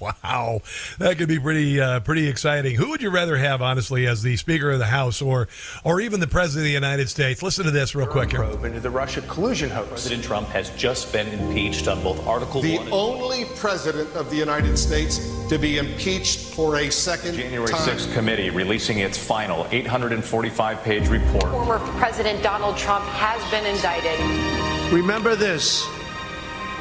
Wow, 0.00 0.60
that 0.98 1.18
could 1.18 1.28
be 1.28 1.38
pretty 1.38 1.80
uh, 1.80 2.00
pretty 2.00 2.28
exciting. 2.28 2.74
Who 2.74 2.90
would 2.90 3.00
you 3.00 3.10
rather 3.10 3.36
have, 3.36 3.62
honestly, 3.62 4.06
as 4.06 4.22
the 4.22 4.36
Speaker 4.36 4.70
of 4.70 4.78
the 4.78 4.86
House 4.86 5.22
or 5.22 5.48
or 5.84 6.00
even 6.00 6.20
the 6.20 6.26
President 6.26 6.62
of 6.62 6.64
the 6.64 6.72
United 6.72 7.08
States? 7.08 7.42
Listen 7.42 7.64
to 7.64 7.70
this 7.70 7.94
real 7.94 8.06
quick 8.06 8.30
here. 8.30 8.40
probe 8.40 8.64
into 8.64 8.80
the 8.80 8.90
Russia 8.90 9.20
collusion 9.22 9.70
hoax. 9.70 9.88
President 9.88 10.24
Trump 10.24 10.48
has 10.48 10.70
just 10.70 11.12
been 11.12 11.28
impeached 11.28 11.88
on 11.88 12.02
both 12.02 12.24
Article 12.26 12.60
The 12.60 12.78
1 12.78 12.88
only 12.92 13.44
president 13.56 14.14
of 14.14 14.30
the 14.30 14.36
United 14.36 14.76
States 14.76 15.18
to 15.48 15.58
be 15.58 15.78
impeached 15.78 16.40
for 16.54 16.76
a 16.76 16.90
second 16.90 17.34
January 17.34 17.70
time. 17.70 17.88
6th 17.88 18.12
committee 18.12 18.50
releasing 18.50 18.98
its 18.98 19.16
final 19.16 19.66
845 19.70 20.82
page 20.82 21.08
report. 21.08 21.44
Former 21.44 21.78
President 21.98 22.42
Donald 22.42 22.76
Trump 22.76 23.04
has 23.06 23.48
been 23.50 23.64
indicted. 23.64 24.67
Remember 24.92 25.36
this 25.36 25.86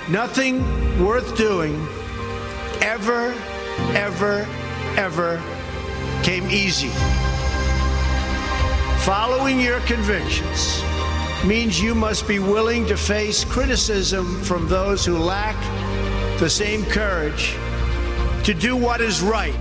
nothing 0.09 0.63
worth 1.03 1.35
doing 1.37 1.75
ever, 2.81 3.33
ever, 3.93 4.47
ever 4.95 5.43
came 6.23 6.49
easy. 6.49 6.89
Following 9.03 9.59
your 9.59 9.81
convictions 9.81 10.81
means 11.45 11.81
you 11.81 11.93
must 11.93 12.27
be 12.29 12.39
willing 12.39 12.85
to 12.85 12.95
face 12.95 13.43
criticism 13.43 14.41
from 14.41 14.69
those 14.69 15.05
who 15.05 15.17
lack 15.17 15.55
the 16.39 16.49
same 16.49 16.85
courage 16.85 17.55
to 18.45 18.53
do 18.53 18.77
what 18.77 19.01
is 19.01 19.21
right. 19.21 19.55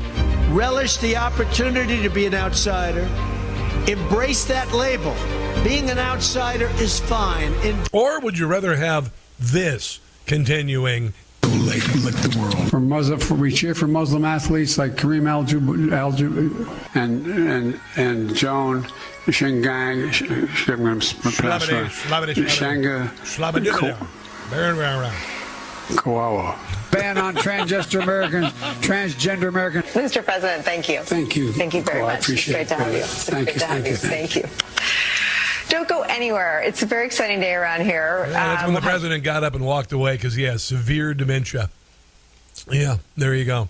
Relish 0.51 0.99
the 0.99 1.17
opportunity 1.17 2.01
to 2.01 2.09
be 2.09 2.27
an 2.27 2.35
outsider. 2.35 3.09
Embrace 3.89 4.45
that 4.45 4.73
label. 4.73 5.15
Being 5.67 5.91
an 5.91 5.99
outsider 5.99 6.71
is 6.79 7.01
fine. 7.01 7.53
In- 7.65 7.77
Or 7.93 8.21
would 8.21 8.39
you 8.39 8.47
rather 8.47 8.77
have 8.77 9.11
this 9.41 9.99
continuing? 10.25 11.13
For 12.71 12.79
Muslim, 12.79 13.19
for, 13.19 13.35
we 13.35 13.51
cheer 13.51 13.75
for 13.75 13.89
Muslim 13.89 14.25
athletes 14.25 14.79
like 14.79 14.93
Kareem 14.95 15.29
Al-Jub, 15.29 15.93
Al-Jub 15.93 16.69
and 16.95 17.27
and 17.27 17.81
and 17.97 18.35
Joan 18.37 18.85
Shingang, 19.27 20.13
Sh- 20.13 20.19
Sh- 20.57 20.69
I'm 20.69 20.85
going 20.85 21.01
to 21.01 21.15
pronounce 21.17 21.67
Shlabadish, 21.67 21.87
it. 21.87 21.91
shlabadish, 21.91 22.47
Shanga 22.47 23.09
Shlabadish. 23.25 24.51
Baron 24.51 24.77
Rara. 24.79 25.13
Kawawa. 25.89 26.57
Ban 26.93 27.19
on 27.19 27.35
transgender 27.35 28.03
Americans, 28.05 28.53
transgender 28.83 29.49
Americans. 29.49 29.87
Mr. 29.87 30.25
President, 30.25 30.65
thank 30.65 30.89
you. 30.89 31.01
Thank 31.01 31.35
you. 31.35 31.53
Thank 31.53 31.75
you 31.75 31.83
very 31.83 32.03
Oh, 32.03 32.07
I 32.07 32.13
much. 32.15 32.23
appreciate 32.23 32.61
it's 32.61 32.73
great 32.73 32.79
to 32.79 32.83
it. 32.83 32.85
have 32.87 32.93
you. 32.93 32.99
It's 33.01 33.25
Thank 33.25 33.45
great 33.47 33.55
you, 33.55 33.61
to 33.61 33.67
have 33.67 33.83
thank 33.83 33.87
you, 33.91 33.97
Thank 33.97 34.37
you. 34.37 34.43
Don't 35.69 35.89
go 35.89 36.03
anywhere. 36.03 36.63
It's 36.63 36.83
a 36.83 36.87
very 36.87 37.07
exciting 37.07 37.41
day 37.41 37.55
around 37.55 37.83
here. 37.83 38.25
Yeah, 38.27 38.33
that's 38.33 38.63
Um, 38.63 38.73
when 38.73 38.75
the 38.83 38.87
president 38.89 39.25
got 39.25 39.43
up 39.45 39.55
and 39.55 39.65
walked 39.65 39.93
away 39.93 40.13
because 40.17 40.35
he 40.35 40.45
has 40.45 40.63
severe 40.63 41.13
dementia. 41.15 41.71
Yeah, 42.71 42.99
there 43.17 43.35
you 43.35 43.45
go. 43.45 43.69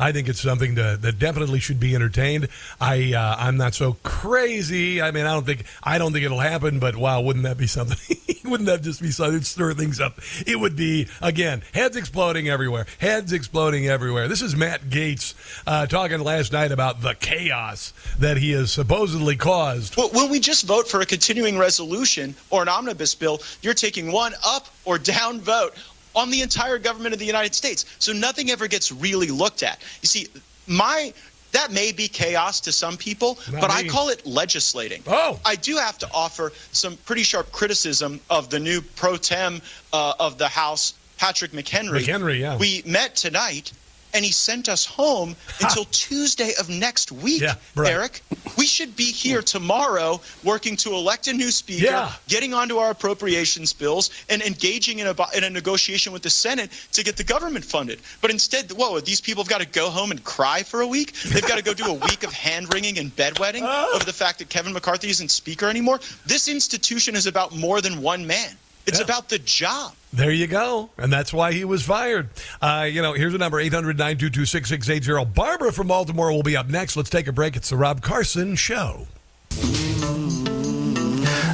I 0.00 0.12
think 0.12 0.28
it's 0.28 0.40
something 0.40 0.76
to, 0.76 0.98
that 1.00 1.18
definitely 1.18 1.60
should 1.60 1.78
be 1.78 1.94
entertained. 1.94 2.48
I 2.80 3.12
uh, 3.12 3.36
I'm 3.38 3.58
not 3.58 3.74
so 3.74 3.98
crazy. 4.02 5.02
I 5.02 5.10
mean, 5.10 5.26
I 5.26 5.34
don't 5.34 5.44
think 5.44 5.64
I 5.82 5.98
don't 5.98 6.12
think 6.12 6.24
it'll 6.24 6.40
happen. 6.40 6.78
But 6.78 6.96
wow, 6.96 7.20
wouldn't 7.20 7.44
that 7.44 7.58
be 7.58 7.66
something? 7.66 8.16
wouldn't 8.44 8.66
that 8.66 8.82
just 8.82 9.02
be 9.02 9.10
something? 9.10 9.36
It'd 9.36 9.46
stir 9.46 9.74
things 9.74 10.00
up. 10.00 10.18
It 10.46 10.58
would 10.58 10.74
be 10.74 11.06
again 11.20 11.62
heads 11.74 11.96
exploding 11.96 12.48
everywhere. 12.48 12.86
Heads 12.98 13.32
exploding 13.32 13.86
everywhere. 13.88 14.26
This 14.26 14.40
is 14.40 14.56
Matt 14.56 14.82
Gaetz 14.88 15.34
uh, 15.66 15.86
talking 15.86 16.20
last 16.20 16.52
night 16.52 16.72
about 16.72 17.02
the 17.02 17.14
chaos 17.14 17.92
that 18.18 18.38
he 18.38 18.52
has 18.52 18.72
supposedly 18.72 19.36
caused. 19.36 19.96
Well, 19.96 20.08
when 20.10 20.30
we 20.30 20.40
just 20.40 20.66
vote 20.66 20.88
for 20.88 21.00
a 21.00 21.06
continuing 21.06 21.58
resolution 21.58 22.34
or 22.48 22.62
an 22.62 22.68
omnibus 22.68 23.14
bill, 23.14 23.40
you're 23.60 23.74
taking 23.74 24.10
one 24.10 24.32
up 24.44 24.66
or 24.84 24.98
down 24.98 25.40
vote 25.40 25.74
on 26.14 26.30
the 26.30 26.42
entire 26.42 26.78
government 26.78 27.12
of 27.12 27.18
the 27.18 27.26
United 27.26 27.54
States. 27.54 27.86
So 27.98 28.12
nothing 28.12 28.50
ever 28.50 28.68
gets 28.68 28.92
really 28.92 29.28
looked 29.28 29.62
at. 29.62 29.78
You 30.02 30.08
see, 30.08 30.28
my 30.66 31.12
that 31.52 31.72
may 31.72 31.92
be 31.92 32.08
chaos 32.08 32.60
to 32.60 32.72
some 32.72 32.96
people, 32.96 33.38
Not 33.50 33.60
but 33.60 33.70
I 33.70 33.86
call 33.88 34.08
it 34.08 34.24
legislating. 34.24 35.02
Oh. 35.06 35.40
I 35.44 35.56
do 35.56 35.76
have 35.76 35.98
to 35.98 36.08
offer 36.12 36.52
some 36.72 36.96
pretty 36.98 37.22
sharp 37.22 37.50
criticism 37.50 38.20
of 38.30 38.50
the 38.50 38.60
new 38.60 38.80
pro 38.80 39.16
tem 39.16 39.60
uh, 39.92 40.14
of 40.20 40.38
the 40.38 40.48
House, 40.48 40.94
Patrick 41.18 41.52
McHenry. 41.52 42.04
McHenry, 42.04 42.38
yeah. 42.38 42.56
We 42.56 42.82
met 42.86 43.16
tonight, 43.16 43.72
and 44.14 44.24
he 44.24 44.32
sent 44.32 44.68
us 44.68 44.84
home 44.84 45.36
until 45.60 45.84
Tuesday 45.86 46.52
of 46.58 46.68
next 46.68 47.12
week, 47.12 47.42
Yeah, 47.42 47.54
right. 47.74 47.92
Eric. 47.92 48.22
We 48.58 48.66
should 48.66 48.96
be 48.96 49.04
here 49.04 49.42
tomorrow 49.42 50.20
working 50.44 50.76
to 50.78 50.92
elect 50.94 51.28
a 51.28 51.32
new 51.32 51.50
speaker, 51.50 51.86
Yeah. 51.86 52.12
getting 52.28 52.54
onto 52.54 52.78
our 52.78 52.90
appropriations 52.90 53.72
bills, 53.72 54.10
and 54.28 54.42
engaging 54.42 54.98
in 54.98 55.06
a, 55.06 55.14
in 55.36 55.44
a 55.44 55.50
negotiation 55.50 56.12
with 56.12 56.22
the 56.22 56.30
Senate 56.30 56.70
to 56.92 57.04
get 57.04 57.16
the 57.16 57.24
government 57.24 57.64
funded. 57.64 58.00
But 58.20 58.30
instead, 58.30 58.70
whoa, 58.72 59.00
these 59.00 59.20
people 59.20 59.42
have 59.44 59.50
got 59.50 59.60
to 59.60 59.66
go 59.66 59.90
home 59.90 60.10
and 60.10 60.22
cry 60.24 60.62
for 60.62 60.80
a 60.80 60.86
week? 60.86 61.12
They've 61.12 61.46
got 61.46 61.56
to 61.58 61.64
go 61.64 61.74
do 61.74 61.86
a 61.86 61.94
week 61.94 62.22
of 62.24 62.32
hand 62.32 62.72
wringing 62.72 62.98
and 62.98 63.14
bedwetting 63.14 63.62
ah. 63.64 63.94
over 63.94 64.04
the 64.04 64.12
fact 64.12 64.38
that 64.38 64.48
Kevin 64.48 64.72
McCarthy 64.72 65.08
isn't 65.10 65.30
speaker 65.30 65.66
anymore? 65.68 66.00
This 66.26 66.48
institution 66.48 67.14
is 67.14 67.26
about 67.26 67.54
more 67.54 67.80
than 67.80 68.02
one 68.02 68.26
man. 68.26 68.50
It's 68.86 69.00
about 69.00 69.28
the 69.28 69.38
job. 69.38 69.94
There 70.12 70.32
you 70.32 70.46
go. 70.48 70.90
And 70.98 71.12
that's 71.12 71.32
why 71.32 71.52
he 71.52 71.64
was 71.64 71.84
fired. 71.84 72.30
Uh, 72.60 72.88
you 72.90 73.00
know, 73.00 73.12
here's 73.12 73.32
a 73.34 73.38
number 73.38 73.60
800 73.60 73.96
922 73.96 74.44
6680. 74.44 75.30
Barbara 75.32 75.72
from 75.72 75.86
Baltimore 75.86 76.32
will 76.32 76.42
be 76.42 76.56
up 76.56 76.68
next. 76.68 76.96
Let's 76.96 77.10
take 77.10 77.28
a 77.28 77.32
break. 77.32 77.54
It's 77.56 77.70
the 77.70 77.76
Rob 77.76 78.02
Carson 78.02 78.56
Show. 78.56 79.06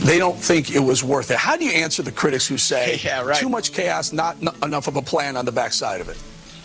They 0.04 0.18
don't 0.18 0.36
think 0.38 0.72
it 0.74 0.78
was 0.78 1.02
worth 1.02 1.32
it. 1.32 1.36
How 1.36 1.56
do 1.56 1.64
you 1.64 1.72
answer 1.72 2.00
the 2.02 2.12
critics 2.12 2.46
who 2.46 2.56
say 2.58 2.98
Yeah, 3.04 3.22
right. 3.24 3.36
too 3.36 3.48
much 3.48 3.72
chaos, 3.72 4.12
not 4.12 4.36
n- 4.40 4.54
enough 4.62 4.86
of 4.86 4.94
a 4.96 5.02
plan 5.02 5.36
on 5.36 5.44
the 5.44 5.50
backside 5.52 6.00
of 6.00 6.08
it? 6.08 6.16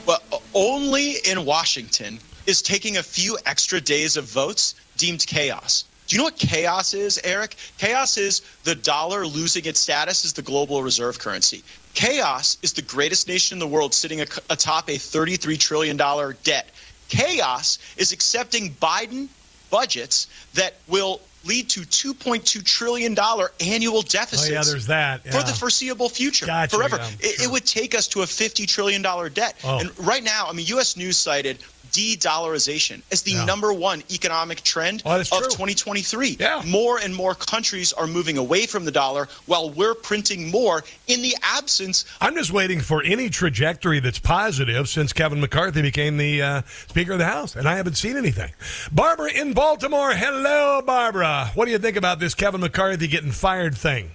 Well, 0.06 0.22
only 0.54 1.16
in 1.26 1.44
Washington 1.44 2.20
is 2.46 2.62
taking 2.62 2.98
a 2.98 3.04
few 3.04 3.38
extra 3.48 3.82
days 3.82 4.16
of 4.16 4.26
votes 4.26 4.76
deemed 4.98 5.26
chaos. 5.26 5.86
Do 6.08 6.16
you 6.16 6.18
know 6.18 6.26
what 6.26 6.38
chaos 6.38 6.94
is, 6.94 7.20
Eric? 7.24 7.56
Chaos 7.78 8.18
is 8.18 8.42
the 8.64 8.76
dollar 8.76 9.26
losing 9.26 9.66
its 9.66 9.80
status 9.80 10.26
as 10.26 10.34
the 10.34 10.42
global 10.42 10.84
reserve 10.84 11.20
currency. 11.20 11.64
Chaos 11.94 12.58
is 12.62 12.74
the 12.74 12.82
greatest 12.82 13.28
nation 13.28 13.56
in 13.56 13.60
the 13.60 13.68
world 13.68 13.94
sitting 13.94 14.22
atop 14.22 14.90
a 14.90 14.96
$33 14.98 15.60
trillion 15.60 15.98
debt. 16.44 16.70
Chaos 17.10 17.80
is 17.98 18.12
accepting 18.12 18.72
Biden 18.76 19.28
budgets 19.70 20.28
that 20.54 20.76
will 20.88 21.22
lead 21.46 21.70
to 21.70 21.82
$2.2 21.82 22.64
trillion 22.64 23.18
annual 23.60 24.02
deficits 24.04 24.50
Oh, 24.50 24.54
yeah, 24.54 24.64
there's 24.64 24.88
that. 24.88 25.24
for 25.24 25.44
the 25.44 25.54
foreseeable 25.58 26.10
future, 26.10 26.46
Gotcha, 26.46 26.76
forever. 26.76 26.98
yeah, 26.98 27.10
it, 27.20 27.42
it 27.44 27.52
would 27.52 27.66
take 27.66 27.96
us 27.96 28.08
to 28.10 28.22
a 28.22 28.26
$50 28.26 28.68
trillion 28.68 29.02
debt. 29.34 29.56
Oh. 29.64 29.80
And 29.80 29.92
right 30.06 30.24
now, 30.24 30.46
I 30.48 30.54
mean, 30.54 30.66
U.S. 30.68 30.96
News 30.98 31.18
cited 31.18 31.58
de-dollarization 31.92 33.02
as 33.12 33.22
the 33.24 33.32
Yeah. 33.32 33.44
number 33.44 33.74
one 33.74 34.02
economic 34.10 34.62
trend 34.64 35.02
Oh, 35.06 35.20
of 35.20 35.28
true. 35.28 35.40
2023. 35.50 36.38
Yeah. 36.40 36.62
More 36.66 36.98
and 37.00 37.14
more 37.14 37.36
countries 37.36 37.92
are 37.92 38.08
moving 38.08 38.38
away 38.38 38.66
from 38.66 38.86
the 38.86 38.92
dollar 38.92 39.28
while 39.46 39.70
we're 39.70 39.94
printing 39.96 40.50
more 40.52 40.84
in 41.08 41.22
the 41.22 41.36
absence 41.42 42.06
I'm 42.22 42.36
just 42.36 42.52
waiting 42.52 42.80
for 42.80 43.04
any 43.04 43.30
trajectory 43.30 44.00
that's 44.00 44.20
positive 44.20 44.88
since 44.88 45.12
Kevin 45.12 45.42
McCarthy 45.42 45.82
became 45.82 46.16
the 46.18 46.42
uh, 46.42 46.62
Speaker 46.88 47.12
of 47.14 47.20
the 47.20 47.26
House, 47.26 47.56
and 47.58 47.68
I 47.68 47.76
haven't 47.76 47.96
seen 47.98 48.16
anything. 48.16 48.54
Barbara 48.92 49.32
in 49.34 49.52
Baltimore. 49.54 50.12
Hello, 50.14 50.82
Barbara. 50.86 51.31
What 51.56 51.66
do 51.66 51.72
you 51.72 51.78
think 51.78 51.98
about 51.98 52.20
this 52.20 52.34
Kevin 52.36 52.62
McCarthy 52.62 53.08
getting 53.08 53.32
fired 53.32 53.76
thing? 53.76 54.12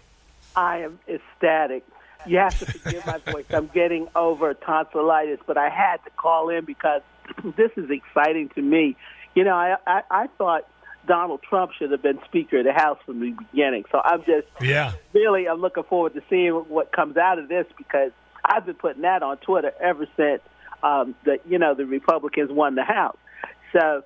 I 0.55 0.79
am 0.79 0.99
ecstatic. 1.09 1.85
You 2.27 2.39
have 2.39 2.59
to 2.59 2.67
forgive 2.67 3.07
my 3.07 3.19
voice. 3.19 3.45
I'm 3.51 3.69
getting 3.69 4.09
over 4.17 4.55
tonsillitis, 4.55 5.39
but 5.47 5.57
I 5.57 5.69
had 5.69 5.99
to 6.05 6.11
call 6.17 6.49
in 6.49 6.65
because 6.65 7.03
this 7.57 7.71
is 7.77 7.89
exciting 7.91 8.49
to 8.57 8.63
me. 8.63 8.97
You 9.35 9.45
know, 9.45 9.55
I, 9.55 9.77
I, 9.87 10.03
I 10.11 10.27
thought 10.39 10.67
Donald 11.07 11.41
Trump 11.49 11.73
should 11.79 11.93
have 11.93 12.03
been 12.03 12.19
Speaker 12.25 12.59
of 12.59 12.65
the 12.65 12.73
House 12.73 12.99
from 13.07 13.21
the 13.21 13.31
beginning. 13.31 13.85
So 13.93 14.01
I'm 14.05 14.25
just 14.25 14.47
Yeah. 14.61 14.93
really 15.13 15.47
I'm 15.49 15.61
looking 15.61 15.85
forward 15.85 16.15
to 16.15 16.23
seeing 16.29 16.53
what 16.53 16.91
comes 16.91 17.17
out 17.17 17.39
of 17.39 17.49
this 17.49 17.67
because 17.79 18.11
I've 18.45 18.67
been 18.67 18.75
putting 18.75 19.03
that 19.03 19.23
on 19.23 19.37
Twitter 19.39 19.73
ever 19.81 20.07
since 20.17 20.41
um, 20.83 21.15
the 21.25 21.39
you 21.49 21.59
know 21.59 21.75
the 21.75 21.87
Republicans 21.87 22.51
won 22.51 22.75
the 22.75 22.85
House. 22.85 23.17
So 23.73 24.03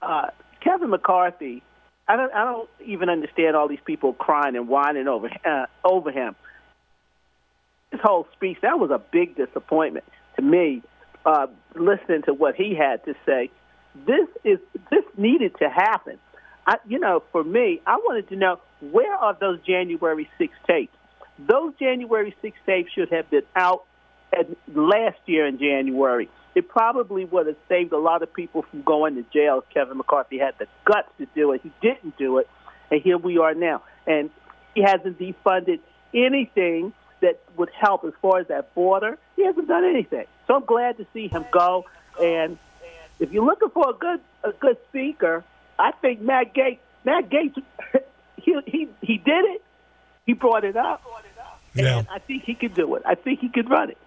uh, 0.00 0.28
Kevin 0.60 0.90
McCarthy, 0.90 1.62
I 2.06 2.16
don't 2.16 2.32
I 2.34 2.44
don't 2.44 2.68
even 2.84 3.08
understand 3.08 3.56
all 3.56 3.68
these 3.68 3.78
people 3.84 4.12
crying 4.12 4.56
and 4.56 4.68
whining 4.68 5.08
over 5.08 5.30
uh, 5.44 5.66
over 5.84 6.10
him. 6.10 6.34
His 7.90 8.00
whole 8.02 8.26
speech 8.34 8.58
that 8.62 8.78
was 8.78 8.90
a 8.90 8.98
big 8.98 9.36
disappointment 9.36 10.04
to 10.36 10.42
me. 10.42 10.82
Uh, 11.24 11.46
listening 11.74 12.20
to 12.22 12.34
what 12.34 12.54
he 12.54 12.74
had 12.74 13.02
to 13.06 13.14
say, 13.24 13.50
this 13.94 14.28
is 14.44 14.58
this 14.90 15.04
needed 15.16 15.56
to 15.58 15.70
happen. 15.70 16.18
I, 16.66 16.76
you 16.86 16.98
know, 16.98 17.22
for 17.32 17.42
me, 17.42 17.80
I 17.86 17.96
wanted 17.96 18.28
to 18.28 18.36
know 18.36 18.60
where 18.80 19.14
are 19.14 19.36
those 19.38 19.60
January 19.66 20.28
6 20.38 20.52
tapes? 20.66 20.94
Those 21.38 21.72
January 21.78 22.34
6 22.42 22.56
tapes 22.66 22.92
should 22.92 23.10
have 23.10 23.30
been 23.30 23.42
out 23.56 23.84
had 24.34 24.56
last 24.74 25.18
year 25.26 25.46
in 25.46 25.58
January, 25.58 26.28
it 26.54 26.68
probably 26.68 27.24
would 27.24 27.46
have 27.46 27.56
saved 27.68 27.92
a 27.92 27.98
lot 27.98 28.22
of 28.22 28.32
people 28.32 28.62
from 28.62 28.82
going 28.82 29.16
to 29.16 29.24
jail 29.32 29.62
if 29.66 29.74
Kevin 29.74 29.96
McCarthy 29.96 30.38
had 30.38 30.54
the 30.58 30.66
guts 30.84 31.08
to 31.18 31.26
do 31.34 31.52
it. 31.52 31.60
He 31.62 31.72
didn't 31.80 32.16
do 32.16 32.38
it, 32.38 32.48
and 32.90 33.02
here 33.02 33.18
we 33.18 33.38
are 33.38 33.54
now. 33.54 33.82
And 34.06 34.30
he 34.74 34.82
hasn't 34.82 35.18
defunded 35.18 35.80
anything 36.12 36.92
that 37.20 37.40
would 37.56 37.70
help 37.70 38.04
as 38.04 38.12
far 38.20 38.38
as 38.38 38.48
that 38.48 38.74
border. 38.74 39.18
He 39.36 39.44
hasn't 39.44 39.66
done 39.66 39.84
anything. 39.84 40.26
So 40.46 40.54
I'm 40.54 40.64
glad 40.64 40.98
to 40.98 41.06
see 41.12 41.28
him 41.28 41.44
go. 41.50 41.86
And 42.22 42.58
if 43.18 43.32
you're 43.32 43.44
looking 43.44 43.70
for 43.70 43.90
a 43.90 43.94
good 43.94 44.20
a 44.44 44.52
good 44.52 44.76
speaker, 44.88 45.44
I 45.78 45.92
think 45.92 46.20
Matt 46.20 46.54
Gaetz. 46.54 46.78
Matt 47.04 47.30
Gaetz, 47.30 47.60
he 48.36 48.56
he 48.66 48.88
he 49.02 49.18
did 49.18 49.44
it. 49.44 49.62
He 50.26 50.32
brought 50.34 50.64
it 50.64 50.76
up. 50.76 51.02
Yeah. 51.74 51.98
And 51.98 52.08
I 52.08 52.18
think 52.18 52.44
he 52.44 52.54
could 52.54 52.74
do 52.74 52.94
it. 52.94 53.02
I 53.04 53.14
think 53.14 53.40
he 53.40 53.48
could 53.48 53.68
run 53.68 53.90
it. 53.90 53.98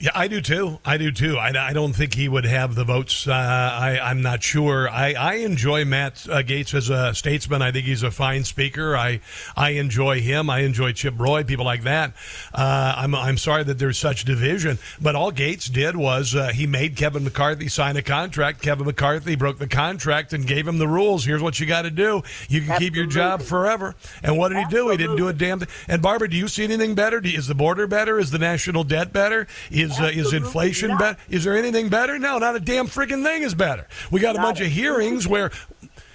Yeah, 0.00 0.10
I 0.12 0.26
do 0.26 0.40
too. 0.40 0.80
I 0.84 0.98
do 0.98 1.12
too. 1.12 1.38
I, 1.38 1.50
I 1.68 1.72
don't 1.72 1.92
think 1.92 2.14
he 2.14 2.28
would 2.28 2.44
have 2.44 2.74
the 2.74 2.84
votes. 2.84 3.28
Uh, 3.28 3.32
I, 3.32 4.00
I'm 4.02 4.22
not 4.22 4.42
sure. 4.42 4.88
I, 4.88 5.12
I 5.12 5.34
enjoy 5.36 5.84
Matt 5.84 6.26
uh, 6.28 6.42
Gaetz 6.42 6.74
as 6.74 6.90
a 6.90 7.14
statesman. 7.14 7.62
I 7.62 7.70
think 7.70 7.86
he's 7.86 8.02
a 8.02 8.10
fine 8.10 8.42
speaker. 8.42 8.96
I 8.96 9.20
I 9.56 9.70
enjoy 9.70 10.20
him. 10.20 10.50
I 10.50 10.60
enjoy 10.60 10.92
Chip 10.92 11.14
Roy, 11.16 11.44
people 11.44 11.64
like 11.64 11.84
that. 11.84 12.12
Uh, 12.52 12.94
I'm 12.96 13.14
I'm 13.14 13.38
sorry 13.38 13.62
that 13.64 13.78
there's 13.78 13.96
such 13.96 14.24
division, 14.24 14.78
but 15.00 15.14
all 15.14 15.30
Gaetz 15.30 15.72
did 15.72 15.96
was 15.96 16.34
uh, 16.34 16.48
he 16.48 16.66
made 16.66 16.96
Kevin 16.96 17.22
McCarthy 17.22 17.68
sign 17.68 17.96
a 17.96 18.02
contract. 18.02 18.62
Kevin 18.62 18.86
McCarthy 18.86 19.36
broke 19.36 19.58
the 19.58 19.68
contract 19.68 20.32
and 20.32 20.44
gave 20.44 20.66
him 20.66 20.78
the 20.78 20.88
rules. 20.88 21.24
Here's 21.24 21.40
what 21.40 21.60
you 21.60 21.66
got 21.66 21.82
to 21.82 21.90
do. 21.90 22.22
You 22.48 22.62
can 22.62 22.78
keep 22.80 22.96
your 22.96 23.06
job 23.06 23.42
forever. 23.42 23.94
And 24.24 24.36
what 24.36 24.48
did 24.48 24.58
he 24.58 24.64
do? 24.66 24.90
He 24.90 24.96
didn't 24.96 25.16
do 25.16 25.28
a 25.28 25.32
damn 25.32 25.60
thing. 25.60 25.68
And 25.86 26.02
Barbara, 26.02 26.28
do 26.28 26.36
you 26.36 26.48
see 26.48 26.64
anything 26.64 26.96
better? 26.96 27.20
Is 27.24 27.46
the 27.46 27.54
border 27.54 27.86
better? 27.86 28.18
Is 28.18 28.32
the 28.32 28.38
national 28.38 28.82
debt 28.84 29.12
better? 29.12 29.46
Is 29.70 29.83
uh, 30.00 30.04
is 30.04 30.32
inflation 30.32 30.96
better? 30.98 31.18
Is 31.28 31.44
there 31.44 31.56
anything 31.56 31.88
better? 31.88 32.18
No, 32.18 32.38
not 32.38 32.56
a 32.56 32.60
damn 32.60 32.86
freaking 32.86 33.22
thing 33.22 33.42
is 33.42 33.54
better. 33.54 33.86
We 34.10 34.20
got 34.20 34.36
a 34.36 34.38
bunch 34.38 34.60
of 34.60 34.68
hearings 34.68 35.26
where. 35.28 35.50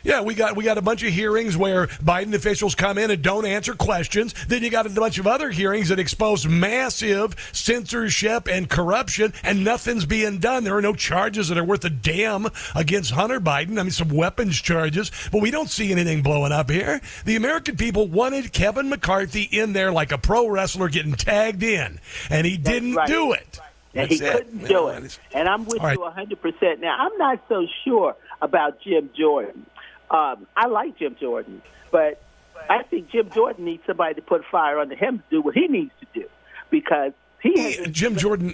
Yeah, 0.03 0.21
we 0.21 0.33
got 0.33 0.55
we 0.55 0.63
got 0.63 0.77
a 0.77 0.81
bunch 0.81 1.03
of 1.03 1.11
hearings 1.11 1.57
where 1.57 1.87
Biden 1.87 2.33
officials 2.33 2.75
come 2.75 2.97
in 2.97 3.11
and 3.11 3.21
don't 3.21 3.45
answer 3.45 3.73
questions. 3.73 4.33
Then 4.47 4.63
you 4.63 4.69
got 4.69 4.85
a 4.85 4.89
bunch 4.89 5.17
of 5.17 5.27
other 5.27 5.49
hearings 5.51 5.89
that 5.89 5.99
expose 5.99 6.47
massive 6.47 7.35
censorship 7.51 8.47
and 8.47 8.69
corruption, 8.69 9.33
and 9.43 9.63
nothing's 9.63 10.05
being 10.05 10.39
done. 10.39 10.63
There 10.63 10.77
are 10.77 10.81
no 10.81 10.93
charges 10.93 11.49
that 11.49 11.57
are 11.57 11.63
worth 11.63 11.83
a 11.83 11.89
damn 11.89 12.47
against 12.75 13.11
Hunter 13.11 13.39
Biden. 13.39 13.79
I 13.79 13.83
mean, 13.83 13.91
some 13.91 14.09
weapons 14.09 14.61
charges, 14.61 15.11
but 15.31 15.41
we 15.41 15.51
don't 15.51 15.69
see 15.69 15.91
anything 15.91 16.23
blowing 16.23 16.51
up 16.51 16.69
here. 16.69 17.01
The 17.25 17.35
American 17.35 17.75
people 17.75 18.07
wanted 18.07 18.53
Kevin 18.53 18.89
McCarthy 18.89 19.43
in 19.43 19.73
there 19.73 19.91
like 19.91 20.11
a 20.11 20.17
pro 20.17 20.47
wrestler 20.47 20.89
getting 20.89 21.13
tagged 21.13 21.63
in, 21.63 21.99
and 22.29 22.45
he 22.45 22.57
didn't 22.57 22.95
right. 22.95 23.07
do 23.07 23.33
it. 23.33 23.59
And 23.93 24.09
he 24.09 24.17
it. 24.17 24.31
couldn't 24.31 24.67
do 24.67 24.87
it. 24.89 25.19
And 25.33 25.47
I'm 25.47 25.65
with 25.65 25.81
right. 25.81 25.97
you 25.97 26.03
100%. 26.03 26.79
Now, 26.79 26.95
I'm 26.99 27.17
not 27.17 27.41
so 27.49 27.65
sure 27.83 28.15
about 28.41 28.81
Jim 28.81 29.09
Jordan. 29.17 29.65
Um, 30.11 30.47
I 30.55 30.67
like 30.67 30.97
Jim 30.97 31.15
Jordan, 31.19 31.61
but 31.91 32.21
I 32.69 32.83
think 32.83 33.09
Jim 33.09 33.29
Jordan 33.29 33.65
needs 33.65 33.83
somebody 33.85 34.15
to 34.15 34.21
put 34.21 34.43
fire 34.45 34.79
under 34.79 34.95
him 34.95 35.19
to 35.19 35.23
do 35.29 35.41
what 35.41 35.53
he 35.53 35.67
needs 35.67 35.91
to 36.01 36.21
do 36.21 36.27
because 36.69 37.13
he 37.41 37.85
Jim 37.91 38.17
Jordan, 38.17 38.53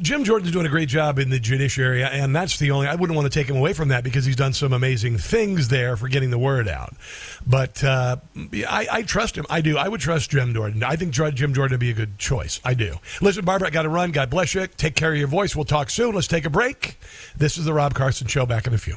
Jim 0.00 0.24
Jordan's 0.24 0.52
doing 0.52 0.64
a 0.64 0.70
great 0.70 0.88
job 0.88 1.18
in 1.18 1.28
the 1.28 1.38
judiciary, 1.38 2.02
and 2.02 2.34
that's 2.34 2.58
the 2.58 2.70
only. 2.70 2.86
I 2.86 2.94
wouldn't 2.94 3.14
want 3.14 3.30
to 3.30 3.38
take 3.38 3.48
him 3.48 3.56
away 3.56 3.74
from 3.74 3.88
that 3.88 4.04
because 4.04 4.24
he's 4.24 4.36
done 4.36 4.54
some 4.54 4.72
amazing 4.72 5.18
things 5.18 5.68
there 5.68 5.96
for 5.96 6.08
getting 6.08 6.30
the 6.30 6.38
word 6.38 6.66
out. 6.66 6.94
But 7.46 7.84
uh, 7.84 8.16
I, 8.36 8.86
I 8.90 9.02
trust 9.02 9.36
him. 9.36 9.44
I 9.50 9.60
do. 9.60 9.76
I 9.76 9.86
would 9.86 10.00
trust 10.00 10.30
Jim 10.30 10.54
Jordan. 10.54 10.82
I 10.82 10.96
think 10.96 11.12
Jim 11.12 11.52
Jordan 11.52 11.72
would 11.72 11.80
be 11.80 11.90
a 11.90 11.94
good 11.94 12.18
choice. 12.18 12.58
I 12.64 12.72
do. 12.72 12.96
Listen, 13.20 13.44
Barbara, 13.44 13.68
I 13.68 13.70
got 13.70 13.82
to 13.82 13.90
run. 13.90 14.12
God 14.12 14.30
bless 14.30 14.54
you. 14.54 14.66
Take 14.66 14.94
care 14.94 15.12
of 15.12 15.18
your 15.18 15.28
voice. 15.28 15.54
We'll 15.54 15.66
talk 15.66 15.90
soon. 15.90 16.14
Let's 16.14 16.26
take 16.26 16.46
a 16.46 16.50
break. 16.50 16.98
This 17.36 17.58
is 17.58 17.66
the 17.66 17.74
Rob 17.74 17.94
Carson 17.94 18.28
Show. 18.28 18.46
Back 18.46 18.66
in 18.66 18.72
a 18.72 18.78
few. 18.78 18.96